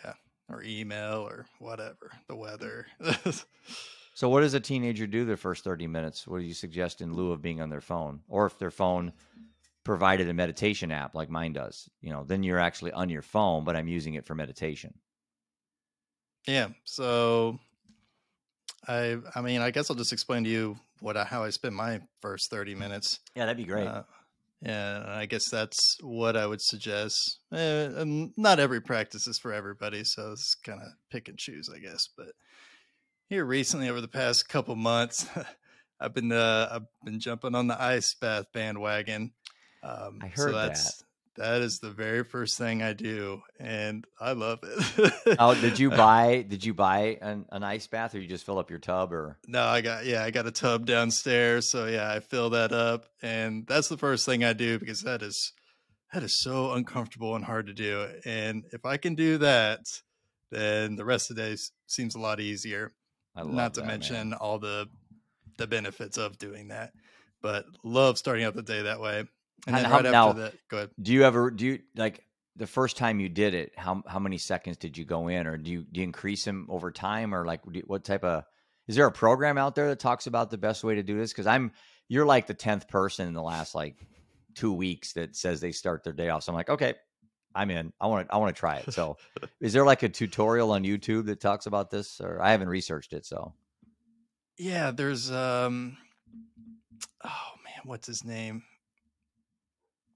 Yeah, 0.05 0.13
or 0.51 0.63
email 0.63 1.27
or 1.27 1.47
whatever 1.59 2.11
the 2.29 2.37
weather. 2.37 2.87
so, 4.15 4.29
what 4.29 4.41
does 4.41 4.53
a 4.53 4.61
teenager 4.61 5.07
do 5.07 5.25
the 5.25 5.39
first 5.39 5.65
thirty 5.65 5.87
minutes? 5.87 6.27
What 6.27 6.41
do 6.41 6.45
you 6.45 6.55
suggest 6.55 7.01
in 7.01 7.15
lieu 7.15 7.33
of 7.33 7.41
being 7.41 7.63
on 7.63 7.71
their 7.71 7.81
phone, 7.81 8.21
or 8.29 8.45
if 8.45 8.59
their 8.59 8.71
phone 8.71 9.15
provided 9.91 10.29
a 10.29 10.33
meditation 10.33 10.93
app 10.93 11.17
like 11.17 11.29
mine 11.29 11.53
does? 11.53 11.91
You 12.01 12.11
know, 12.11 12.23
then 12.23 12.45
you're 12.45 12.61
actually 12.61 12.93
on 12.93 13.09
your 13.09 13.23
phone, 13.23 13.65
but 13.65 13.75
I'm 13.75 13.89
using 13.89 14.15
it 14.15 14.25
for 14.25 14.37
meditation. 14.37 14.95
Yeah. 16.47 16.69
So 16.85 17.59
I 18.87 19.17
I 19.35 19.41
mean, 19.41 19.63
I 19.63 19.73
guess 19.73 19.91
I'll 19.91 19.97
just 19.97 20.13
explain 20.13 20.45
to 20.45 20.51
you 20.51 20.77
what 21.01 21.17
I, 21.17 21.25
how 21.25 21.43
I 21.43 21.51
spend 21.51 21.75
my 21.75 22.03
first 22.21 22.53
30 22.53 22.77
minutes. 22.77 23.19
Yeah, 23.35 23.47
that'd 23.47 23.57
be 23.57 23.65
great. 23.65 23.89
Uh, 23.89 24.05
yeah, 24.63 25.07
I 25.09 25.27
guess 25.27 25.51
that's 25.51 25.97
what 26.03 26.37
I 26.37 26.47
would 26.47 26.63
suggest. 26.63 27.41
Eh, 27.53 28.05
not 28.37 28.61
every 28.61 28.81
practice 28.81 29.27
is 29.27 29.41
for 29.41 29.53
everybody, 29.53 30.05
so 30.05 30.31
it's 30.31 30.55
kind 30.55 30.81
of 30.81 30.87
pick 31.11 31.29
and 31.29 31.37
choose, 31.37 31.69
I 31.69 31.81
guess. 31.81 32.09
But 32.17 32.29
here 33.29 33.45
recently, 33.45 33.89
over 33.89 34.01
the 34.01 34.07
past 34.07 34.49
couple 34.49 34.77
months, 34.77 35.27
I've 36.01 36.15
been 36.15 36.31
uh, 36.31 36.69
I've 36.71 36.87
been 37.05 37.19
jumping 37.19 37.57
on 37.57 37.67
the 37.67 37.83
ice 37.83 38.15
bath 38.15 38.47
bandwagon. 38.53 39.33
Um, 39.83 40.19
I 40.23 40.27
heard 40.27 40.37
so 40.37 40.53
that's, 40.53 40.99
that. 40.99 41.05
That 41.37 41.63
is 41.63 41.79
the 41.79 41.91
very 41.91 42.25
first 42.25 42.59
thing 42.59 42.83
I 42.83 42.93
do, 42.93 43.41
and 43.59 44.05
I 44.21 44.33
love 44.33 44.59
it. 44.63 45.37
oh, 45.39 45.55
did 45.55 45.79
you 45.79 45.91
buy? 46.05 46.45
Did 46.47 46.65
you 46.65 46.75
buy 46.75 47.19
an, 47.23 47.47
an, 47.51 47.63
ice 47.63 47.87
bath, 47.87 48.15
or 48.15 48.21
you 48.21 48.27
just 48.27 48.45
fill 48.45 48.59
up 48.59 48.69
your 48.69 48.79
tub? 48.79 49.13
Or 49.13 49.39
no, 49.47 49.63
I 49.63 49.81
got 49.81 50.05
yeah, 50.05 50.23
I 50.25 50.33
got 50.33 50.47
a 50.47 50.51
tub 50.51 50.87
downstairs, 50.87 51.71
so 51.71 51.87
yeah, 51.87 52.13
I 52.13 52.21
fill 52.21 52.51
that 52.51 52.73
up, 52.73 53.07
and 53.23 53.67
that's 53.67 53.89
the 53.89 53.97
first 53.97 54.27
thing 54.27 54.45
I 54.45 54.53
do 54.53 54.79
because 54.79 55.03
that 55.03 55.23
is 55.23 55.53
that 56.13 56.23
is 56.23 56.39
so 56.39 56.73
uncomfortable 56.73 57.37
and 57.37 57.45
hard 57.45 57.69
to 57.69 57.73
do. 57.73 58.07
And 58.25 58.65
if 58.73 58.85
I 58.85 58.97
can 58.97 59.15
do 59.15 59.39
that, 59.39 59.81
then 60.51 60.97
the 60.97 61.05
rest 61.05 61.31
of 61.31 61.37
the 61.37 61.43
day 61.43 61.57
seems 61.87 62.15
a 62.15 62.21
lot 62.21 62.41
easier. 62.41 62.93
Not 63.37 63.75
to 63.75 63.81
that, 63.81 63.87
mention 63.87 64.31
man. 64.31 64.39
all 64.39 64.59
the 64.59 64.89
the 65.57 65.67
benefits 65.67 66.19
of 66.19 66.39
doing 66.39 66.69
that. 66.69 66.93
But 67.41 67.65
love 67.85 68.19
starting 68.19 68.45
out 68.45 68.55
the 68.55 68.63
day 68.63 68.83
that 68.83 69.01
way. 69.01 69.25
And 69.67 69.77
then 69.77 69.85
how, 69.85 69.97
right 69.97 70.05
now, 70.05 70.29
after 70.31 70.43
that, 70.43 70.55
go 70.69 70.77
ahead. 70.79 70.91
Do 71.01 71.13
you 71.13 71.25
ever 71.25 71.51
do 71.51 71.67
you 71.67 71.79
like 71.97 72.25
the 72.57 72.67
first 72.67 72.97
time 72.97 73.21
you 73.21 73.29
did 73.29 73.55
it? 73.55 73.73
How 73.77 74.03
how 74.07 74.19
many 74.19 74.39
seconds 74.39 74.77
did 74.77 74.97
you 74.97 75.05
go 75.05 75.29
in, 75.29 75.47
or 75.47 75.57
do 75.57 75.71
you 75.71 75.85
do 75.91 76.01
you 76.01 76.05
increase 76.05 76.45
them 76.45 76.67
over 76.71 76.91
time, 76.91 77.35
or 77.35 77.45
like 77.45 77.63
what 77.87 78.05
type 78.05 78.25
of? 78.25 78.45
Is 78.89 78.97
there 78.97 79.07
a 79.07 79.13
program 79.13 79.59
out 79.59 79.75
there 79.75 79.89
that 79.89 80.01
talks 80.01 80.27
about 80.27 80.51
the 80.51 80.59
best 80.59 80.83
way 80.83 80.97
to 80.97 81.03
do 81.03 81.17
this? 81.17 81.33
Because 81.33 81.47
I'm 81.47 81.73
you're 82.09 82.27
like 82.27 82.47
the 82.47 82.55
tenth 82.55 82.89
person 82.89 83.29
in 83.29 83.35
the 83.35 83.43
last 83.43 83.75
like 83.75 83.97
two 84.55 84.73
weeks 84.73 85.13
that 85.13 85.37
says 85.37 85.61
they 85.61 85.73
start 85.73 86.03
their 86.05 86.13
day 86.13 86.29
off. 86.29 86.43
So 86.43 86.53
I'm 86.53 86.57
like, 86.57 86.71
okay, 86.71 86.95
I'm 87.55 87.71
in. 87.71 87.93
I 88.01 88.07
want 88.07 88.29
to 88.29 88.35
I 88.35 88.39
want 88.39 88.55
to 88.55 88.59
try 88.59 88.77
it. 88.77 88.93
So, 88.93 89.17
is 89.61 89.73
there 89.73 89.85
like 89.85 90.03
a 90.03 90.09
tutorial 90.09 90.73
on 90.73 90.85
YouTube 90.85 91.27
that 91.27 91.41
talks 91.41 91.67
about 91.67 91.91
this, 91.91 92.21
or 92.21 92.41
I 92.41 92.53
haven't 92.53 92.69
researched 92.69 93.13
it? 93.13 93.27
So, 93.27 93.55
yeah, 94.57 94.91
there's 94.91 95.31
um, 95.31 95.97
oh 97.25 97.51
man, 97.65 97.83
what's 97.85 98.07
his 98.07 98.25
name? 98.25 98.63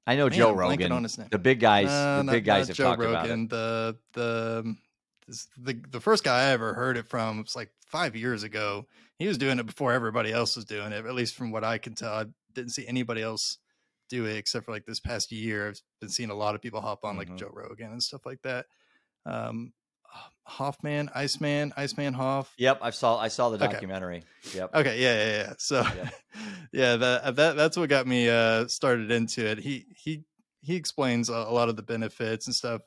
I 0.06 0.16
know 0.16 0.28
Man, 0.28 0.38
Joe 0.38 0.52
Rogan. 0.52 0.92
On 0.92 1.02
his 1.02 1.18
name. 1.18 1.28
The 1.30 1.38
big 1.38 1.60
guys, 1.60 1.88
the 1.88 2.22
not, 2.22 2.32
big 2.32 2.44
guys 2.44 2.68
have 2.68 2.76
Joe 2.76 2.84
talked 2.84 3.00
Rogan, 3.00 3.14
about 3.14 3.30
it. 3.30 3.48
The 3.50 3.96
the 4.12 4.76
the 5.58 5.80
the 5.90 6.00
first 6.00 6.24
guy 6.24 6.48
I 6.48 6.50
ever 6.50 6.74
heard 6.74 6.96
it 6.96 7.08
from 7.08 7.42
was 7.42 7.56
like 7.56 7.70
five 7.86 8.14
years 8.14 8.42
ago. 8.42 8.86
He 9.18 9.26
was 9.26 9.38
doing 9.38 9.58
it 9.58 9.66
before 9.66 9.92
everybody 9.92 10.32
else 10.32 10.56
was 10.56 10.64
doing 10.64 10.92
it. 10.92 11.06
At 11.06 11.14
least 11.14 11.34
from 11.34 11.50
what 11.50 11.64
I 11.64 11.78
can 11.78 11.94
tell, 11.94 12.12
I 12.12 12.26
didn't 12.52 12.72
see 12.72 12.86
anybody 12.86 13.22
else 13.22 13.58
do 14.10 14.26
it 14.26 14.36
except 14.36 14.66
for 14.66 14.72
like 14.72 14.84
this 14.84 15.00
past 15.00 15.32
year. 15.32 15.68
I've 15.68 15.80
been 16.00 16.10
seeing 16.10 16.30
a 16.30 16.34
lot 16.34 16.54
of 16.54 16.60
people 16.60 16.80
hop 16.80 17.04
on 17.04 17.16
like 17.16 17.28
mm-hmm. 17.28 17.36
Joe 17.36 17.50
Rogan 17.52 17.92
and 17.92 18.02
stuff 18.02 18.26
like 18.26 18.42
that. 18.42 18.66
Um, 19.24 19.72
Hoffman, 20.44 21.10
Iceman, 21.14 21.72
Iceman 21.76 22.14
Hof. 22.14 22.52
Yep, 22.58 22.78
I 22.82 22.90
saw 22.90 23.18
I 23.18 23.28
saw 23.28 23.50
the 23.50 23.58
documentary. 23.58 24.24
Okay. 24.46 24.58
Yep. 24.58 24.74
Okay, 24.74 25.00
yeah, 25.00 25.24
yeah, 25.24 25.36
yeah. 25.36 25.52
So 25.58 25.82
yeah, 25.82 26.10
yeah 26.72 26.96
that, 26.96 27.22
uh, 27.22 27.30
that 27.32 27.56
that's 27.56 27.76
what 27.76 27.88
got 27.88 28.06
me 28.06 28.28
uh 28.28 28.66
started 28.68 29.10
into 29.10 29.46
it. 29.46 29.58
He 29.58 29.86
he 29.96 30.24
he 30.60 30.76
explains 30.76 31.28
a, 31.28 31.32
lot 31.32 31.68
of 31.68 31.76
the 31.76 31.82
benefits 31.82 32.46
and 32.46 32.54
stuff. 32.54 32.80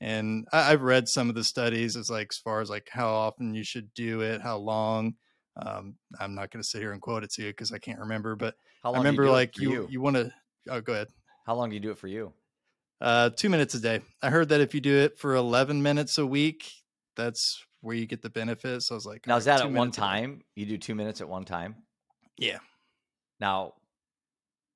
And 0.00 0.46
I, 0.52 0.70
have 0.70 0.82
read 0.82 1.08
some 1.08 1.28
of 1.28 1.34
the 1.34 1.42
studies 1.42 1.96
as 1.96 2.08
like 2.08 2.28
as 2.30 2.38
far 2.38 2.60
as 2.60 2.70
like 2.70 2.88
how 2.90 3.08
often 3.08 3.54
you 3.54 3.64
should 3.64 3.92
do 3.94 4.20
it, 4.20 4.40
how 4.40 4.58
long. 4.58 5.14
Um, 5.56 5.96
I'm 6.18 6.34
not 6.34 6.50
going 6.50 6.62
to 6.62 6.68
sit 6.68 6.80
here 6.80 6.92
and 6.92 7.00
quote 7.00 7.24
it 7.24 7.30
to 7.32 7.42
you 7.42 7.48
because 7.48 7.72
I 7.72 7.78
can't 7.78 8.00
remember, 8.00 8.36
but 8.36 8.54
I 8.84 8.96
remember 8.96 9.28
like 9.30 9.58
you 9.58 9.72
you, 9.72 9.88
you 9.90 10.00
want 10.00 10.16
to. 10.16 10.32
Oh, 10.68 10.80
go 10.80 10.92
ahead. 10.92 11.08
How 11.46 11.54
long 11.54 11.70
do 11.70 11.74
you 11.74 11.80
do 11.80 11.90
it 11.90 11.98
for 11.98 12.08
you? 12.08 12.32
Uh, 13.00 13.30
two 13.30 13.48
minutes 13.48 13.74
a 13.74 13.80
day. 13.80 14.00
I 14.22 14.30
heard 14.30 14.48
that 14.50 14.60
if 14.60 14.74
you 14.74 14.80
do 14.80 14.96
it 14.96 15.18
for 15.18 15.34
11 15.34 15.82
minutes 15.82 16.16
a 16.18 16.26
week, 16.26 16.70
that's 17.16 17.64
where 17.80 17.94
you 17.94 18.06
get 18.06 18.22
the 18.22 18.30
benefits. 18.30 18.88
So 18.88 18.94
I 18.94 18.96
was 18.96 19.06
like, 19.06 19.26
now 19.26 19.36
is 19.36 19.44
that 19.44 19.60
at 19.60 19.70
one 19.70 19.90
time? 19.90 20.42
You 20.54 20.66
do 20.66 20.78
two 20.78 20.94
minutes 20.94 21.20
at 21.20 21.28
one 21.28 21.44
time? 21.44 21.76
Yeah. 22.38 22.58
Now, 23.40 23.74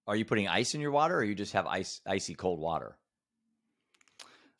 are 0.06 0.16
you 0.16 0.24
putting 0.24 0.48
ice 0.48 0.74
in 0.74 0.80
your 0.80 0.90
water, 0.90 1.16
or 1.16 1.24
you 1.24 1.34
just 1.34 1.52
have 1.52 1.66
ice, 1.66 2.00
icy 2.06 2.34
cold 2.34 2.60
water? 2.60 2.96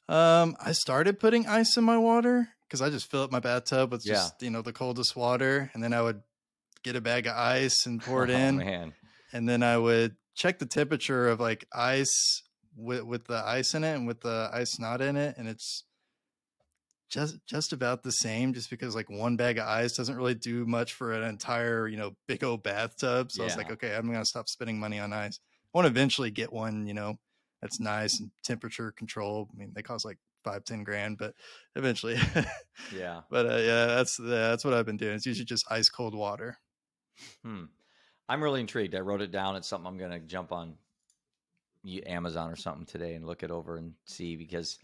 Um, 0.08 0.56
I 0.64 0.72
started 0.72 1.20
putting 1.20 1.46
ice 1.46 1.76
in 1.76 1.84
my 1.84 1.98
water 1.98 2.48
because 2.66 2.80
I 2.80 2.90
just 2.90 3.10
fill 3.10 3.22
up 3.22 3.32
my 3.32 3.40
bathtub 3.40 3.92
with 3.92 4.04
just 4.04 4.34
yeah. 4.40 4.46
you 4.46 4.50
know 4.50 4.62
the 4.62 4.72
coldest 4.72 5.16
water, 5.16 5.70
and 5.74 5.82
then 5.82 5.92
I 5.92 6.00
would 6.00 6.22
get 6.82 6.96
a 6.96 7.00
bag 7.00 7.26
of 7.26 7.36
ice 7.36 7.86
and 7.86 8.02
pour 8.02 8.24
it 8.24 8.30
oh, 8.34 8.34
in, 8.34 8.56
man. 8.58 8.94
and 9.32 9.48
then 9.48 9.62
I 9.62 9.76
would 9.76 10.16
check 10.34 10.58
the 10.58 10.66
temperature 10.66 11.28
of 11.28 11.40
like 11.40 11.66
ice 11.72 12.42
with 12.78 13.02
with 13.02 13.26
the 13.26 13.42
ice 13.44 13.74
in 13.74 13.84
it 13.84 13.94
and 13.94 14.06
with 14.06 14.20
the 14.20 14.48
ice 14.52 14.78
not 14.78 15.00
in 15.00 15.16
it, 15.16 15.36
and 15.36 15.48
it's 15.48 15.84
just 17.08 17.38
just 17.46 17.72
about 17.72 18.02
the 18.02 18.12
same 18.12 18.52
just 18.52 18.70
because 18.70 18.94
like 18.94 19.08
one 19.08 19.36
bag 19.36 19.58
of 19.58 19.66
ice 19.66 19.94
doesn't 19.96 20.16
really 20.16 20.34
do 20.34 20.66
much 20.66 20.92
for 20.92 21.12
an 21.12 21.22
entire 21.22 21.88
you 21.88 21.96
know 21.96 22.12
big 22.26 22.44
old 22.44 22.62
bathtub. 22.62 23.32
So 23.32 23.42
yeah. 23.42 23.44
i 23.44 23.46
was 23.46 23.56
like 23.56 23.72
okay 23.72 23.94
i'm 23.94 24.06
gonna 24.06 24.24
stop 24.24 24.48
spending 24.48 24.78
money 24.78 24.98
on 24.98 25.12
ice. 25.12 25.40
I 25.74 25.78
want 25.78 25.86
to 25.86 25.90
eventually 25.90 26.30
get 26.30 26.52
one 26.52 26.86
you 26.86 26.94
know 26.94 27.18
that's 27.62 27.80
nice 27.80 28.20
and 28.20 28.30
temperature 28.44 28.92
control 28.92 29.48
i 29.52 29.58
mean 29.58 29.72
they 29.74 29.82
cost 29.82 30.04
like 30.04 30.18
five 30.44 30.64
ten 30.64 30.84
grand 30.84 31.18
but 31.18 31.34
eventually 31.74 32.16
yeah. 32.94 33.22
but 33.30 33.46
uh, 33.46 33.56
yeah 33.56 33.86
that's 33.86 34.16
that's 34.16 34.64
what 34.64 34.74
i've 34.74 34.86
been 34.86 34.96
doing. 34.96 35.14
It's 35.14 35.26
usually 35.26 35.46
just 35.46 35.70
ice 35.70 35.88
cold 35.88 36.14
water. 36.14 36.58
Hmm. 37.42 37.64
I'm 38.28 38.42
really 38.42 38.60
intrigued. 38.60 38.94
I 38.94 39.00
wrote 39.00 39.22
it 39.22 39.32
down. 39.32 39.56
It's 39.56 39.66
something 39.66 39.86
i'm 39.86 39.98
gonna 39.98 40.20
jump 40.20 40.52
on 40.52 40.74
amazon 42.06 42.50
or 42.50 42.56
something 42.56 42.86
today 42.86 43.14
and 43.14 43.26
look 43.26 43.42
it 43.42 43.50
over 43.50 43.76
and 43.76 43.92
see 44.04 44.36
because 44.36 44.78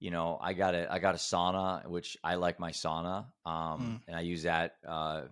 you 0.00 0.10
know, 0.10 0.38
I 0.40 0.54
got 0.54 0.74
a 0.74 0.90
I 0.90 0.98
got 0.98 1.14
a 1.14 1.18
sauna, 1.18 1.86
which 1.86 2.16
I 2.24 2.36
like 2.36 2.58
my 2.58 2.70
sauna, 2.70 3.26
um, 3.44 3.54
mm. 3.54 4.00
and 4.08 4.16
I 4.16 4.22
use 4.22 4.44
that 4.44 4.76
uh, 4.88 5.22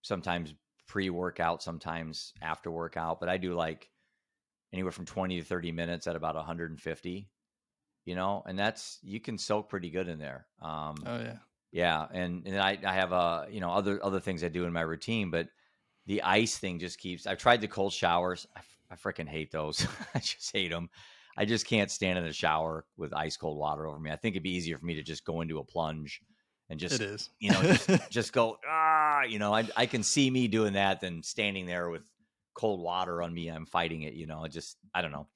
sometimes 0.00 0.54
pre 0.88 1.10
workout, 1.10 1.62
sometimes 1.62 2.32
after 2.40 2.70
workout. 2.70 3.20
But 3.20 3.28
I 3.28 3.36
do 3.36 3.52
like 3.52 3.90
anywhere 4.72 4.92
from 4.92 5.04
twenty 5.04 5.38
to 5.38 5.44
thirty 5.44 5.72
minutes 5.72 6.06
at 6.06 6.16
about 6.16 6.34
one 6.34 6.44
hundred 6.44 6.70
and 6.70 6.80
fifty. 6.80 7.28
You 8.06 8.14
know, 8.14 8.42
and 8.46 8.58
that's 8.58 8.98
you 9.02 9.20
can 9.20 9.36
soak 9.36 9.68
pretty 9.68 9.90
good 9.90 10.08
in 10.08 10.18
there. 10.18 10.46
Um, 10.62 10.96
oh 11.04 11.18
yeah, 11.18 11.36
yeah, 11.70 12.06
and 12.10 12.46
and 12.46 12.58
I 12.58 12.78
I 12.82 12.94
have 12.94 13.12
a 13.12 13.14
uh, 13.14 13.46
you 13.50 13.60
know 13.60 13.70
other 13.70 14.02
other 14.02 14.20
things 14.20 14.42
I 14.42 14.48
do 14.48 14.64
in 14.64 14.72
my 14.72 14.80
routine, 14.80 15.30
but 15.30 15.48
the 16.06 16.22
ice 16.22 16.56
thing 16.56 16.78
just 16.78 16.98
keeps. 16.98 17.26
I've 17.26 17.36
tried 17.36 17.60
the 17.60 17.68
cold 17.68 17.92
showers. 17.92 18.46
I, 18.56 18.60
I 18.90 18.96
freaking 18.96 19.28
hate 19.28 19.50
those. 19.50 19.86
I 20.14 20.18
just 20.18 20.52
hate 20.52 20.70
them. 20.70 20.90
I 21.36 21.44
just 21.44 21.66
can't 21.66 21.90
stand 21.90 22.18
in 22.18 22.24
the 22.24 22.32
shower 22.32 22.84
with 22.96 23.14
ice 23.14 23.36
cold 23.36 23.58
water 23.58 23.86
over 23.86 24.00
me. 24.00 24.10
I 24.10 24.16
think 24.16 24.34
it'd 24.34 24.42
be 24.42 24.56
easier 24.56 24.76
for 24.76 24.84
me 24.84 24.94
to 24.94 25.02
just 25.02 25.24
go 25.24 25.40
into 25.40 25.58
a 25.58 25.64
plunge 25.64 26.20
and 26.68 26.80
just, 26.80 27.00
it 27.00 27.02
is. 27.02 27.30
you 27.38 27.50
know, 27.50 27.62
just, 27.62 27.90
just 28.10 28.32
go, 28.32 28.58
ah, 28.68 29.22
you 29.22 29.38
know, 29.38 29.54
I, 29.54 29.68
I 29.76 29.86
can 29.86 30.02
see 30.02 30.30
me 30.30 30.48
doing 30.48 30.72
that 30.72 31.00
than 31.00 31.22
standing 31.22 31.64
there 31.64 31.90
with 31.90 32.02
cold 32.54 32.80
water 32.80 33.22
on 33.22 33.32
me. 33.32 33.48
I'm 33.48 33.66
fighting 33.66 34.02
it, 34.02 34.14
you 34.14 34.26
know, 34.26 34.44
I 34.44 34.48
just, 34.48 34.76
I 34.92 35.00
don't 35.00 35.12
know. 35.12 35.28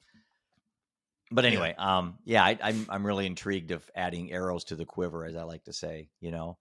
But 1.31 1.45
anyway, 1.45 1.75
yeah. 1.79 1.99
um, 1.99 2.19
yeah, 2.25 2.45
I, 2.45 2.59
I'm, 2.63 2.85
I'm 2.91 3.07
really 3.07 3.25
intrigued 3.25 3.71
of 3.71 3.89
adding 3.95 4.33
arrows 4.33 4.65
to 4.65 4.77
the 4.77 4.85
quiver, 4.85 5.25
as 5.25 5.37
I 5.37 5.45
like 5.45 5.65
to 5.65 5.73
say, 5.73 6.09
you 6.21 6.31
know, 6.31 6.59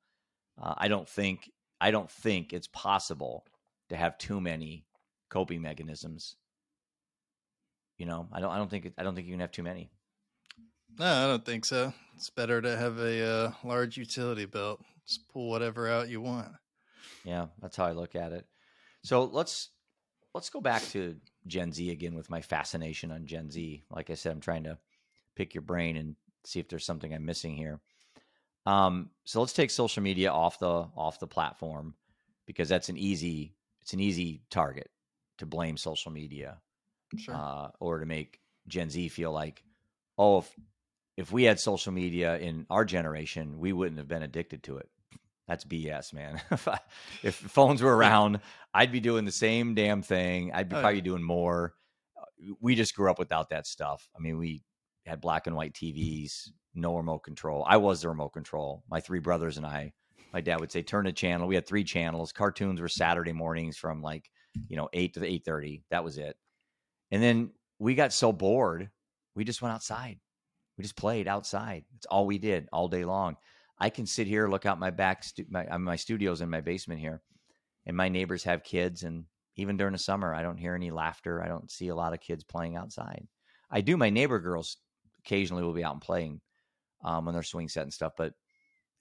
uh, 0.62 0.76
I 0.78 0.88
don't 0.88 1.10
think, 1.10 1.50
I 1.82 1.92
don't 1.92 2.10
think 2.10 2.54
it's 2.54 2.68
possible 2.68 3.44
to 3.90 3.98
have 3.98 4.18
too 4.18 4.40
many 4.40 4.86
coping 5.30 5.62
mechanisms 5.62 6.36
you 8.02 8.08
know, 8.08 8.28
I 8.34 8.40
don't 8.40 8.50
I 8.50 8.58
don't 8.58 8.68
think 8.68 8.92
I 8.98 9.04
don't 9.04 9.14
think 9.14 9.28
you 9.28 9.34
can 9.34 9.42
have 9.42 9.52
too 9.52 9.62
many. 9.62 9.92
No, 10.98 11.06
I 11.06 11.28
don't 11.28 11.46
think 11.46 11.66
so. 11.66 11.94
It's 12.16 12.32
better 12.32 12.60
to 12.60 12.76
have 12.76 12.98
a 12.98 13.24
uh, 13.24 13.52
large 13.64 13.96
utility 13.96 14.46
belt. 14.46 14.84
Just 15.06 15.30
pull 15.30 15.52
whatever 15.52 15.88
out 15.88 16.10
you 16.10 16.20
want. 16.20 16.48
Yeah, 17.24 17.46
that's 17.62 17.78
how 17.78 17.86
I 17.86 17.92
look 17.92 18.16
at 18.16 18.32
it. 18.32 18.48
So 19.04 19.26
let's 19.26 19.70
let's 20.34 20.50
go 20.50 20.60
back 20.60 20.82
to 20.90 21.16
Gen 21.46 21.72
Z 21.72 21.92
again 21.92 22.16
with 22.16 22.32
my 22.32 22.42
fascination 22.42 23.12
on 23.12 23.28
Gen 23.28 23.52
Z. 23.52 23.84
Like 23.92 24.10
I 24.10 24.16
said, 24.16 24.32
I'm 24.32 24.42
trying 24.42 24.64
to 24.64 24.80
pick 25.36 25.54
your 25.54 25.62
brain 25.62 25.96
and 25.96 26.16
see 26.44 26.60
if 26.60 26.68
there's 26.70 26.86
something 26.86 27.14
I'm 27.14 27.24
missing 27.24 27.56
here. 27.56 27.82
Um, 28.66 29.12
so 29.26 29.42
let's 29.42 29.54
take 29.54 29.70
social 29.70 30.02
media 30.02 30.32
off 30.32 30.58
the 30.58 30.88
off 30.98 31.20
the 31.20 31.28
platform 31.28 31.94
because 32.48 32.68
that's 32.68 32.90
an 32.90 32.98
easy 32.98 33.54
it's 33.84 33.94
an 33.94 34.00
easy 34.00 34.42
target 34.50 34.90
to 35.38 35.46
blame 35.46 35.78
social 35.78 36.12
media 36.12 36.58
sure. 37.18 37.36
uh, 37.36 37.70
or 37.80 38.00
to 38.00 38.06
make 38.06 38.40
Gen 38.68 38.90
Z 38.90 39.10
feel 39.10 39.32
like, 39.32 39.64
oh, 40.18 40.40
if 40.40 40.56
if 41.18 41.32
we 41.32 41.44
had 41.44 41.60
social 41.60 41.92
media 41.92 42.38
in 42.38 42.66
our 42.70 42.86
generation, 42.86 43.60
we 43.60 43.74
wouldn't 43.74 43.98
have 43.98 44.08
been 44.08 44.24
addicted 44.24 44.64
to 44.64 44.78
it. 44.78 44.90
That's 45.48 45.66
BS, 45.66 46.14
man. 46.14 46.42
if, 46.52 46.68
I, 46.68 46.80
if, 47.24 47.36
phones 47.36 47.82
were 47.82 47.96
around, 47.96 48.40
I'd 48.74 48.92
be 48.92 49.02
doing 49.02 49.26
the 49.26 49.32
same 49.32 49.76
damn 49.76 50.02
thing. 50.02 50.52
I'd 50.54 50.70
be 50.70 50.78
oh, 50.78 50.82
probably 50.82 51.00
yeah. 51.00 51.04
doing 51.04 51.24
more. 51.24 51.74
Uh, 52.18 52.54
we 52.62 52.76
just 52.76 52.96
grew 52.96 53.12
up 53.12 53.20
without 53.20 53.50
that 53.50 53.68
stuff. 53.68 54.10
I 54.16 54.20
mean, 54.20 54.38
we 54.38 54.64
had 55.06 55.20
black 55.20 55.48
and 55.48 55.56
white 55.56 55.74
TVs, 55.74 56.50
no 56.74 56.96
remote 56.96 57.20
control. 57.20 57.66
I 57.68 57.78
was 57.78 58.02
the 58.02 58.10
remote 58.10 58.30
control. 58.30 58.84
My 58.90 59.02
three 59.02 59.20
brothers 59.20 59.58
and 59.58 59.66
I, 59.66 59.94
my 60.32 60.42
dad 60.42 60.60
would 60.60 60.72
say, 60.72 60.82
turn 60.82 61.06
the 61.06 61.12
channel. 61.12 61.48
We 61.48 61.56
had 61.56 61.68
three 61.68 61.84
channels. 61.84 62.32
Cartoons 62.32 62.80
were 62.80 62.88
Saturday 62.88 63.34
mornings 63.34 63.78
from 63.78 64.02
like, 64.02 64.30
you 64.70 64.78
know, 64.78 64.90
8 64.94 65.16
to 65.16 65.20
8.30. 65.20 65.84
That 65.92 66.04
was 66.04 66.18
it. 66.18 66.38
And 67.12 67.22
then 67.22 67.52
we 67.80 67.96
got 67.96 68.14
so 68.14 68.32
bored, 68.32 68.90
we 69.36 69.44
just 69.44 69.62
went 69.62 69.74
outside. 69.74 70.20
We 70.78 70.84
just 70.84 70.96
played 70.96 71.28
outside. 71.28 71.84
It's 71.96 72.06
all 72.06 72.26
we 72.26 72.38
did 72.38 72.68
all 72.72 72.88
day 72.88 73.06
long. 73.06 73.38
I 73.78 73.90
can 73.90 74.06
sit 74.06 74.28
here, 74.28 74.48
look 74.48 74.66
out 74.66 74.80
my 74.80 74.92
back, 74.92 75.24
stu- 75.24 75.46
my, 75.50 75.66
uh, 75.68 75.80
my 75.80 75.96
studio's 75.96 76.42
in 76.42 76.50
my 76.50 76.62
basement 76.62 77.00
here, 77.00 77.22
and 77.86 77.98
my 77.98 78.10
neighbors 78.10 78.44
have 78.44 78.64
kids. 78.64 79.04
And 79.04 79.26
even 79.56 79.78
during 79.78 79.94
the 79.94 80.00
summer, 80.00 80.34
I 80.34 80.44
don't 80.44 80.58
hear 80.58 80.76
any 80.76 80.92
laughter. 80.92 81.44
I 81.44 81.48
don't 81.48 81.70
see 81.70 81.90
a 81.90 81.96
lot 81.96 82.14
of 82.14 82.22
kids 82.22 82.44
playing 82.44 82.76
outside. 82.76 83.28
I 83.70 83.82
do. 83.82 83.98
My 83.98 84.10
neighbor 84.10 84.40
girls 84.40 84.78
occasionally 85.26 85.64
will 85.64 85.74
be 85.74 85.84
out 85.84 85.94
and 85.94 86.02
playing 86.02 86.42
um, 87.04 87.28
on 87.28 87.34
their 87.34 87.44
swing 87.44 87.70
set 87.70 87.84
and 87.84 87.94
stuff, 87.94 88.14
but 88.18 88.34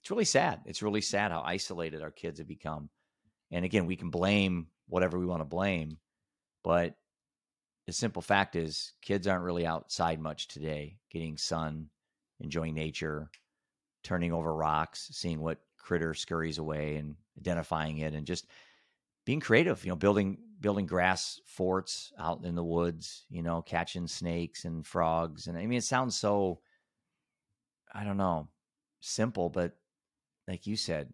it's 0.01 0.09
really 0.09 0.25
sad. 0.25 0.61
It's 0.65 0.81
really 0.81 1.01
sad 1.01 1.31
how 1.31 1.41
isolated 1.41 2.01
our 2.01 2.11
kids 2.11 2.39
have 2.39 2.47
become. 2.47 2.89
And 3.51 3.65
again, 3.65 3.85
we 3.85 3.95
can 3.95 4.09
blame 4.09 4.67
whatever 4.87 5.19
we 5.19 5.25
want 5.25 5.41
to 5.41 5.45
blame, 5.45 5.97
but 6.63 6.95
the 7.91 7.97
simple 7.97 8.21
fact 8.21 8.55
is 8.55 8.93
kids 9.01 9.27
aren't 9.27 9.43
really 9.43 9.65
outside 9.65 10.17
much 10.17 10.47
today, 10.47 10.95
getting 11.09 11.35
sun, 11.35 11.89
enjoying 12.39 12.73
nature, 12.73 13.29
turning 14.01 14.31
over 14.31 14.55
rocks, 14.55 15.09
seeing 15.11 15.41
what 15.41 15.59
critter 15.77 16.13
scurries 16.13 16.57
away 16.57 16.95
and 16.95 17.15
identifying 17.37 17.97
it 17.97 18.13
and 18.13 18.25
just 18.25 18.47
being 19.25 19.41
creative, 19.41 19.83
you 19.83 19.89
know, 19.89 19.97
building 19.97 20.37
building 20.61 20.85
grass 20.85 21.41
forts 21.45 22.13
out 22.17 22.45
in 22.45 22.55
the 22.55 22.63
woods, 22.63 23.25
you 23.29 23.43
know, 23.43 23.61
catching 23.61 24.07
snakes 24.07 24.63
and 24.63 24.87
frogs. 24.87 25.47
And 25.47 25.57
I 25.57 25.65
mean 25.65 25.79
it 25.79 25.83
sounds 25.83 26.15
so 26.15 26.61
I 27.93 28.05
don't 28.05 28.15
know, 28.15 28.47
simple, 29.01 29.49
but 29.49 29.75
like 30.47 30.65
you 30.65 30.77
said, 30.77 31.11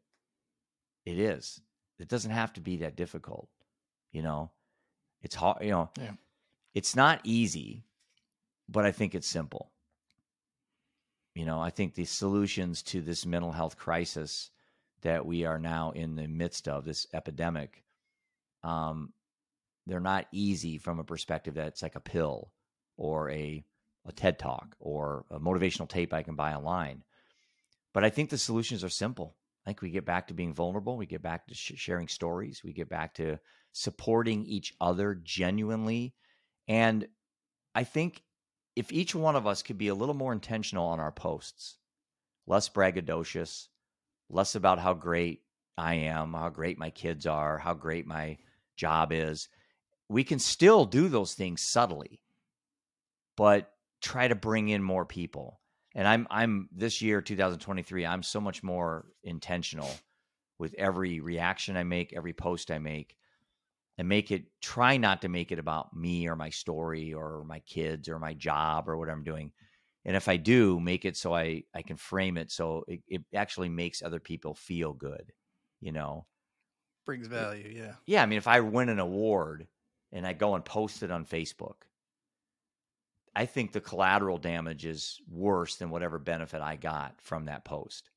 it 1.08 1.18
is. 1.18 1.60
It 1.98 2.08
doesn't 2.08 2.30
have 2.30 2.54
to 2.54 2.62
be 2.62 2.78
that 2.78 2.96
difficult, 2.96 3.50
you 4.12 4.22
know. 4.22 4.52
It's 5.24 5.34
hard, 5.34 5.64
you 5.64 5.72
know. 5.72 5.90
Yeah. 6.00 6.12
It's 6.74 6.96
not 6.96 7.22
easy, 7.24 7.86
but 8.70 8.86
I 8.86 8.92
think 8.92 9.16
it's 9.16 9.28
simple. 9.28 9.72
You 11.36 11.46
know, 11.46 11.62
I 11.62 11.70
think 11.70 11.94
the 11.94 12.06
solutions 12.06 12.82
to 12.84 13.02
this 13.02 13.26
mental 13.26 13.52
health 13.52 13.78
crisis 13.78 14.50
that 15.02 15.26
we 15.26 15.46
are 15.46 15.60
now 15.60 15.92
in 15.92 16.16
the 16.16 16.28
midst 16.28 16.68
of, 16.68 16.84
this 16.84 17.06
epidemic, 17.14 17.84
um, 18.64 19.14
they're 19.86 20.00
not 20.00 20.28
easy 20.32 20.78
from 20.78 21.00
a 21.00 21.04
perspective 21.04 21.54
that 21.56 21.68
it's 21.68 21.84
like 21.84 21.96
a 21.96 22.00
pill 22.00 22.52
or 22.98 23.30
a, 23.30 23.64
a 24.06 24.12
TED 24.12 24.40
talk 24.40 24.76
or 24.80 25.26
a 25.30 25.40
motivational 25.40 25.88
tape 25.88 26.14
I 26.14 26.24
can 26.24 26.36
buy 26.36 26.54
online. 26.54 27.04
But 27.94 28.04
I 28.04 28.10
think 28.10 28.30
the 28.30 28.38
solutions 28.38 28.84
are 28.84 28.90
simple. 28.90 29.36
I 29.66 29.70
think 29.70 29.82
we 29.82 29.90
get 29.92 30.06
back 30.06 30.28
to 30.28 30.34
being 30.34 30.54
vulnerable. 30.54 30.98
We 30.98 31.06
get 31.06 31.22
back 31.22 31.48
to 31.48 31.54
sh- 31.54 31.74
sharing 31.76 32.08
stories. 32.08 32.62
We 32.64 32.74
get 32.74 32.90
back 32.90 33.14
to 33.16 33.40
supporting 33.72 34.46
each 34.46 34.74
other 34.82 35.20
genuinely 35.24 36.14
and 36.68 37.08
I 37.74 37.84
think 37.84 38.24
if 38.76 38.92
each 38.92 39.16
one 39.16 39.36
of 39.36 39.48
us 39.48 39.64
could 39.64 39.78
be 39.78 39.88
a 39.88 39.96
little 39.96 40.16
more 40.16 40.34
intentional 40.34 40.88
on 40.88 41.00
our 41.00 41.12
posts, 41.12 41.78
less 42.46 42.70
braggadocious, 42.70 43.68
less 44.30 44.56
about 44.56 44.80
how 44.80 44.94
great 44.94 45.42
I 45.78 45.96
am, 45.96 46.34
how 46.34 46.50
great 46.50 46.78
my 46.78 46.90
kids 46.90 47.26
are, 47.26 47.58
how 47.58 47.74
great 47.74 48.06
my 48.06 48.38
job 48.76 49.12
is, 49.12 49.50
we 50.10 50.24
can 50.24 50.40
still 50.40 50.86
do 50.86 51.08
those 51.08 51.34
things 51.34 51.62
subtly, 51.62 52.22
but 53.36 53.72
try 54.02 54.28
to 54.28 54.36
bring 54.36 54.70
in 54.70 54.82
more 54.84 55.06
people. 55.06 55.60
And 55.96 56.08
I'm 56.08 56.28
I'm 56.30 56.70
this 56.72 57.02
year 57.02 57.22
2023, 57.22 58.06
I'm 58.06 58.24
so 58.24 58.40
much 58.40 58.64
more 58.64 59.06
intentional 59.24 59.90
with 60.60 60.76
every 60.78 61.20
reaction 61.20 61.78
I 61.78 61.84
make, 61.84 62.14
every 62.14 62.34
post 62.34 62.72
I 62.72 62.78
make 62.78 63.18
and 63.98 64.08
make 64.08 64.32
it 64.32 64.46
try 64.62 64.98
not 64.98 65.22
to 65.22 65.30
make 65.30 65.52
it 65.52 65.60
about 65.60 65.96
me 65.96 66.28
or 66.28 66.36
my 66.36 66.50
story 66.50 67.14
or 67.14 67.44
my 67.46 67.60
kids 67.60 68.08
or 68.10 68.20
my 68.20 68.34
job 68.34 68.88
or 68.88 68.98
what 68.98 69.10
I'm 69.10 69.24
doing. 69.24 69.52
And 70.06 70.16
if 70.16 70.28
I 70.28 70.38
do, 70.38 70.80
make 70.80 71.04
it 71.04 71.18
so 71.18 71.36
I 71.36 71.64
I 71.74 71.82
can 71.82 71.98
frame 71.98 72.38
it 72.38 72.52
so 72.52 72.86
it, 72.88 73.02
it 73.08 73.22
actually 73.34 73.70
makes 73.70 74.02
other 74.02 74.20
people 74.20 74.54
feel 74.54 74.94
good, 74.94 75.34
you 75.82 75.92
know. 75.92 76.26
Brings 77.06 77.28
value, 77.28 77.72
yeah. 77.74 77.94
Yeah, 78.06 78.24
I 78.24 78.26
mean 78.26 78.38
if 78.38 78.48
I 78.48 78.60
win 78.60 78.90
an 78.90 79.00
award 79.00 79.68
and 80.12 80.26
I 80.26 80.34
go 80.34 80.56
and 80.56 80.64
post 80.64 81.04
it 81.04 81.12
on 81.12 81.26
Facebook, 81.26 81.84
I 83.36 83.46
think 83.46 83.72
the 83.72 83.82
collateral 83.82 84.38
damage 84.38 84.86
is 84.86 85.22
worse 85.30 85.76
than 85.76 85.90
whatever 85.90 86.20
benefit 86.20 86.62
I 86.62 86.76
got 86.76 87.20
from 87.22 87.46
that 87.46 87.66
post. 87.66 88.10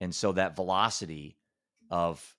And 0.00 0.14
so 0.14 0.32
that 0.32 0.56
velocity 0.56 1.36
of 1.90 2.34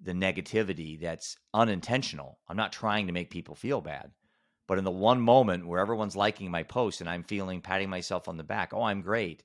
the 0.00 0.12
negativity 0.12 1.00
that's 1.00 1.36
unintentional. 1.54 2.38
I'm 2.48 2.56
not 2.56 2.72
trying 2.72 3.06
to 3.06 3.12
make 3.12 3.30
people 3.30 3.54
feel 3.54 3.80
bad. 3.80 4.12
But 4.66 4.78
in 4.78 4.84
the 4.84 4.90
one 4.90 5.20
moment 5.20 5.66
where 5.66 5.80
everyone's 5.80 6.14
liking 6.14 6.50
my 6.50 6.62
post 6.62 7.00
and 7.00 7.08
I'm 7.08 7.24
feeling 7.24 7.62
patting 7.62 7.88
myself 7.88 8.28
on 8.28 8.36
the 8.36 8.44
back, 8.44 8.74
oh, 8.74 8.82
I'm 8.82 9.00
great. 9.00 9.42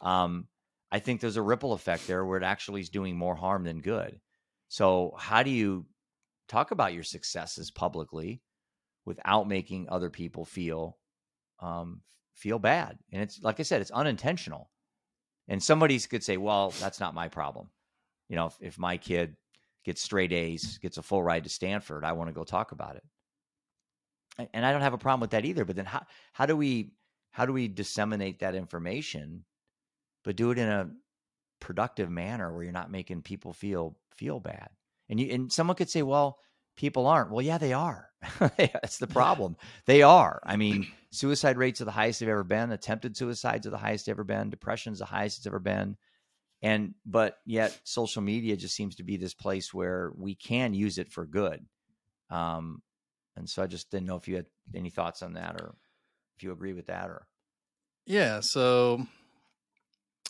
Um, 0.00 0.46
I 0.92 0.98
think 0.98 1.20
there's 1.20 1.36
a 1.36 1.42
ripple 1.42 1.72
effect 1.72 2.06
there 2.06 2.24
where 2.24 2.38
it 2.38 2.44
actually 2.44 2.82
is 2.82 2.90
doing 2.90 3.16
more 3.16 3.34
harm 3.34 3.64
than 3.64 3.80
good. 3.80 4.20
So, 4.68 5.14
how 5.18 5.42
do 5.42 5.50
you 5.50 5.86
talk 6.48 6.70
about 6.70 6.92
your 6.92 7.02
successes 7.02 7.70
publicly 7.70 8.42
without 9.04 9.48
making 9.48 9.88
other 9.88 10.10
people 10.10 10.44
feel 10.44 10.98
um, 11.60 12.02
feel 12.34 12.58
bad? 12.58 12.98
And 13.10 13.22
it's 13.22 13.42
like 13.42 13.60
I 13.60 13.64
said, 13.64 13.80
it's 13.80 13.90
unintentional. 13.90 14.70
And 15.48 15.62
somebody 15.62 15.98
could 16.00 16.22
say, 16.22 16.36
"Well, 16.36 16.70
that's 16.78 17.00
not 17.00 17.14
my 17.14 17.28
problem." 17.28 17.70
You 18.28 18.36
know, 18.36 18.46
if, 18.46 18.56
if 18.60 18.78
my 18.78 18.98
kid 18.98 19.36
gets 19.88 20.02
straight 20.02 20.34
A's, 20.34 20.76
gets 20.82 20.98
a 20.98 21.02
full 21.02 21.22
ride 21.22 21.44
to 21.44 21.50
Stanford, 21.50 22.04
I 22.04 22.12
want 22.12 22.28
to 22.28 22.34
go 22.34 22.44
talk 22.44 22.72
about 22.72 22.96
it. 22.96 23.02
And 24.52 24.64
I 24.64 24.70
don't 24.70 24.82
have 24.82 24.92
a 24.92 24.98
problem 24.98 25.22
with 25.22 25.30
that 25.30 25.46
either. 25.46 25.64
But 25.64 25.76
then 25.76 25.86
how 25.86 26.04
how 26.34 26.44
do 26.44 26.54
we 26.54 26.92
how 27.30 27.46
do 27.46 27.54
we 27.54 27.68
disseminate 27.68 28.40
that 28.40 28.54
information, 28.54 29.44
but 30.24 30.36
do 30.36 30.50
it 30.50 30.58
in 30.58 30.68
a 30.68 30.90
productive 31.58 32.10
manner 32.10 32.52
where 32.52 32.62
you're 32.62 32.72
not 32.72 32.90
making 32.90 33.22
people 33.22 33.54
feel 33.54 33.96
feel 34.14 34.40
bad? 34.40 34.68
And 35.08 35.18
you 35.18 35.32
and 35.32 35.50
someone 35.50 35.74
could 35.74 35.88
say, 35.88 36.02
well, 36.02 36.38
people 36.76 37.06
aren't. 37.06 37.30
Well, 37.30 37.44
yeah, 37.44 37.58
they 37.58 37.72
are. 37.72 38.10
That's 38.58 38.98
the 38.98 39.06
problem. 39.06 39.56
they 39.86 40.02
are. 40.02 40.40
I 40.44 40.56
mean, 40.56 40.86
suicide 41.12 41.56
rates 41.56 41.80
are 41.80 41.86
the 41.86 41.90
highest 41.90 42.20
they've 42.20 42.28
ever 42.28 42.44
been. 42.44 42.72
Attempted 42.72 43.16
suicides 43.16 43.66
are 43.66 43.70
the 43.70 43.78
highest 43.78 44.04
they've 44.04 44.12
ever 44.12 44.22
been. 44.22 44.50
Depression's 44.50 44.98
the 44.98 45.06
highest 45.06 45.38
it's 45.38 45.46
ever 45.46 45.58
been. 45.58 45.96
And 46.60 46.94
but 47.06 47.38
yet, 47.46 47.78
social 47.84 48.20
media 48.20 48.56
just 48.56 48.74
seems 48.74 48.96
to 48.96 49.04
be 49.04 49.16
this 49.16 49.34
place 49.34 49.72
where 49.72 50.10
we 50.16 50.34
can 50.34 50.74
use 50.74 50.98
it 50.98 51.12
for 51.12 51.24
good. 51.24 51.64
Um, 52.30 52.82
and 53.36 53.48
so 53.48 53.62
I 53.62 53.66
just 53.68 53.90
didn't 53.90 54.06
know 54.06 54.16
if 54.16 54.26
you 54.26 54.36
had 54.36 54.46
any 54.74 54.90
thoughts 54.90 55.22
on 55.22 55.34
that 55.34 55.60
or 55.60 55.76
if 56.36 56.42
you 56.42 56.50
agree 56.50 56.72
with 56.72 56.86
that 56.86 57.08
or. 57.08 57.26
Yeah. 58.06 58.40
So 58.40 59.06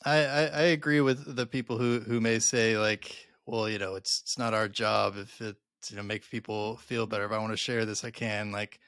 I, 0.05 0.19
I, 0.19 0.43
I 0.45 0.63
agree 0.63 1.01
with 1.01 1.35
the 1.35 1.47
people 1.47 1.79
who, 1.79 2.01
who 2.01 2.21
may 2.21 2.39
say 2.41 2.77
like, 2.77 3.17
well, 3.47 3.69
you 3.69 3.79
know, 3.79 3.95
it's, 3.95 4.21
it's 4.23 4.39
not 4.39 4.53
our 4.53 4.69
job 4.69 5.17
if 5.17 5.41
it, 5.41 5.57
you 5.89 5.97
know, 5.97 6.03
make 6.03 6.29
people 6.31 6.77
feel 6.77 7.07
better. 7.07 7.25
If 7.25 7.33
I 7.33 7.39
want 7.39 7.53
to 7.53 7.57
share 7.57 7.87
this, 7.87 8.05
I 8.05 8.11
can 8.11 8.53
like, 8.53 8.79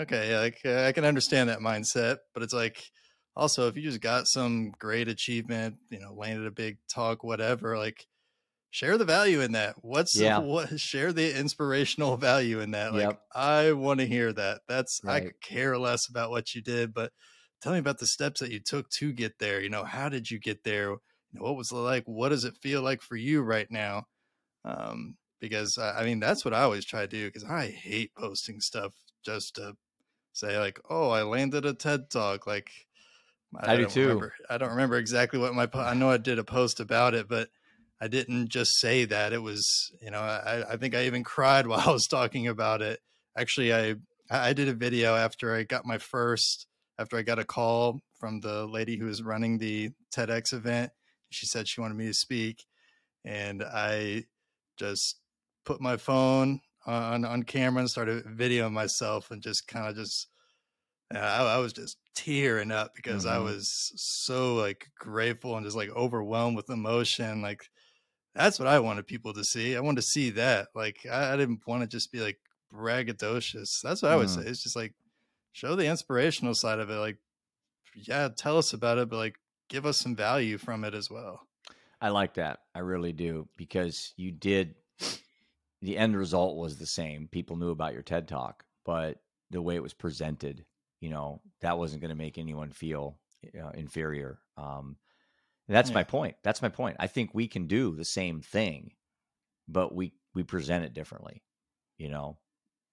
okay, 0.00 0.38
like 0.38 0.60
uh, 0.64 0.84
I 0.84 0.92
can 0.92 1.04
understand 1.04 1.50
that 1.50 1.58
mindset, 1.58 2.18
but 2.32 2.42
it's 2.42 2.54
like, 2.54 2.82
also 3.36 3.68
if 3.68 3.76
you 3.76 3.82
just 3.82 4.00
got 4.00 4.26
some 4.26 4.72
great 4.78 5.08
achievement, 5.08 5.76
you 5.90 6.00
know, 6.00 6.12
landed 6.12 6.46
a 6.46 6.50
big 6.50 6.78
talk, 6.92 7.22
whatever, 7.22 7.78
like 7.78 8.06
share 8.70 8.98
the 8.98 9.04
value 9.04 9.40
in 9.40 9.52
that. 9.52 9.76
What's 9.82 10.16
yeah. 10.16 10.38
what 10.38 10.78
share 10.80 11.12
the 11.12 11.38
inspirational 11.38 12.16
value 12.16 12.60
in 12.60 12.72
that? 12.72 12.92
Like 12.92 13.02
yep. 13.02 13.20
I 13.34 13.72
want 13.72 14.00
to 14.00 14.06
hear 14.06 14.32
that. 14.32 14.60
That's 14.68 15.00
right. 15.04 15.14
I 15.14 15.20
could 15.20 15.40
care 15.40 15.78
less 15.78 16.08
about 16.08 16.30
what 16.30 16.54
you 16.54 16.62
did, 16.62 16.92
but 16.92 17.12
tell 17.62 17.72
me 17.72 17.78
about 17.78 17.98
the 17.98 18.06
steps 18.06 18.40
that 18.40 18.52
you 18.52 18.60
took 18.60 18.88
to 18.90 19.12
get 19.12 19.38
there. 19.38 19.60
You 19.60 19.70
know, 19.70 19.84
how 19.84 20.08
did 20.08 20.30
you 20.30 20.38
get 20.38 20.64
there? 20.64 20.90
You 20.90 20.98
know, 21.34 21.42
what 21.42 21.56
was 21.56 21.72
it 21.72 21.76
like? 21.76 22.04
What 22.06 22.30
does 22.30 22.44
it 22.44 22.56
feel 22.62 22.82
like 22.82 23.02
for 23.02 23.16
you 23.16 23.42
right 23.42 23.70
now? 23.70 24.04
Um, 24.64 25.16
because 25.40 25.78
I, 25.78 26.00
I 26.00 26.04
mean, 26.04 26.20
that's 26.20 26.44
what 26.44 26.54
I 26.54 26.62
always 26.62 26.84
try 26.84 27.02
to 27.02 27.06
do 27.06 27.26
because 27.26 27.44
I 27.44 27.68
hate 27.68 28.14
posting 28.16 28.60
stuff 28.60 28.94
just 29.24 29.56
to 29.56 29.74
say 30.32 30.58
like, 30.58 30.80
oh, 30.88 31.10
I 31.10 31.22
landed 31.22 31.64
a 31.64 31.74
TED 31.74 32.10
talk. 32.10 32.46
Like, 32.46 32.70
I, 33.56 33.72
I 33.72 33.76
do 33.76 33.86
too. 33.86 34.02
Remember, 34.02 34.34
I 34.50 34.58
don't 34.58 34.70
remember 34.70 34.96
exactly 34.96 35.38
what 35.38 35.54
my, 35.54 35.68
I 35.74 35.94
know 35.94 36.10
I 36.10 36.18
did 36.18 36.38
a 36.38 36.44
post 36.44 36.80
about 36.80 37.14
it, 37.14 37.28
but 37.28 37.48
I 38.00 38.08
didn't 38.08 38.48
just 38.48 38.78
say 38.78 39.04
that. 39.06 39.32
It 39.32 39.42
was, 39.42 39.90
you 40.02 40.10
know, 40.10 40.20
I, 40.20 40.72
I 40.72 40.76
think 40.76 40.94
I 40.94 41.06
even 41.06 41.24
cried 41.24 41.66
while 41.66 41.80
I 41.80 41.90
was 41.90 42.06
talking 42.06 42.46
about 42.46 42.82
it. 42.82 43.00
Actually, 43.36 43.72
I 43.72 43.94
I 44.30 44.52
did 44.52 44.68
a 44.68 44.74
video 44.74 45.14
after 45.14 45.54
I 45.54 45.62
got 45.62 45.86
my 45.86 45.98
first, 45.98 46.66
after 46.98 47.16
I 47.16 47.22
got 47.22 47.38
a 47.38 47.44
call 47.44 48.00
from 48.18 48.40
the 48.40 48.66
lady 48.66 48.96
who 48.96 49.06
was 49.06 49.22
running 49.22 49.58
the 49.58 49.90
TEDx 50.14 50.52
event. 50.52 50.92
She 51.30 51.46
said 51.46 51.68
she 51.68 51.80
wanted 51.80 51.96
me 51.96 52.06
to 52.06 52.14
speak, 52.14 52.64
and 53.24 53.62
I 53.62 54.24
just 54.76 55.20
put 55.64 55.80
my 55.80 55.96
phone 55.96 56.60
on 56.86 57.24
on 57.24 57.42
camera 57.42 57.80
and 57.80 57.90
started 57.90 58.24
videoing 58.24 58.72
myself 58.72 59.30
and 59.30 59.42
just 59.42 59.66
kind 59.66 59.88
of 59.88 59.96
just 59.96 60.28
I, 61.12 61.18
I, 61.18 61.58
was 61.58 61.72
just 61.72 61.96
tearing 62.18 62.72
up 62.72 62.94
because 62.96 63.24
mm-hmm. 63.24 63.36
I 63.36 63.38
was 63.38 63.92
so 63.94 64.56
like 64.56 64.86
grateful 64.98 65.56
and 65.56 65.64
just 65.64 65.76
like 65.76 65.90
overwhelmed 65.90 66.56
with 66.56 66.68
emotion. 66.68 67.40
Like 67.40 67.62
that's 68.34 68.58
what 68.58 68.66
I 68.66 68.80
wanted 68.80 69.06
people 69.06 69.32
to 69.34 69.44
see. 69.44 69.76
I 69.76 69.80
wanted 69.80 70.00
to 70.00 70.08
see 70.08 70.30
that. 70.30 70.68
Like 70.74 70.98
I, 71.10 71.34
I 71.34 71.36
didn't 71.36 71.60
want 71.66 71.82
to 71.82 71.86
just 71.88 72.10
be 72.10 72.20
like 72.20 72.38
braggadocious. 72.74 73.80
That's 73.82 74.02
what 74.02 74.10
I 74.10 74.16
would 74.16 74.30
say. 74.30 74.40
Mm. 74.40 74.46
It's 74.48 74.62
just 74.62 74.74
like 74.76 74.94
show 75.52 75.76
the 75.76 75.86
inspirational 75.86 76.54
side 76.54 76.80
of 76.80 76.90
it. 76.90 76.96
Like, 76.96 77.18
yeah, 77.94 78.28
tell 78.36 78.58
us 78.58 78.72
about 78.72 78.98
it, 78.98 79.08
but 79.08 79.16
like 79.18 79.36
give 79.68 79.86
us 79.86 79.98
some 79.98 80.16
value 80.16 80.58
from 80.58 80.84
it 80.84 80.94
as 80.94 81.08
well. 81.08 81.40
I 82.00 82.08
like 82.08 82.34
that. 82.34 82.60
I 82.74 82.80
really 82.80 83.12
do 83.12 83.48
because 83.56 84.12
you 84.16 84.32
did. 84.32 84.74
The 85.80 85.96
end 85.96 86.16
result 86.16 86.56
was 86.56 86.76
the 86.76 86.86
same. 86.86 87.28
People 87.30 87.56
knew 87.56 87.70
about 87.70 87.92
your 87.92 88.02
TED 88.02 88.26
talk, 88.26 88.64
but 88.84 89.20
the 89.50 89.62
way 89.62 89.76
it 89.76 89.82
was 89.82 89.94
presented, 89.94 90.64
you 91.00 91.10
know, 91.10 91.40
that 91.60 91.78
wasn't 91.78 92.02
going 92.02 92.10
to 92.10 92.14
make 92.16 92.38
anyone 92.38 92.70
feel 92.70 93.18
uh, 93.60 93.70
inferior. 93.70 94.38
Um, 94.56 94.96
that's 95.68 95.90
yeah. 95.90 95.94
my 95.94 96.04
point. 96.04 96.36
That's 96.42 96.62
my 96.62 96.68
point. 96.68 96.96
I 96.98 97.06
think 97.06 97.30
we 97.32 97.46
can 97.46 97.66
do 97.66 97.94
the 97.94 98.04
same 98.04 98.40
thing, 98.40 98.92
but 99.68 99.94
we 99.94 100.12
we 100.34 100.42
present 100.42 100.84
it 100.84 100.94
differently. 100.94 101.42
You 101.98 102.08
know, 102.08 102.38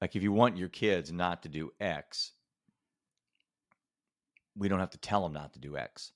like 0.02 0.16
if 0.16 0.24
you 0.24 0.32
want 0.32 0.58
your 0.58 0.70
kids 0.70 1.12
not 1.12 1.44
to 1.44 1.50
do 1.50 1.72
X, 1.80 2.32
we 4.58 4.68
don't 4.68 4.80
have 4.80 4.92
to 4.92 4.98
tell 4.98 5.24
them 5.24 5.34
not 5.34 5.54
to 5.54 5.60
do 5.60 5.78
X. 5.78 6.12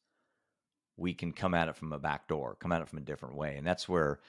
We 0.98 1.14
can 1.14 1.32
come 1.32 1.54
at 1.54 1.70
it 1.70 1.78
from 1.78 1.94
a 1.94 2.00
back 2.00 2.28
door, 2.28 2.58
come 2.60 2.74
at 2.74 2.82
it 2.82 2.90
from 2.90 3.00
a 3.00 3.04
different 3.04 3.36
way, 3.36 3.56
and 3.56 3.66
that's 3.66 3.88
where 3.88 4.20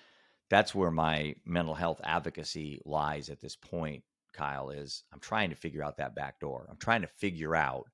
that's 0.51 0.75
where 0.75 0.91
my 0.91 1.35
mental 1.45 1.75
health 1.75 2.01
advocacy 2.05 2.81
lies 2.85 3.29
at 3.29 3.41
this 3.41 3.57
point. 3.57 4.03
Kyle 4.33 4.71
is 4.71 5.05
I'm 5.13 5.21
trying 5.21 5.51
to 5.51 5.57
figure 5.57 5.83
out 5.83 5.97
that 5.99 6.15
back 6.15 6.41
door. 6.41 6.67
I'm 6.71 6.79
trying 6.79 7.03
to 7.03 7.09
figure 7.09 7.55
out 7.55 7.87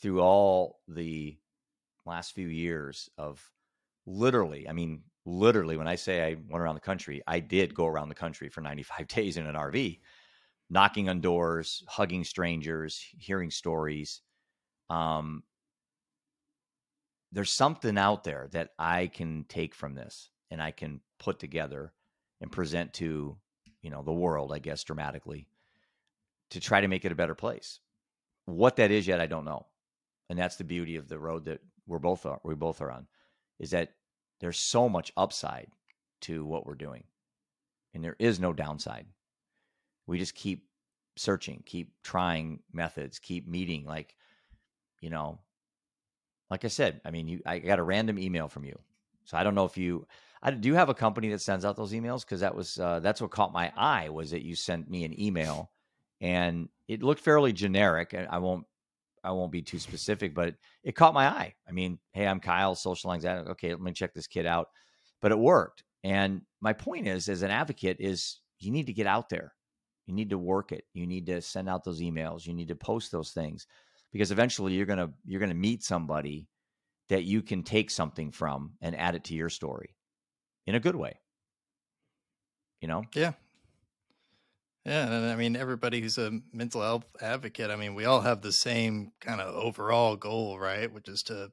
through 0.00 0.20
all 0.20 0.80
the 0.88 1.36
last 2.06 2.34
few 2.34 2.48
years 2.48 3.08
of 3.16 3.42
literally, 4.06 4.68
I 4.68 4.72
mean, 4.72 5.02
literally, 5.24 5.76
when 5.76 5.88
I 5.88 5.94
say 5.94 6.22
I 6.22 6.36
went 6.48 6.62
around 6.62 6.74
the 6.74 6.80
country, 6.80 7.22
I 7.26 7.40
did 7.40 7.74
go 7.74 7.86
around 7.86 8.08
the 8.08 8.14
country 8.14 8.48
for 8.48 8.60
95 8.60 9.06
days 9.08 9.36
in 9.36 9.46
an 9.46 9.54
RV, 9.54 10.00
knocking 10.70 11.08
on 11.08 11.20
doors, 11.20 11.82
hugging 11.88 12.24
strangers, 12.24 13.04
hearing 13.18 13.50
stories. 13.50 14.20
Um, 14.90 15.42
there's 17.32 17.50
something 17.50 17.98
out 17.98 18.24
there 18.24 18.48
that 18.52 18.70
I 18.78 19.08
can 19.08 19.44
take 19.48 19.74
from 19.74 19.94
this 19.94 20.30
and 20.50 20.62
I 20.62 20.70
can 20.70 21.00
put 21.18 21.40
together 21.40 21.92
and 22.40 22.52
present 22.52 22.92
to, 22.94 23.36
you 23.82 23.90
know, 23.90 24.02
the 24.02 24.12
world, 24.12 24.52
I 24.52 24.60
guess, 24.60 24.84
dramatically 24.84 25.48
to 26.50 26.60
try 26.60 26.80
to 26.80 26.88
make 26.88 27.04
it 27.04 27.12
a 27.12 27.16
better 27.16 27.34
place. 27.34 27.80
What 28.46 28.76
that 28.76 28.90
is 28.90 29.06
yet, 29.06 29.20
I 29.20 29.26
don't 29.26 29.44
know. 29.44 29.66
And 30.28 30.38
that's 30.38 30.56
the 30.56 30.64
beauty 30.64 30.96
of 30.96 31.08
the 31.08 31.18
road 31.18 31.46
that 31.46 31.60
we're 31.86 31.98
both 31.98 32.26
are, 32.26 32.40
we 32.44 32.54
both 32.54 32.80
are 32.80 32.90
on 32.90 33.06
is 33.58 33.70
that 33.70 33.92
there's 34.40 34.58
so 34.58 34.88
much 34.88 35.12
upside 35.16 35.68
to 36.22 36.44
what 36.44 36.66
we're 36.66 36.74
doing, 36.74 37.04
and 37.92 38.02
there 38.02 38.16
is 38.18 38.40
no 38.40 38.52
downside. 38.52 39.06
We 40.06 40.18
just 40.18 40.34
keep 40.34 40.66
searching, 41.16 41.62
keep 41.64 41.92
trying 42.02 42.60
methods, 42.72 43.18
keep 43.18 43.46
meeting. 43.46 43.84
Like, 43.84 44.16
you 45.00 45.10
know, 45.10 45.38
like 46.50 46.64
I 46.64 46.68
said, 46.68 47.00
I 47.04 47.10
mean, 47.10 47.28
you, 47.28 47.40
I 47.46 47.58
got 47.58 47.78
a 47.78 47.84
random 47.84 48.18
email 48.18 48.48
from 48.48 48.64
you, 48.64 48.78
so 49.24 49.36
I 49.36 49.44
don't 49.44 49.54
know 49.54 49.64
if 49.64 49.76
you. 49.76 50.06
I, 50.42 50.50
do 50.50 50.68
you 50.68 50.74
have 50.74 50.90
a 50.90 50.94
company 50.94 51.30
that 51.30 51.40
sends 51.40 51.64
out 51.64 51.76
those 51.76 51.92
emails? 51.92 52.20
Because 52.20 52.40
that 52.40 52.54
was 52.54 52.78
uh, 52.78 53.00
that's 53.00 53.20
what 53.20 53.30
caught 53.30 53.52
my 53.52 53.72
eye 53.76 54.08
was 54.10 54.30
that 54.32 54.44
you 54.44 54.54
sent 54.54 54.90
me 54.90 55.04
an 55.04 55.18
email, 55.18 55.70
and 56.20 56.68
it 56.88 57.02
looked 57.02 57.20
fairly 57.20 57.52
generic. 57.52 58.12
And 58.12 58.26
I 58.28 58.38
won't 58.38 58.64
I 59.22 59.30
won't 59.32 59.52
be 59.52 59.62
too 59.62 59.78
specific, 59.78 60.34
but 60.34 60.54
it 60.82 60.92
caught 60.92 61.14
my 61.14 61.26
eye. 61.26 61.54
I 61.66 61.72
mean, 61.72 61.98
hey, 62.12 62.26
I'm 62.26 62.40
Kyle, 62.40 62.74
social 62.74 63.12
anxiety. 63.12 63.48
Okay, 63.50 63.70
let 63.70 63.80
me 63.80 63.92
check 63.92 64.12
this 64.12 64.26
kid 64.26 64.46
out. 64.46 64.68
But 65.22 65.32
it 65.32 65.38
worked. 65.38 65.82
And 66.04 66.42
my 66.60 66.74
point 66.74 67.08
is, 67.08 67.28
as 67.30 67.42
an 67.42 67.50
advocate, 67.50 67.96
is 67.98 68.40
you 68.58 68.70
need 68.70 68.86
to 68.86 68.92
get 68.92 69.06
out 69.06 69.30
there. 69.30 69.54
You 70.06 70.14
need 70.14 70.28
to 70.30 70.38
work 70.38 70.72
it. 70.72 70.84
You 70.92 71.06
need 71.06 71.24
to 71.26 71.40
send 71.40 71.68
out 71.68 71.84
those 71.84 72.00
emails. 72.00 72.46
You 72.46 72.52
need 72.52 72.68
to 72.68 72.76
post 72.76 73.10
those 73.10 73.30
things 73.30 73.66
because 74.12 74.30
eventually 74.30 74.74
you're 74.74 74.86
gonna 74.86 75.10
you're 75.24 75.40
gonna 75.40 75.54
meet 75.54 75.82
somebody 75.82 76.46
that 77.08 77.24
you 77.24 77.42
can 77.42 77.62
take 77.62 77.90
something 77.90 78.30
from 78.30 78.72
and 78.82 78.96
add 78.96 79.14
it 79.14 79.24
to 79.24 79.34
your 79.34 79.48
story 79.48 79.96
in 80.66 80.74
a 80.74 80.80
good 80.80 80.96
way. 80.96 81.18
You 82.80 82.88
know? 82.88 83.04
Yeah, 83.14 83.32
yeah, 84.84 85.06
and 85.06 85.26
I 85.26 85.36
mean 85.36 85.56
everybody 85.56 86.00
who's 86.00 86.18
a 86.18 86.40
mental 86.52 86.82
health 86.82 87.04
advocate, 87.20 87.70
I 87.70 87.76
mean 87.76 87.94
we 87.94 88.04
all 88.04 88.20
have 88.20 88.42
the 88.42 88.52
same 88.52 89.12
kind 89.20 89.40
of 89.40 89.54
overall 89.54 90.16
goal, 90.16 90.58
right? 90.58 90.92
Which 90.92 91.08
is 91.08 91.22
to 91.24 91.50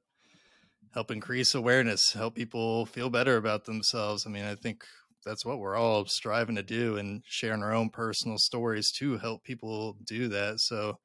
help 0.94 1.12
increase 1.12 1.56
awareness, 1.56 2.14
help 2.14 2.36
people 2.36 2.86
feel 2.86 3.10
better 3.10 3.38
about 3.38 3.66
themselves. 3.66 4.26
I 4.26 4.30
mean, 4.30 4.44
I 4.44 4.56
think 4.56 4.84
that's 5.26 5.46
what 5.46 5.60
we're 5.60 5.76
all 5.76 6.06
striving 6.06 6.56
to 6.56 6.64
do 6.64 6.98
and 6.98 7.24
sharing 7.26 7.64
our 7.64 7.74
own 7.74 7.90
personal 7.90 8.38
stories 8.38 8.92
to 8.94 9.18
help 9.18 9.44
people 9.44 9.98
do 10.06 10.28
that. 10.30 10.60
So 10.60 11.00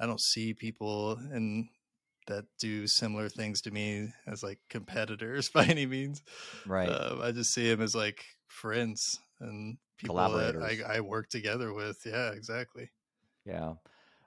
I 0.00 0.06
don't 0.06 0.20
see 0.20 0.54
people 0.54 1.18
in 1.32 1.68
that 2.26 2.44
do 2.58 2.86
similar 2.86 3.28
things 3.28 3.60
to 3.62 3.70
me 3.70 4.08
as 4.26 4.42
like 4.42 4.58
competitors 4.68 5.48
by 5.54 5.64
any 5.64 5.86
means. 5.86 6.22
Right. 6.66 6.88
Uh, 6.88 7.18
I 7.22 7.32
just 7.32 7.52
see 7.52 7.68
them 7.68 7.80
as 7.80 7.94
like 7.94 8.24
friends 8.48 9.20
and 9.40 9.78
people 9.98 10.16
Collaborators. 10.16 10.80
I, 10.86 10.96
I 10.96 11.00
work 11.00 11.28
together 11.28 11.74
with. 11.74 12.00
Yeah, 12.06 12.30
exactly. 12.30 12.90
Yeah. 13.44 13.74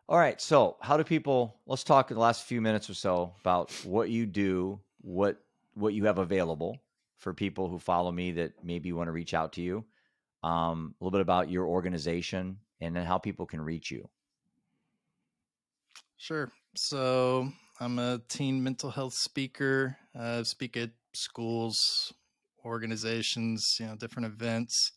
All 0.08 0.18
right. 0.18 0.40
So, 0.40 0.78
how 0.82 0.98
do 0.98 1.04
people? 1.04 1.56
Let's 1.66 1.84
talk 1.84 2.12
in 2.12 2.16
the 2.16 2.22
last 2.22 2.44
few 2.44 2.62
minutes 2.62 2.90
or 2.90 2.94
so 2.94 3.34
about 3.40 3.72
what 3.86 4.10
you 4.10 4.26
do, 4.26 4.80
what 5.02 5.42
what 5.74 5.94
you 5.94 6.06
have 6.06 6.18
available 6.18 6.78
for 7.18 7.34
people 7.34 7.70
who 7.70 7.80
follow 7.80 8.12
me 8.12 8.32
that 8.34 8.64
maybe 8.64 8.92
want 8.92 9.08
to 9.08 9.12
reach 9.12 9.34
out 9.34 9.54
to 9.54 9.62
you. 9.62 9.86
Um, 10.44 10.96
a 11.00 11.04
little 11.04 11.12
bit 11.12 11.22
about 11.22 11.50
your 11.50 11.66
organization, 11.66 12.58
and 12.82 12.96
then 12.96 13.06
how 13.06 13.18
people 13.18 13.46
can 13.46 13.62
reach 13.62 13.92
you. 13.92 14.10
Sure. 16.18 16.52
So 16.76 17.52
I'm 17.80 18.00
a 18.00 18.22
teen 18.28 18.64
mental 18.64 18.92
health 18.92 19.14
speaker. 19.14 19.98
I 20.16 20.44
speak 20.44 20.78
at 20.78 20.92
schools, 21.14 22.14
organizations, 22.66 23.78
you 23.80 23.88
know, 23.88 23.96
different 23.96 24.28
events. 24.28 24.92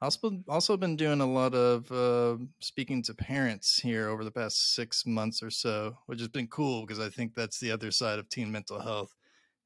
Also, 0.00 0.44
also 0.48 0.76
been 0.76 0.94
doing 0.94 1.20
a 1.20 1.26
lot 1.26 1.54
of 1.54 1.90
uh, 1.90 2.36
speaking 2.60 3.02
to 3.02 3.14
parents 3.14 3.80
here 3.80 4.08
over 4.08 4.22
the 4.22 4.30
past 4.30 4.74
six 4.74 5.04
months 5.04 5.42
or 5.42 5.50
so, 5.50 5.96
which 6.06 6.20
has 6.20 6.28
been 6.28 6.46
cool 6.46 6.82
because 6.82 7.00
I 7.00 7.08
think 7.08 7.34
that's 7.34 7.58
the 7.58 7.72
other 7.72 7.90
side 7.90 8.20
of 8.20 8.28
teen 8.28 8.52
mental 8.52 8.80
health 8.80 9.12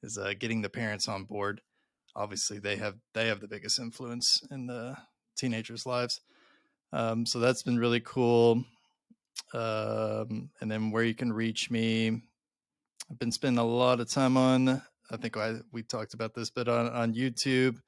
is 0.03 0.17
uh, 0.17 0.33
getting 0.39 0.63
the 0.63 0.71
parents 0.71 1.07
on 1.07 1.25
board. 1.25 1.61
Obviously, 2.17 2.59
they 2.59 2.77
have 2.77 2.95
they 3.13 3.29
have 3.29 3.41
the 3.41 3.49
biggest 3.49 3.79
influence 3.79 4.43
in 4.51 4.67
the 4.67 4.97
teenagers' 5.37 5.85
lives, 5.85 6.21
um, 6.95 7.27
so 7.27 7.39
that's 7.39 7.63
been 7.63 7.79
really 7.79 8.01
cool. 8.01 8.65
Um, 9.53 10.51
and 10.61 10.71
then 10.71 10.91
where 10.91 11.05
you 11.05 11.15
can 11.15 11.33
reach 11.33 11.71
me, 11.71 12.23
I've 13.11 13.19
been 13.19 13.33
spending 13.33 13.59
a 13.59 13.65
lot 13.65 14.01
of 14.01 14.11
time 14.11 14.39
on. 14.39 14.83
I 15.11 15.17
think 15.19 15.37
I, 15.37 15.57
we 15.73 15.83
talked 15.83 16.15
about 16.15 16.35
this, 16.35 16.49
but 16.49 16.69
on 16.69 16.89
on 16.89 17.15
YouTube, 17.15 17.79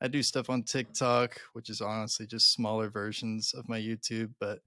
I 0.00 0.08
do 0.08 0.22
stuff 0.22 0.48
on 0.48 0.62
TikTok, 0.62 1.40
which 1.52 1.68
is 1.68 1.80
honestly 1.80 2.26
just 2.26 2.52
smaller 2.52 2.88
versions 2.88 3.52
of 3.54 3.68
my 3.68 3.78
YouTube. 3.78 4.32
But 4.40 4.60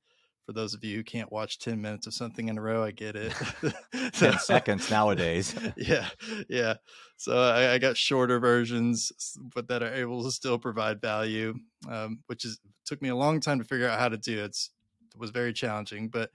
for 0.46 0.54
those 0.54 0.74
of 0.74 0.84
you 0.84 0.98
who 0.98 1.04
can't 1.04 1.32
watch 1.32 1.60
10 1.60 1.82
minutes 1.82 2.06
of 2.06 2.14
something 2.14 2.50
in 2.50 2.58
a 2.58 2.62
row, 2.62 2.84
I 2.84 2.92
get 2.92 3.16
it. 3.16 3.34
10 4.14 4.40
seconds 4.40 4.92
nowadays. 4.92 5.56
yeah. 5.78 6.08
Yeah. 6.50 6.76
So 7.18 7.38
I, 7.38 7.74
I, 7.74 7.78
got 7.78 7.98
shorter 7.98 8.40
versions, 8.40 9.12
but 9.56 9.68
that 9.70 9.82
are 9.82 9.94
able 9.94 10.24
to 10.24 10.32
still 10.32 10.60
provide 10.60 11.02
value, 11.02 11.56
um, 11.90 12.20
which 12.28 12.46
is 12.46 12.60
took 12.86 13.02
me 13.02 13.10
a 13.10 13.16
long 13.16 13.40
time 13.40 13.60
to 13.60 13.66
figure 13.66 13.88
out 13.88 14.00
how 14.00 14.10
to 14.10 14.18
do. 14.18 14.44
It's, 14.44 14.72
it 15.14 15.20
was 15.20 15.30
very 15.30 15.54
challenging, 15.54 16.10
but 16.10 16.32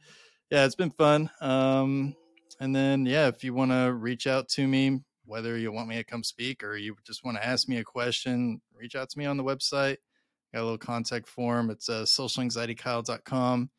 yeah, 0.50 0.64
it's 0.64 0.74
been 0.74 0.90
fun. 0.90 1.30
Um, 1.40 2.16
and 2.60 2.74
then, 2.74 3.06
yeah, 3.06 3.28
if 3.28 3.44
you 3.44 3.52
want 3.54 3.70
to 3.70 3.92
reach 3.92 4.26
out 4.26 4.48
to 4.50 4.66
me, 4.66 5.00
whether 5.28 5.56
you 5.58 5.70
want 5.70 5.88
me 5.88 5.96
to 5.96 6.04
come 6.04 6.24
speak 6.24 6.64
or 6.64 6.76
you 6.76 6.96
just 7.06 7.24
want 7.24 7.36
to 7.36 7.46
ask 7.46 7.68
me 7.68 7.76
a 7.76 7.84
question, 7.84 8.60
reach 8.74 8.96
out 8.96 9.10
to 9.10 9.18
me 9.18 9.26
on 9.26 9.36
the 9.36 9.44
website. 9.44 9.98
Got 10.54 10.62
a 10.62 10.64
little 10.64 10.78
contact 10.78 11.28
form. 11.28 11.70
It's 11.70 11.88
uh, 11.88 12.06
socialanxietykyle.com. 12.18 13.70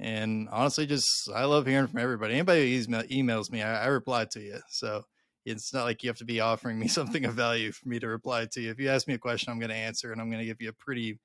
And 0.00 0.48
honestly, 0.50 0.86
just 0.86 1.30
I 1.34 1.44
love 1.44 1.66
hearing 1.66 1.86
from 1.86 2.00
everybody. 2.00 2.34
Anybody 2.34 2.76
who 2.76 2.84
emails 2.84 3.50
me, 3.50 3.62
I, 3.62 3.84
I 3.84 3.86
reply 3.86 4.26
to 4.32 4.40
you. 4.40 4.58
So 4.68 5.04
it's 5.44 5.72
not 5.72 5.84
like 5.84 6.02
you 6.02 6.10
have 6.10 6.18
to 6.18 6.24
be 6.24 6.40
offering 6.40 6.78
me 6.78 6.88
something 6.88 7.24
of 7.24 7.34
value 7.34 7.72
for 7.72 7.88
me 7.88 8.00
to 8.00 8.08
reply 8.08 8.46
to 8.52 8.60
you. 8.60 8.70
If 8.70 8.80
you 8.80 8.88
ask 8.90 9.06
me 9.06 9.14
a 9.14 9.18
question, 9.18 9.52
I'm 9.52 9.60
going 9.60 9.70
to 9.70 9.76
answer, 9.76 10.12
and 10.12 10.20
I'm 10.20 10.30
going 10.30 10.40
to 10.40 10.46
give 10.46 10.60
you 10.60 10.70
a 10.70 10.84
pretty 10.84 11.18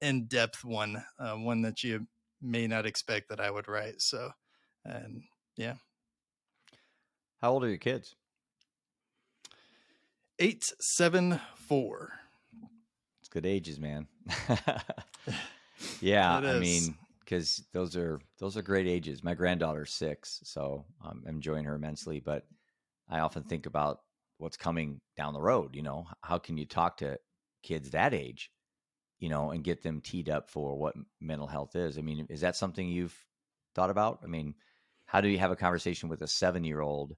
in-depth 0.00 0.64
one, 0.64 1.02
uh, 1.18 1.34
one 1.34 1.62
that 1.62 1.82
you 1.82 2.06
may 2.42 2.66
not 2.66 2.86
expect 2.86 3.28
that 3.28 3.40
I 3.40 3.50
would 3.50 3.68
write. 3.68 4.00
So, 4.00 4.30
and 4.84 5.22
yeah. 5.56 5.74
How 7.40 7.52
old 7.52 7.64
are 7.64 7.68
your 7.68 7.78
kids? 7.78 8.16
Eight, 10.42 10.72
seven, 10.80 11.38
four. 11.54 12.14
It's 13.20 13.28
good 13.28 13.44
ages, 13.44 13.78
man. 13.78 14.06
yeah, 16.00 16.34
I 16.34 16.58
mean, 16.58 16.96
because 17.18 17.62
those 17.74 17.94
are 17.94 18.18
those 18.38 18.56
are 18.56 18.62
great 18.62 18.86
ages. 18.86 19.22
My 19.22 19.34
granddaughter's 19.34 19.92
six, 19.92 20.40
so 20.44 20.86
I'm 21.04 21.22
enjoying 21.26 21.64
her 21.64 21.74
immensely. 21.74 22.20
But 22.20 22.46
I 23.06 23.18
often 23.20 23.42
think 23.42 23.66
about 23.66 24.00
what's 24.38 24.56
coming 24.56 25.02
down 25.14 25.34
the 25.34 25.42
road. 25.42 25.76
You 25.76 25.82
know, 25.82 26.06
how 26.22 26.38
can 26.38 26.56
you 26.56 26.64
talk 26.64 26.96
to 26.96 27.18
kids 27.62 27.90
that 27.90 28.14
age, 28.14 28.50
you 29.18 29.28
know, 29.28 29.50
and 29.50 29.62
get 29.62 29.82
them 29.82 30.00
teed 30.00 30.30
up 30.30 30.48
for 30.48 30.74
what 30.74 30.94
mental 31.20 31.48
health 31.48 31.76
is? 31.76 31.98
I 31.98 32.00
mean, 32.00 32.26
is 32.30 32.40
that 32.40 32.56
something 32.56 32.88
you've 32.88 33.26
thought 33.74 33.90
about? 33.90 34.20
I 34.24 34.26
mean, 34.26 34.54
how 35.04 35.20
do 35.20 35.28
you 35.28 35.36
have 35.36 35.50
a 35.50 35.56
conversation 35.56 36.08
with 36.08 36.22
a 36.22 36.26
seven 36.26 36.64
year 36.64 36.80
old 36.80 37.14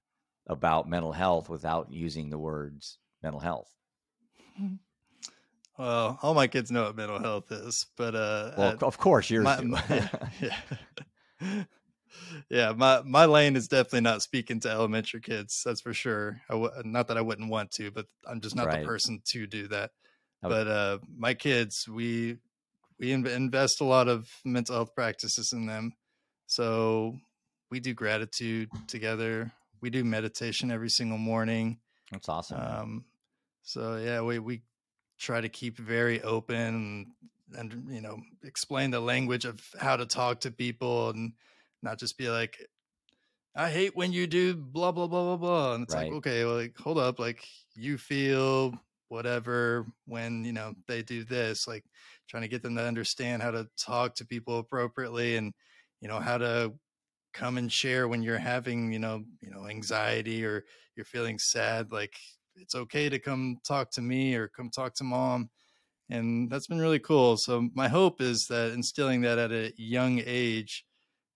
about 0.47 0.89
mental 0.89 1.13
health 1.13 1.47
without 1.47 1.89
using 1.89 2.29
the 2.29 2.37
words 2.37 2.97
mental 3.23 3.39
health? 3.39 3.69
Well, 5.77 6.19
all 6.21 6.33
my 6.33 6.47
kids 6.47 6.69
know 6.69 6.83
what 6.83 6.95
mental 6.95 7.19
health 7.19 7.51
is, 7.51 7.87
but 7.97 8.13
uh, 8.13 8.51
well, 8.57 8.77
of 8.81 8.97
course, 8.97 9.29
yours 9.29 9.45
my, 9.45 9.61
my, 9.61 9.83
yeah, 9.89 10.07
yeah. 10.41 11.63
yeah, 12.49 12.73
my 12.73 13.01
my 13.03 13.25
lane 13.25 13.55
is 13.55 13.67
definitely 13.67 14.01
not 14.01 14.21
speaking 14.21 14.59
to 14.61 14.69
elementary 14.69 15.21
kids. 15.21 15.63
That's 15.65 15.81
for 15.81 15.93
sure. 15.93 16.41
I 16.49 16.53
w- 16.53 16.71
not 16.83 17.07
that 17.07 17.17
I 17.17 17.21
wouldn't 17.21 17.49
want 17.49 17.71
to, 17.71 17.89
but 17.89 18.05
I'm 18.27 18.39
just 18.39 18.55
not 18.55 18.67
right. 18.67 18.81
the 18.81 18.85
person 18.85 19.21
to 19.25 19.47
do 19.47 19.67
that. 19.69 19.91
Okay. 20.43 20.53
But 20.53 20.67
uh, 20.67 20.97
my 21.17 21.33
kids, 21.33 21.87
we 21.87 22.37
we 22.99 23.11
invest 23.11 23.81
a 23.81 23.85
lot 23.85 24.07
of 24.07 24.29
mental 24.45 24.75
health 24.75 24.93
practices 24.93 25.53
in 25.53 25.65
them. 25.65 25.93
So 26.45 27.17
we 27.71 27.79
do 27.79 27.95
gratitude 27.95 28.69
together. 28.87 29.51
We 29.81 29.89
do 29.89 30.03
meditation 30.03 30.69
every 30.69 30.89
single 30.89 31.17
morning. 31.17 31.79
That's 32.11 32.29
awesome. 32.29 32.59
Um, 32.59 33.05
so 33.63 33.97
yeah, 33.97 34.21
we 34.21 34.39
we 34.39 34.61
try 35.19 35.41
to 35.41 35.49
keep 35.49 35.77
very 35.77 36.21
open 36.21 37.13
and, 37.55 37.85
you 37.87 38.01
know 38.01 38.19
explain 38.43 38.89
the 38.89 38.99
language 38.99 39.45
of 39.45 39.61
how 39.79 39.95
to 39.95 40.07
talk 40.07 40.39
to 40.39 40.49
people 40.49 41.09
and 41.09 41.33
not 41.83 41.99
just 41.99 42.17
be 42.17 42.27
like 42.27 42.57
I 43.55 43.69
hate 43.69 43.95
when 43.95 44.11
you 44.11 44.25
do 44.25 44.55
blah 44.55 44.91
blah 44.91 45.07
blah 45.07 45.23
blah 45.23 45.37
blah. 45.37 45.73
And 45.75 45.83
it's 45.83 45.93
right. 45.93 46.05
like, 46.05 46.13
okay, 46.17 46.43
well, 46.45 46.55
like 46.55 46.75
hold 46.77 46.97
up, 46.97 47.19
like 47.19 47.45
you 47.75 47.97
feel 47.97 48.73
whatever 49.09 49.85
when 50.07 50.43
you 50.43 50.53
know 50.53 50.73
they 50.87 51.03
do 51.03 51.23
this, 51.23 51.67
like 51.67 51.83
trying 52.27 52.41
to 52.41 52.49
get 52.49 52.63
them 52.63 52.75
to 52.75 52.83
understand 52.83 53.43
how 53.43 53.51
to 53.51 53.67
talk 53.77 54.15
to 54.15 54.25
people 54.25 54.57
appropriately 54.57 55.35
and 55.35 55.53
you 56.01 56.07
know 56.07 56.19
how 56.19 56.37
to 56.37 56.73
come 57.33 57.57
and 57.57 57.71
share 57.71 58.07
when 58.07 58.23
you're 58.23 58.37
having 58.37 58.91
you 58.91 58.99
know 58.99 59.23
you 59.41 59.49
know 59.51 59.67
anxiety 59.67 60.45
or 60.45 60.63
you're 60.95 61.05
feeling 61.05 61.39
sad 61.39 61.91
like 61.91 62.15
it's 62.55 62.75
okay 62.75 63.09
to 63.09 63.19
come 63.19 63.57
talk 63.65 63.91
to 63.91 64.01
me 64.01 64.35
or 64.35 64.47
come 64.47 64.69
talk 64.69 64.93
to 64.95 65.03
mom 65.03 65.49
and 66.09 66.49
that's 66.49 66.67
been 66.67 66.79
really 66.79 66.99
cool 66.99 67.37
so 67.37 67.69
my 67.73 67.87
hope 67.87 68.21
is 68.21 68.47
that 68.47 68.71
instilling 68.71 69.21
that 69.21 69.37
at 69.37 69.51
a 69.51 69.73
young 69.77 70.21
age 70.25 70.85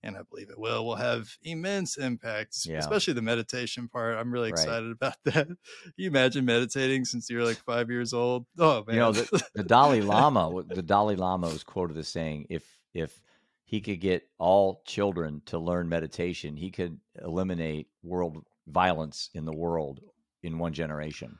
and 0.03 0.15
i 0.15 0.21
believe 0.29 0.49
it 0.49 0.59
will 0.59 0.85
will 0.85 0.95
have 0.95 1.29
immense 1.43 1.97
impacts 1.97 2.65
yeah. 2.65 2.77
especially 2.77 3.13
the 3.13 3.21
meditation 3.21 3.87
part 3.87 4.17
i'm 4.17 4.31
really 4.31 4.49
excited 4.49 4.87
right. 4.87 4.91
about 4.91 5.15
that 5.25 5.47
you 5.95 6.07
imagine 6.07 6.45
meditating 6.45 7.05
since 7.05 7.29
you 7.29 7.37
were 7.37 7.45
like 7.45 7.57
five 7.57 7.89
years 7.89 8.13
old 8.13 8.45
oh 8.59 8.83
man 8.85 8.95
you 8.95 9.01
know 9.01 9.11
the, 9.11 9.43
the 9.55 9.63
dalai 9.63 10.01
lama 10.01 10.63
the 10.69 10.81
dalai 10.81 11.15
lama 11.15 11.47
was 11.47 11.63
quoted 11.63 11.97
as 11.97 12.07
saying 12.07 12.45
if 12.49 12.63
if 12.93 13.21
he 13.65 13.81
could 13.81 13.99
get 13.99 14.23
all 14.37 14.81
children 14.85 15.41
to 15.45 15.57
learn 15.57 15.89
meditation 15.89 16.55
he 16.55 16.71
could 16.71 16.99
eliminate 17.23 17.87
world 18.03 18.43
violence 18.67 19.29
in 19.33 19.45
the 19.45 19.55
world 19.55 20.01
in 20.47 20.57
one 20.57 20.73
generation. 20.73 21.37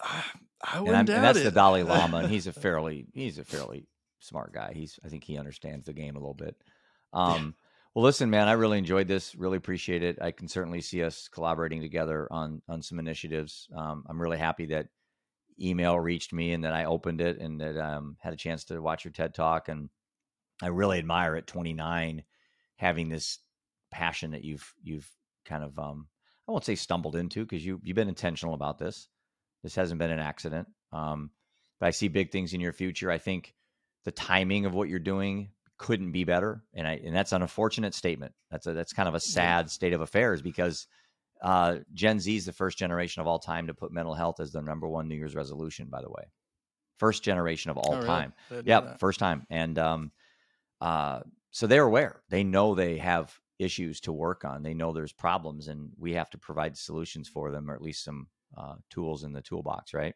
I 0.00 0.80
wouldn't 0.80 0.96
and, 0.96 1.10
and 1.10 1.24
that's 1.24 1.38
it. 1.38 1.44
the 1.44 1.50
Dalai 1.50 1.82
Lama, 1.84 2.18
and 2.18 2.30
he's 2.30 2.46
a 2.46 2.52
fairly 2.52 3.06
he's 3.14 3.38
a 3.38 3.44
fairly 3.44 3.86
smart 4.18 4.52
guy. 4.52 4.72
He's 4.74 4.98
I 5.04 5.08
think 5.08 5.24
he 5.24 5.38
understands 5.38 5.86
the 5.86 5.92
game 5.92 6.16
a 6.16 6.18
little 6.18 6.34
bit. 6.34 6.56
Um, 7.12 7.54
well, 7.94 8.04
listen, 8.04 8.28
man, 8.28 8.48
I 8.48 8.52
really 8.52 8.78
enjoyed 8.78 9.06
this. 9.06 9.34
Really 9.36 9.56
appreciate 9.56 10.02
it. 10.02 10.18
I 10.20 10.32
can 10.32 10.48
certainly 10.48 10.80
see 10.80 11.04
us 11.04 11.28
collaborating 11.28 11.80
together 11.80 12.26
on 12.30 12.60
on 12.68 12.82
some 12.82 12.98
initiatives. 12.98 13.68
Um, 13.74 14.04
I'm 14.08 14.20
really 14.20 14.38
happy 14.38 14.66
that 14.66 14.88
email 15.60 15.98
reached 15.98 16.32
me 16.32 16.52
and 16.52 16.64
that 16.64 16.72
I 16.72 16.86
opened 16.86 17.20
it 17.20 17.38
and 17.38 17.60
that 17.60 17.78
um, 17.78 18.16
had 18.20 18.32
a 18.32 18.36
chance 18.36 18.64
to 18.64 18.80
watch 18.80 19.04
your 19.04 19.12
TED 19.12 19.34
talk. 19.34 19.68
And 19.68 19.88
I 20.60 20.68
really 20.68 20.98
admire 20.98 21.36
at 21.36 21.46
29 21.46 22.24
having 22.76 23.08
this 23.08 23.38
passion 23.90 24.32
that 24.32 24.42
you've 24.44 24.74
you've 24.82 25.08
kind 25.44 25.62
of 25.62 25.78
um, 25.78 26.08
I 26.48 26.52
won't 26.52 26.64
say 26.64 26.74
stumbled 26.74 27.16
into 27.16 27.44
because 27.44 27.64
you 27.64 27.80
you've 27.82 27.96
been 27.96 28.08
intentional 28.08 28.54
about 28.54 28.78
this. 28.78 29.08
This 29.62 29.74
hasn't 29.74 29.98
been 29.98 30.10
an 30.10 30.18
accident. 30.18 30.68
Um, 30.92 31.30
but 31.80 31.86
I 31.86 31.90
see 31.90 32.08
big 32.08 32.30
things 32.30 32.52
in 32.52 32.60
your 32.60 32.72
future. 32.72 33.10
I 33.10 33.18
think 33.18 33.54
the 34.04 34.12
timing 34.12 34.66
of 34.66 34.74
what 34.74 34.88
you're 34.88 34.98
doing 34.98 35.50
couldn't 35.78 36.12
be 36.12 36.24
better, 36.24 36.62
and 36.72 36.86
I 36.86 37.00
and 37.04 37.14
that's 37.14 37.32
an 37.32 37.42
unfortunate 37.42 37.94
statement. 37.94 38.32
That's 38.50 38.66
a 38.66 38.72
that's 38.72 38.92
kind 38.92 39.08
of 39.08 39.14
a 39.14 39.20
sad 39.20 39.70
state 39.70 39.92
of 39.92 40.00
affairs 40.00 40.42
because 40.42 40.86
uh, 41.42 41.78
Gen 41.92 42.20
Z 42.20 42.36
is 42.36 42.46
the 42.46 42.52
first 42.52 42.78
generation 42.78 43.20
of 43.20 43.26
all 43.26 43.38
time 43.38 43.66
to 43.66 43.74
put 43.74 43.92
mental 43.92 44.14
health 44.14 44.40
as 44.40 44.52
their 44.52 44.62
number 44.62 44.88
one 44.88 45.08
New 45.08 45.16
Year's 45.16 45.34
resolution. 45.34 45.88
By 45.90 46.02
the 46.02 46.10
way, 46.10 46.24
first 46.98 47.22
generation 47.22 47.70
of 47.70 47.78
all 47.78 47.94
oh, 47.94 48.04
time. 48.04 48.34
Really? 48.50 48.64
Yeah, 48.66 48.96
first 48.96 49.18
time, 49.18 49.46
and 49.50 49.78
um, 49.78 50.12
uh, 50.80 51.20
so 51.50 51.66
they're 51.66 51.84
aware. 51.84 52.20
They 52.28 52.44
know 52.44 52.74
they 52.74 52.98
have 52.98 53.36
issues 53.58 54.00
to 54.00 54.12
work 54.12 54.44
on. 54.44 54.62
They 54.62 54.74
know 54.74 54.92
there's 54.92 55.12
problems, 55.12 55.68
and 55.68 55.90
we 55.98 56.12
have 56.14 56.30
to 56.30 56.38
provide 56.38 56.76
solutions 56.76 57.28
for 57.28 57.50
them, 57.50 57.70
or 57.70 57.74
at 57.74 57.82
least 57.82 58.04
some 58.04 58.28
uh, 58.56 58.76
tools 58.90 59.24
in 59.24 59.32
the 59.32 59.42
toolbox, 59.42 59.94
right? 59.94 60.14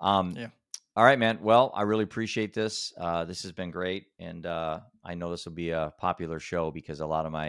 Um, 0.00 0.34
Yeah. 0.36 0.48
All 0.96 1.04
right, 1.04 1.18
man. 1.18 1.38
Well, 1.40 1.70
I 1.74 1.82
really 1.82 2.04
appreciate 2.04 2.52
this. 2.52 2.92
Uh, 2.98 3.24
this 3.24 3.42
has 3.44 3.52
been 3.52 3.70
great, 3.70 4.06
and 4.18 4.44
uh, 4.44 4.80
I 5.04 5.14
know 5.14 5.30
this 5.30 5.44
will 5.44 5.52
be 5.52 5.70
a 5.70 5.92
popular 5.98 6.40
show 6.40 6.70
because 6.70 7.00
a 7.00 7.06
lot 7.06 7.26
of 7.26 7.32
my 7.32 7.48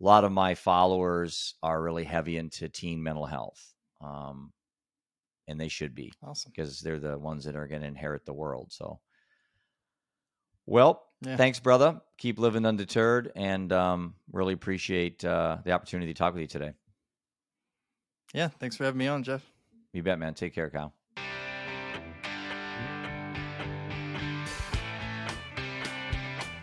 a 0.00 0.04
lot 0.04 0.24
of 0.24 0.32
my 0.32 0.54
followers 0.54 1.54
are 1.62 1.82
really 1.82 2.04
heavy 2.04 2.36
into 2.38 2.68
teen 2.68 3.02
mental 3.02 3.26
health, 3.26 3.74
um, 4.00 4.52
and 5.48 5.60
they 5.60 5.68
should 5.68 5.94
be 5.94 6.12
Awesome. 6.22 6.50
because 6.54 6.80
they're 6.80 6.98
the 6.98 7.18
ones 7.18 7.44
that 7.44 7.56
are 7.56 7.68
going 7.68 7.82
to 7.82 7.88
inherit 7.88 8.24
the 8.24 8.34
world. 8.34 8.72
So, 8.72 9.00
well, 10.66 11.02
Yeah. 11.22 11.36
thanks, 11.36 11.60
brother. 11.60 12.00
Keep 12.18 12.38
living 12.38 12.64
undeterred, 12.66 13.32
and 13.36 13.72
um, 13.72 14.14
really 14.32 14.54
appreciate 14.54 15.24
uh, 15.24 15.58
the 15.64 15.72
opportunity 15.72 16.12
to 16.12 16.18
talk 16.18 16.34
with 16.34 16.40
you 16.42 16.46
today. 16.48 16.72
Yeah. 18.34 18.48
Thanks 18.48 18.76
for 18.76 18.84
having 18.84 18.98
me 18.98 19.06
on, 19.06 19.22
Jeff. 19.22 19.42
You 19.92 20.02
bet, 20.02 20.18
man. 20.18 20.34
Take 20.34 20.54
care, 20.54 20.68
Kyle. 20.70 20.92